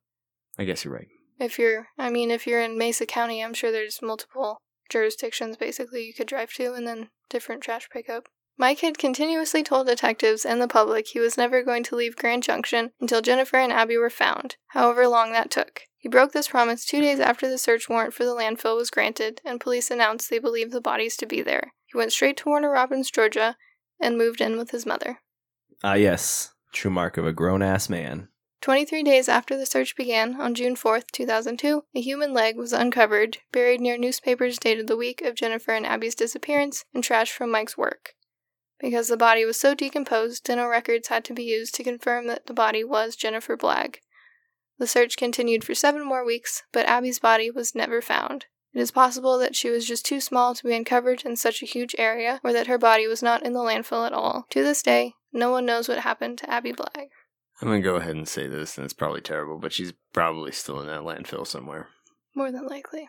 I 0.58 0.64
guess 0.64 0.85
you're 0.85 0.94
right. 0.94 1.08
If 1.38 1.58
you're, 1.58 1.88
I 1.98 2.11
mean, 2.11 2.30
if 2.30 2.46
you're 2.46 2.62
in 2.62 2.78
Mesa 2.78 3.06
County, 3.06 3.42
I'm 3.42 3.54
sure 3.54 3.72
there's 3.72 4.00
multiple 4.00 4.58
jurisdictions 4.90 5.56
basically 5.56 6.04
you 6.04 6.14
could 6.14 6.26
drive 6.26 6.52
to 6.54 6.74
and 6.74 6.87
then 6.87 7.08
different 7.30 7.62
trash 7.62 7.88
pickup. 7.90 8.28
Mike 8.58 8.80
had 8.80 8.98
continuously 8.98 9.62
told 9.62 9.87
detectives 9.87 10.44
and 10.44 10.61
the 10.61 10.68
public 10.68 11.08
he 11.08 11.18
was 11.18 11.38
never 11.38 11.62
going 11.62 11.82
to 11.82 11.96
leave 11.96 12.16
Grand 12.16 12.42
Junction 12.42 12.90
until 13.00 13.22
Jennifer 13.22 13.56
and 13.56 13.72
Abby 13.72 13.96
were 13.96 14.11
found, 14.11 14.56
however 14.68 15.08
long 15.08 15.32
that 15.32 15.50
took. 15.50 15.82
He 15.96 16.08
broke 16.08 16.32
this 16.32 16.48
promise 16.48 16.85
two 16.85 17.00
days 17.00 17.18
after 17.18 17.48
the 17.48 17.58
search 17.58 17.88
warrant 17.88 18.12
for 18.12 18.24
the 18.24 18.35
landfill 18.35 18.76
was 18.76 18.90
granted 18.90 19.40
and 19.44 19.61
police 19.61 19.90
announced 19.90 20.28
they 20.28 20.38
believed 20.38 20.72
the 20.72 20.80
bodies 20.80 21.16
to 21.18 21.26
be 21.26 21.40
there. 21.40 21.72
He 21.87 21.96
went 21.96 22.12
straight 22.12 22.37
to 22.38 22.48
Warner 22.48 22.70
Robins, 22.70 23.11
Georgia, 23.11 23.56
and 24.00 24.18
moved 24.18 24.40
in 24.40 24.58
with 24.58 24.70
his 24.70 24.85
mother. 24.85 25.20
Ah, 25.82 25.94
yes. 25.94 26.52
True 26.72 26.90
mark 26.90 27.16
of 27.16 27.26
a 27.26 27.32
grown 27.32 27.62
ass 27.62 27.88
man. 27.88 28.28
23 28.62 29.02
days 29.02 29.28
after 29.28 29.56
the 29.56 29.66
search 29.66 29.96
began, 29.96 30.40
on 30.40 30.54
June 30.54 30.76
4th, 30.76 31.11
2002, 31.11 31.82
a 31.94 32.00
human 32.00 32.32
leg 32.32 32.56
was 32.56 32.72
uncovered, 32.72 33.38
buried 33.50 33.80
near 33.80 33.98
newspapers 33.98 34.56
dated 34.56 34.87
the 34.87 34.96
week 34.96 35.20
of 35.20 35.35
Jennifer 35.35 35.72
and 35.72 35.85
Abby's 35.85 36.14
disappearance, 36.14 36.85
and 36.94 37.02
trash 37.02 37.32
from 37.32 37.50
Mike's 37.50 37.76
work. 37.76 38.14
Because 38.78 39.08
the 39.08 39.16
body 39.16 39.44
was 39.44 39.56
so 39.56 39.74
decomposed, 39.74 40.44
dental 40.44 40.68
records 40.68 41.08
had 41.08 41.24
to 41.24 41.35
be 41.35 41.42
used 41.42 41.74
to 41.74 41.85
confirm 41.85 42.28
that 42.28 42.46
the 42.46 42.54
body 42.54 42.85
was 42.85 43.16
Jennifer 43.16 43.56
Blagg. 43.56 43.96
The 44.78 44.87
search 44.87 45.16
continued 45.16 45.64
for 45.64 45.74
seven 45.74 46.04
more 46.04 46.24
weeks, 46.24 46.62
but 46.72 46.87
Abby's 46.87 47.18
body 47.18 47.50
was 47.50 47.74
never 47.74 48.00
found. 48.00 48.46
It 48.74 48.80
is 48.80 48.90
possible 48.90 49.38
that 49.38 49.54
she 49.54 49.68
was 49.68 49.87
just 49.87 50.06
too 50.06 50.20
small 50.20 50.54
to 50.54 50.64
be 50.64 50.74
uncovered 50.74 51.24
in 51.24 51.37
such 51.37 51.62
a 51.62 51.66
huge 51.66 51.94
area, 51.98 52.40
or 52.42 52.52
that 52.52 52.68
her 52.68 52.78
body 52.78 53.06
was 53.06 53.22
not 53.22 53.44
in 53.44 53.52
the 53.52 53.61
landfill 53.61 54.06
at 54.06 54.14
all. 54.14 54.46
To 54.50 54.62
this 54.62 54.82
day, 54.82 55.14
no 55.32 55.50
one 55.50 55.66
knows 55.66 55.88
what 55.88 55.98
happened 55.98 56.38
to 56.38 56.50
Abby 56.50 56.72
Blagg. 56.72 57.08
I'm 57.61 57.68
gonna 57.68 57.80
go 57.80 57.96
ahead 57.96 58.16
and 58.16 58.26
say 58.26 58.46
this, 58.46 58.76
and 58.76 58.85
it's 58.85 58.94
probably 58.94 59.20
terrible, 59.20 59.58
but 59.58 59.72
she's 59.72 59.92
probably 60.12 60.52
still 60.52 60.80
in 60.80 60.87
that 60.87 61.02
landfill 61.02 61.46
somewhere. 61.46 61.88
More 62.35 62.50
than 62.50 62.66
likely. 62.66 63.08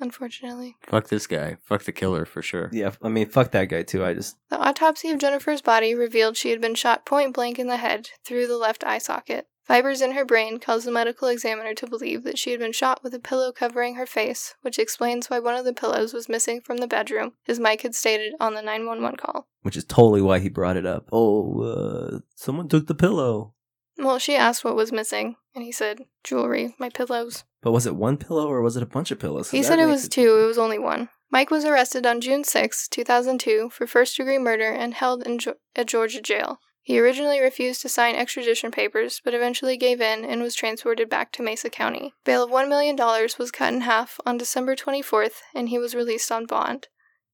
Unfortunately. 0.00 0.76
Fuck 0.82 1.08
this 1.08 1.26
guy. 1.26 1.56
Fuck 1.64 1.84
the 1.84 1.92
killer 1.92 2.24
for 2.24 2.42
sure. 2.42 2.68
Yeah, 2.72 2.92
I 3.02 3.08
mean, 3.08 3.28
fuck 3.28 3.52
that 3.52 3.68
guy 3.68 3.82
too. 3.82 4.04
I 4.04 4.12
just. 4.12 4.36
The 4.50 4.58
autopsy 4.58 5.10
of 5.10 5.18
Jennifer's 5.18 5.62
body 5.62 5.94
revealed 5.94 6.36
she 6.36 6.50
had 6.50 6.60
been 6.60 6.74
shot 6.74 7.06
point 7.06 7.32
blank 7.34 7.58
in 7.58 7.68
the 7.68 7.78
head 7.78 8.10
through 8.24 8.48
the 8.48 8.58
left 8.58 8.84
eye 8.84 8.98
socket. 8.98 9.46
Fibers 9.64 10.02
in 10.02 10.12
her 10.12 10.26
brain 10.26 10.60
caused 10.60 10.86
the 10.86 10.92
medical 10.92 11.28
examiner 11.28 11.72
to 11.74 11.86
believe 11.86 12.22
that 12.24 12.38
she 12.38 12.50
had 12.50 12.60
been 12.60 12.72
shot 12.72 13.02
with 13.02 13.14
a 13.14 13.18
pillow 13.18 13.50
covering 13.50 13.94
her 13.94 14.04
face, 14.04 14.54
which 14.60 14.78
explains 14.78 15.30
why 15.30 15.38
one 15.38 15.54
of 15.56 15.64
the 15.64 15.72
pillows 15.72 16.12
was 16.12 16.28
missing 16.28 16.60
from 16.60 16.76
the 16.78 16.86
bedroom, 16.86 17.32
as 17.48 17.58
Mike 17.58 17.80
had 17.80 17.94
stated 17.94 18.34
on 18.38 18.54
the 18.54 18.60
911 18.60 19.16
call. 19.16 19.46
Which 19.62 19.76
is 19.76 19.84
totally 19.84 20.20
why 20.20 20.38
he 20.40 20.50
brought 20.50 20.76
it 20.76 20.84
up. 20.84 21.08
Oh, 21.10 21.62
uh, 21.62 22.18
someone 22.36 22.68
took 22.68 22.86
the 22.86 22.94
pillow. 22.94 23.54
Well, 23.96 24.18
she 24.18 24.36
asked 24.36 24.64
what 24.64 24.76
was 24.76 24.92
missing, 24.92 25.36
and 25.54 25.64
he 25.64 25.72
said, 25.72 26.04
jewelry, 26.24 26.74
my 26.78 26.90
pillows. 26.90 27.44
But 27.62 27.72
was 27.72 27.86
it 27.86 27.96
one 27.96 28.18
pillow 28.18 28.46
or 28.48 28.60
was 28.60 28.76
it 28.76 28.82
a 28.82 28.86
bunch 28.86 29.10
of 29.10 29.18
pillows? 29.18 29.50
He 29.50 29.62
said 29.62 29.78
it 29.78 29.86
was 29.86 30.08
two, 30.08 30.40
it 30.40 30.46
was 30.46 30.58
only 30.58 30.78
one. 30.78 31.08
Mike 31.30 31.50
was 31.50 31.64
arrested 31.64 32.04
on 32.04 32.20
June 32.20 32.44
6, 32.44 32.88
2002, 32.88 33.70
for 33.70 33.86
first 33.86 34.16
degree 34.16 34.38
murder 34.38 34.70
and 34.70 34.92
held 34.94 35.26
in 35.26 35.38
Geo- 35.38 35.54
a 35.74 35.84
Georgia 35.84 36.20
jail. 36.20 36.60
He 36.84 37.00
originally 37.00 37.40
refused 37.40 37.80
to 37.80 37.88
sign 37.88 38.14
extradition 38.14 38.70
papers, 38.70 39.22
but 39.24 39.32
eventually 39.32 39.78
gave 39.78 40.02
in 40.02 40.22
and 40.22 40.42
was 40.42 40.54
transported 40.54 41.08
back 41.08 41.32
to 41.32 41.42
Mesa 41.42 41.70
County. 41.70 42.12
Bail 42.24 42.44
of 42.44 42.50
$1 42.50 42.68
million 42.68 42.94
was 43.38 43.50
cut 43.50 43.72
in 43.72 43.80
half 43.80 44.20
on 44.26 44.36
December 44.36 44.76
24th, 44.76 45.40
and 45.54 45.70
he 45.70 45.78
was 45.78 45.94
released 45.94 46.30
on 46.30 46.44
bond. 46.44 46.88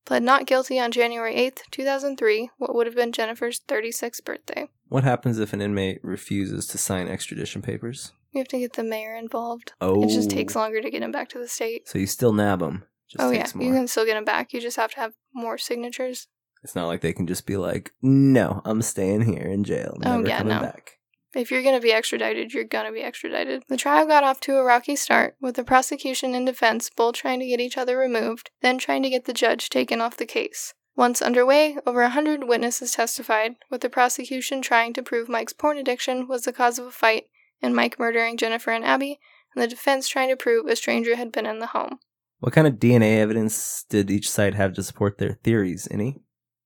Pled 0.07 0.23
not 0.23 0.47
guilty 0.47 0.79
on 0.79 0.93
January 0.93 1.35
8th, 1.35 1.63
2003, 1.73 2.51
what 2.59 2.77
would 2.77 2.87
have 2.87 2.95
been 2.95 3.11
Jennifer's 3.11 3.61
36th 3.69 4.25
birthday. 4.25 4.69
What 4.89 5.03
happens 5.03 5.41
if 5.41 5.53
an 5.53 5.61
inmate 5.61 5.99
refuses 6.05 6.69
to 6.69 6.79
sign 6.79 7.09
extradition 7.09 7.61
papers? 7.61 8.13
We 8.33 8.39
have 8.39 8.49
to 8.49 8.59
get 8.61 8.75
the 8.75 8.85
mayor 8.85 9.17
involved. 9.17 9.73
Oh, 9.81 10.05
It 10.05 10.11
just 10.11 10.31
oh. 10.31 10.35
takes 10.35 10.55
longer 10.55 10.81
to 10.81 10.91
get 10.91 11.03
him 11.03 11.11
back 11.11 11.29
to 11.31 11.39
the 11.41 11.49
state. 11.49 11.89
So 11.89 11.99
you 11.99 12.07
still 12.07 12.33
nab 12.33 12.63
him. 12.63 12.85
Just 13.09 13.21
oh, 13.21 13.33
yeah. 13.33 13.49
more. 13.57 13.67
You 13.67 13.73
can 13.73 13.89
still 13.89 14.05
get 14.05 14.17
him 14.17 14.25
back. 14.25 14.53
You 14.53 14.61
just 14.61 14.77
have 14.77 14.93
to 14.93 15.01
have 15.01 15.15
more 15.35 15.59
signatures. 15.59 16.29
It's 16.63 16.75
not 16.75 16.87
like 16.87 17.01
they 17.01 17.13
can 17.13 17.27
just 17.27 17.47
be 17.47 17.57
like, 17.57 17.93
"No, 18.03 18.61
I'm 18.65 18.83
staying 18.83 19.23
here 19.23 19.47
in 19.47 19.65
jail, 19.65 19.97
Oh, 20.05 20.17
never 20.17 20.29
yeah, 20.29 20.39
coming 20.39 20.57
no. 20.57 20.61
back." 20.61 20.99
If 21.33 21.51
you're 21.51 21.63
going 21.63 21.77
to 21.77 21.81
be 21.81 21.93
extradited, 21.93 22.53
you're 22.53 22.65
going 22.65 22.87
to 22.87 22.93
be 22.93 23.03
extradited. 23.03 23.63
The 23.69 23.77
trial 23.77 24.07
got 24.07 24.25
off 24.25 24.41
to 24.41 24.57
a 24.57 24.65
rocky 24.65 24.97
start, 24.97 25.37
with 25.41 25.55
the 25.55 25.63
prosecution 25.63 26.35
and 26.35 26.45
defense 26.45 26.91
both 26.91 27.15
trying 27.15 27.39
to 27.39 27.47
get 27.47 27.61
each 27.61 27.79
other 27.79 27.97
removed, 27.97 28.51
then 28.63 28.79
trying 28.79 29.03
to 29.05 29.11
get 29.11 29.27
the 29.27 29.33
judge 29.33 29.71
taken 29.71 30.01
off 30.01 30.17
the 30.17 30.27
case. 30.27 30.75
Once 30.97 31.23
underway, 31.23 31.79
over 31.87 32.03
a 32.03 32.11
hundred 32.11 32.49
witnesses 32.49 32.93
testified, 32.93 33.55
with 33.71 33.81
the 33.81 33.89
prosecution 33.89 34.61
trying 34.61 34.93
to 34.93 35.03
prove 35.03 35.29
Mike's 35.29 35.53
porn 35.53 35.79
addiction 35.79 36.27
was 36.27 36.43
the 36.43 36.53
cause 36.53 36.79
of 36.79 36.87
a 36.87 36.91
fight 36.91 37.27
and 37.63 37.77
Mike 37.77 37.99
murdering 37.99 38.37
Jennifer 38.37 38.73
and 38.73 38.85
Abby, 38.85 39.21
and 39.55 39.63
the 39.63 39.69
defense 39.69 40.09
trying 40.09 40.31
to 40.31 40.37
prove 40.37 40.67
a 40.67 40.75
stranger 40.75 41.17
had 41.17 41.31
been 41.31 41.47
in 41.47 41.59
the 41.59 41.67
home. 41.69 41.99
What 42.41 42.53
kind 42.55 42.67
of 42.67 42.75
DNA 42.75 43.19
evidence 43.19 43.85
did 43.89 44.11
each 44.11 44.31
side 44.31 44.55
have 44.55 44.73
to 44.75 44.83
support 44.83 45.19
their 45.19 45.39
theories? 45.45 45.87
Any? 45.91 46.23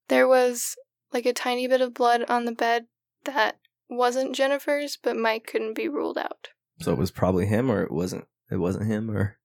There 0.08 0.28
was 0.28 0.76
like 1.12 1.26
a 1.26 1.32
tiny 1.32 1.66
bit 1.66 1.80
of 1.80 1.94
blood 1.94 2.24
on 2.28 2.44
the 2.44 2.52
bed 2.52 2.86
that 3.24 3.58
wasn't 3.88 4.34
Jennifer's, 4.34 4.98
but 5.00 5.16
Mike 5.16 5.46
couldn't 5.46 5.74
be 5.74 5.88
ruled 5.88 6.18
out. 6.18 6.48
So 6.80 6.92
it 6.92 6.98
was 6.98 7.10
probably 7.10 7.46
him, 7.46 7.70
or 7.70 7.82
it 7.82 7.92
wasn't. 7.92 8.26
It 8.50 8.56
wasn't 8.56 8.86
him, 8.86 9.10
or 9.10 9.38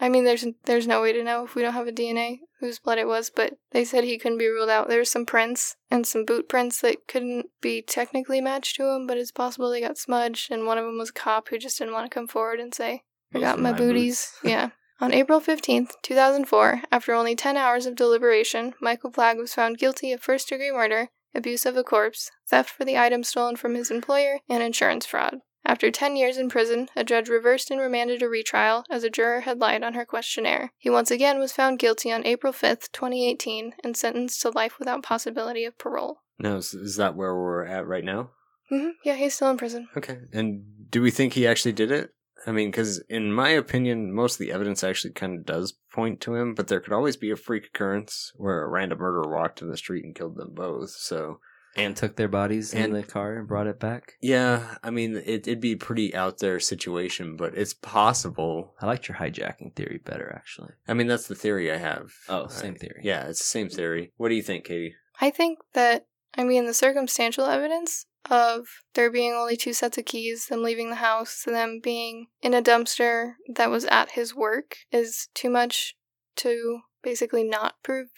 I 0.00 0.08
mean, 0.08 0.24
there's 0.24 0.46
there's 0.64 0.86
no 0.86 1.02
way 1.02 1.12
to 1.12 1.22
know 1.22 1.44
if 1.44 1.54
we 1.54 1.62
don't 1.62 1.74
have 1.74 1.86
a 1.86 1.92
DNA 1.92 2.40
whose 2.58 2.78
blood 2.78 2.98
it 2.98 3.06
was, 3.06 3.30
but 3.30 3.58
they 3.72 3.84
said 3.84 4.04
he 4.04 4.18
couldn't 4.18 4.38
be 4.38 4.48
ruled 4.48 4.70
out. 4.70 4.88
There 4.88 4.96
There's 4.96 5.10
some 5.10 5.26
prints 5.26 5.76
and 5.90 6.06
some 6.06 6.24
boot 6.24 6.48
prints 6.48 6.80
that 6.80 7.06
couldn't 7.06 7.46
be 7.60 7.82
technically 7.82 8.40
matched 8.40 8.76
to 8.76 8.88
him, 8.88 9.06
but 9.06 9.18
it's 9.18 9.30
possible 9.30 9.70
they 9.70 9.80
got 9.80 9.98
smudged, 9.98 10.50
and 10.50 10.66
one 10.66 10.78
of 10.78 10.84
them 10.84 10.96
was 10.96 11.10
a 11.10 11.14
cop 11.14 11.48
who 11.48 11.58
just 11.58 11.78
didn't 11.78 11.94
want 11.94 12.10
to 12.10 12.14
come 12.14 12.26
forward 12.26 12.60
and 12.60 12.74
say, 12.74 13.02
I 13.34 13.40
got 13.40 13.58
my 13.58 13.72
my 13.72 13.78
booties. 13.78 14.32
boots. 14.42 14.50
yeah. 14.50 14.70
On 15.02 15.14
April 15.14 15.40
15th, 15.40 15.92
2004, 16.02 16.82
after 16.92 17.14
only 17.14 17.34
10 17.34 17.56
hours 17.56 17.86
of 17.86 17.96
deliberation, 17.96 18.74
Michael 18.82 19.10
Blagg 19.10 19.38
was 19.38 19.54
found 19.54 19.78
guilty 19.78 20.12
of 20.12 20.20
first 20.20 20.50
degree 20.50 20.70
murder, 20.70 21.08
abuse 21.34 21.64
of 21.64 21.74
a 21.74 21.82
corpse, 21.82 22.30
theft 22.50 22.68
for 22.68 22.84
the 22.84 22.98
items 22.98 23.28
stolen 23.28 23.56
from 23.56 23.74
his 23.74 23.90
employer, 23.90 24.40
and 24.46 24.62
insurance 24.62 25.06
fraud. 25.06 25.38
After 25.64 25.90
10 25.90 26.16
years 26.16 26.36
in 26.36 26.50
prison, 26.50 26.90
a 26.94 27.02
judge 27.02 27.30
reversed 27.30 27.70
and 27.70 27.80
remanded 27.80 28.22
a 28.22 28.28
retrial 28.28 28.84
as 28.90 29.02
a 29.02 29.08
juror 29.08 29.40
had 29.40 29.58
lied 29.58 29.82
on 29.82 29.94
her 29.94 30.04
questionnaire. 30.04 30.72
He 30.76 30.90
once 30.90 31.10
again 31.10 31.38
was 31.38 31.52
found 31.52 31.78
guilty 31.78 32.12
on 32.12 32.26
April 32.26 32.52
5th, 32.52 32.92
2018, 32.92 33.72
and 33.82 33.96
sentenced 33.96 34.42
to 34.42 34.50
life 34.50 34.78
without 34.78 35.02
possibility 35.02 35.64
of 35.64 35.78
parole. 35.78 36.18
No, 36.38 36.56
is, 36.56 36.96
that 36.96 37.16
where 37.16 37.34
we're 37.34 37.64
at 37.64 37.86
right 37.86 38.04
now? 38.04 38.32
hmm 38.68 38.90
Yeah, 39.02 39.14
he's 39.14 39.34
still 39.34 39.48
in 39.50 39.56
prison. 39.56 39.88
Okay. 39.96 40.18
And 40.34 40.90
do 40.90 41.00
we 41.00 41.10
think 41.10 41.32
he 41.32 41.46
actually 41.46 41.72
did 41.72 41.90
it? 41.90 42.10
I 42.46 42.52
mean, 42.52 42.68
because 42.70 42.98
in 43.08 43.32
my 43.32 43.50
opinion, 43.50 44.12
most 44.14 44.34
of 44.34 44.38
the 44.38 44.52
evidence 44.52 44.82
actually 44.82 45.12
kind 45.12 45.38
of 45.38 45.46
does 45.46 45.74
point 45.92 46.20
to 46.22 46.34
him, 46.34 46.54
but 46.54 46.68
there 46.68 46.80
could 46.80 46.92
always 46.92 47.16
be 47.16 47.30
a 47.30 47.36
freak 47.36 47.66
occurrence 47.66 48.32
where 48.36 48.62
a 48.62 48.68
random 48.68 48.98
murderer 48.98 49.28
walked 49.34 49.60
in 49.62 49.68
the 49.70 49.76
street 49.76 50.04
and 50.04 50.14
killed 50.14 50.36
them 50.36 50.52
both. 50.54 50.90
So, 50.90 51.40
and 51.76 51.96
took 51.96 52.16
their 52.16 52.28
bodies 52.28 52.72
in 52.74 52.82
And- 52.82 52.94
the 52.94 53.02
car 53.02 53.36
and 53.36 53.46
brought 53.46 53.66
it 53.68 53.78
back. 53.78 54.14
yeah, 54.20 54.76
I 54.82 54.90
mean, 54.90 55.16
it, 55.16 55.46
it'd 55.46 55.60
be 55.60 55.72
a 55.72 55.76
pretty 55.76 56.14
out 56.14 56.38
there 56.38 56.58
situation, 56.58 57.36
but 57.36 57.54
it's 57.56 57.74
possible. 57.74 58.74
I 58.80 58.86
liked 58.86 59.06
your 59.08 59.18
hijacking 59.18 59.76
theory 59.76 60.00
better, 60.04 60.32
actually. 60.34 60.72
I 60.88 60.94
mean, 60.94 61.06
that's 61.06 61.28
the 61.28 61.34
theory 61.34 61.70
I 61.70 61.76
have. 61.76 62.10
Oh, 62.28 62.48
same 62.48 62.74
theory. 62.74 63.02
Yeah, 63.04 63.26
it's 63.28 63.38
the 63.38 63.44
same 63.44 63.68
theory. 63.68 64.12
What 64.16 64.30
do 64.30 64.34
you 64.34 64.42
think, 64.42 64.64
Katie? 64.64 64.94
I 65.20 65.30
think 65.30 65.58
that, 65.74 66.06
I 66.36 66.44
mean, 66.44 66.66
the 66.66 66.74
circumstantial 66.74 67.44
evidence 67.44 68.06
of 68.28 68.66
there 68.94 69.10
being 69.10 69.32
only 69.32 69.56
two 69.56 69.72
sets 69.72 69.98
of 69.98 70.04
keys, 70.04 70.46
them 70.46 70.62
leaving 70.62 70.90
the 70.90 70.96
house, 70.96 71.44
them 71.44 71.80
being 71.82 72.26
in 72.42 72.54
a 72.54 72.62
dumpster 72.62 73.34
that 73.54 73.70
was 73.70 73.84
at 73.86 74.12
his 74.12 74.34
work 74.34 74.76
is 74.92 75.28
too 75.34 75.50
much 75.50 75.96
to 76.36 76.80
basically 77.02 77.44
not 77.44 77.74
prove 77.82 78.08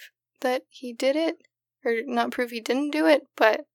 that 0.40 0.62
he 0.68 0.92
did 0.92 1.16
it, 1.16 1.36
or 1.84 1.94
not 2.04 2.30
prove 2.30 2.50
he 2.50 2.60
didn't 2.60 2.90
do 2.90 3.06
it, 3.06 3.22
but 3.36 3.66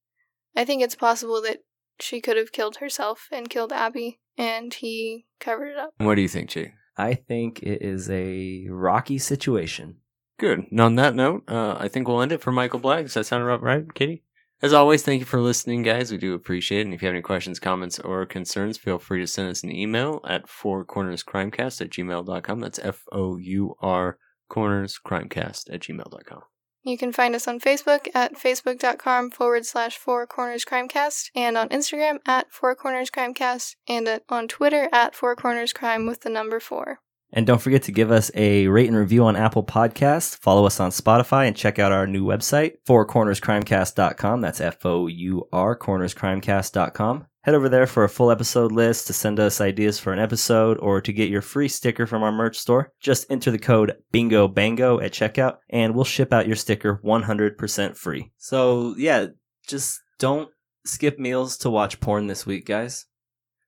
I 0.56 0.66
think 0.66 0.82
it's 0.82 0.96
possible 0.96 1.42
that 1.44 1.60
she 2.00 2.22
could 2.22 2.38
have 2.38 2.52
killed 2.52 2.78
herself 2.78 3.28
and 3.32 3.50
killed 3.50 3.72
Abby, 3.72 4.20
and 4.38 4.74
he 4.74 5.26
covered 5.40 5.70
it 5.70 5.78
up. 5.78 5.92
What 5.98 6.16
do 6.16 6.22
you 6.22 6.28
think, 6.28 6.50
Jake? 6.50 6.72
I 6.98 7.14
think 7.14 7.62
it 7.62 7.82
is 7.82 8.10
a 8.10 8.66
rocky 8.70 9.18
situation. 9.18 9.98
Good. 10.40 10.66
And 10.72 10.80
on 10.80 10.96
that 10.96 11.16
note, 11.16 11.44
uh, 11.48 11.76
I 11.80 11.88
think 11.88 12.08
we'll 12.08 12.22
end 12.22 12.32
it 12.32 12.42
for 12.42 12.52
Michael 12.52 12.80
Blagg. 12.80 13.04
Does 13.04 13.14
that 13.16 13.26
sound 13.26 13.44
about 13.44 13.62
right, 13.62 13.92
Katie? 13.94 14.24
As 14.60 14.74
always, 14.74 15.04
thank 15.04 15.20
you 15.20 15.26
for 15.26 15.40
listening, 15.40 15.84
guys. 15.84 16.12
We 16.12 16.18
do 16.18 16.34
appreciate 16.34 16.80
it. 16.80 16.86
And 16.86 16.94
if 16.94 17.02
you 17.02 17.08
have 17.08 17.14
any 17.14 17.22
questions, 17.22 17.60
comments, 17.60 18.00
or 18.00 18.26
concerns, 18.26 18.78
feel 18.78 18.98
free 18.98 19.20
to 19.20 19.28
send 19.28 19.50
us 19.50 19.64
an 19.64 19.72
email 19.72 20.20
at 20.28 20.48
fourcornerscrimecast 20.48 21.82
at 21.82 21.90
gmail.com. 21.92 22.60
That's 22.60 22.80
F 22.80 23.04
O 23.12 23.38
U 23.38 23.76
R 23.82 24.18
cornerscrimecast 24.52 25.72
at 25.72 25.82
gmail.com. 25.82 26.42
You 26.84 26.98
can 26.98 27.12
find 27.12 27.36
us 27.36 27.48
on 27.48 27.60
Facebook 27.60 28.08
at 28.16 28.36
facebook.com 28.36 29.32
forward 29.32 29.66
slash 29.66 29.98
four 29.98 30.26
corners 30.26 30.64
crimecast 30.64 31.32
and 31.36 31.58
on 31.58 31.68
Instagram 31.70 32.20
at 32.26 32.52
four 32.52 32.76
corners 32.76 33.12
crimecast 33.12 33.76
and 33.88 34.22
on 34.30 34.48
Twitter 34.48 34.88
at 34.94 35.14
four 35.14 35.36
corners 35.36 35.74
crime 35.74 36.08
with 36.08 36.22
the 36.22 36.30
number 36.30 36.60
four. 36.62 37.02
And 37.32 37.46
don't 37.46 37.62
forget 37.62 37.84
to 37.84 37.92
give 37.92 38.12
us 38.12 38.32
a 38.36 38.68
rate 38.68 38.88
and 38.88 38.98
review 38.98 39.26
on 39.26 39.36
Apple 39.36 39.64
Podcasts. 39.64 40.38
Follow 40.38 40.66
us 40.66 40.80
on 40.80 40.92
Spotify 40.92 41.48
and 41.48 41.56
check 41.56 41.78
out 41.78 41.92
our 41.92 42.08
new 42.08 42.24
website, 42.26 42.76
fourcornerscrimecast.com. 42.88 44.42
That's 44.42 44.62
F 44.62 44.86
O 44.86 45.08
U 45.08 45.48
R, 45.52 45.78
cornerscrimecast.com. 45.78 47.28
Head 47.48 47.56
over 47.56 47.70
there 47.70 47.88
for 47.88 48.04
a 48.04 48.10
full 48.10 48.30
episode 48.30 48.74
list 48.74 49.08
to 49.08 49.14
send 49.14 49.40
us 49.40 49.62
ideas 49.62 50.00
for 50.00 50.12
an 50.12 50.20
episode 50.20 50.78
or 50.80 51.00
to 51.00 51.14
get 51.14 51.30
your 51.30 51.42
free 51.42 51.70
sticker 51.70 52.06
from 52.06 52.22
our 52.22 52.32
merch 52.32 52.58
store. 52.58 52.92
Just 53.00 53.30
enter 53.32 53.52
the 53.52 53.58
code 53.58 53.96
BINGO 54.12 54.54
BANGO 54.54 55.02
at 55.02 55.14
checkout 55.14 55.60
and 55.70 55.96
we'll 55.96 56.04
ship 56.04 56.34
out 56.34 56.48
your 56.48 56.58
sticker 56.58 57.00
100% 57.06 57.96
free. 57.96 58.32
So, 58.38 58.96
yeah, 58.98 59.28
just 59.66 60.02
don't 60.20 60.50
skip 60.86 61.20
meals 61.20 61.58
to 61.60 61.70
watch 61.70 62.02
porn 62.02 62.28
this 62.28 62.46
week, 62.46 62.66
guys. 62.66 63.06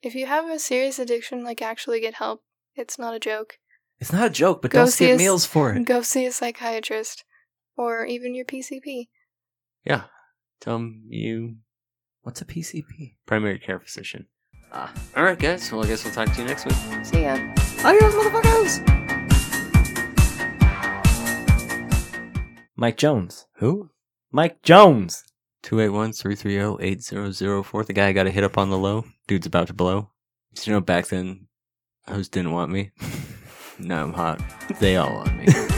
If 0.01 0.13
you 0.13 0.25
have 0.25 0.49
a 0.49 0.59
serious 0.59 0.99
addiction, 0.99 1.45
like 1.45 1.61
actually 1.61 2.01
get 2.01 2.15
help. 2.15 2.41
It's 2.79 2.97
not 2.97 3.13
a 3.13 3.19
joke. 3.19 3.59
It's 3.99 4.13
not 4.13 4.25
a 4.27 4.29
joke, 4.29 4.61
but 4.61 4.71
Go 4.71 4.79
don't 4.79 4.87
see 4.87 5.05
skip 5.05 5.15
us- 5.15 5.19
meals 5.19 5.45
for 5.45 5.73
it. 5.73 5.83
Go 5.85 6.01
see 6.01 6.25
a 6.25 6.31
psychiatrist 6.31 7.25
or 7.75 8.05
even 8.05 8.33
your 8.33 8.45
PCP. 8.45 9.09
Yeah. 9.83 10.03
Tell 10.61 10.77
them 10.77 11.03
you 11.09 11.57
What's 12.21 12.41
a 12.41 12.45
PCP? 12.45 13.15
primary 13.25 13.59
care 13.59 13.79
physician. 13.79 14.27
Ah. 14.71 14.93
All 15.17 15.23
right, 15.23 15.37
guys. 15.39 15.71
Well, 15.71 15.83
I 15.83 15.87
guess 15.87 16.03
we'll 16.05 16.13
talk 16.13 16.31
to 16.33 16.41
you 16.41 16.47
next 16.47 16.65
week. 16.65 16.75
See 17.05 17.23
ya. 17.23 17.33
Adios, 17.83 18.13
motherfuckers! 18.13 18.85
Mike 22.75 22.97
Jones. 22.97 23.45
Who? 23.55 23.89
Mike 24.31 24.61
Jones. 24.61 25.23
281 25.63 26.13
330 26.13 26.85
8004. 26.85 27.83
The 27.83 27.93
guy 27.93 28.07
I 28.07 28.13
got 28.13 28.23
to 28.23 28.31
hit 28.31 28.43
up 28.45 28.57
on 28.57 28.69
the 28.69 28.77
low. 28.77 29.05
Dude's 29.27 29.47
about 29.47 29.67
to 29.67 29.73
blow. 29.73 30.11
Did 30.53 30.67
you 30.67 30.73
know 30.73 30.81
back 30.81 31.07
then, 31.07 31.47
hoes 32.09 32.27
didn't 32.27 32.51
want 32.51 32.71
me? 32.71 32.91
no, 33.79 34.03
I'm 34.03 34.13
hot. 34.13 34.41
They 34.79 34.97
all 34.97 35.13
want 35.13 35.35
me. 35.37 35.68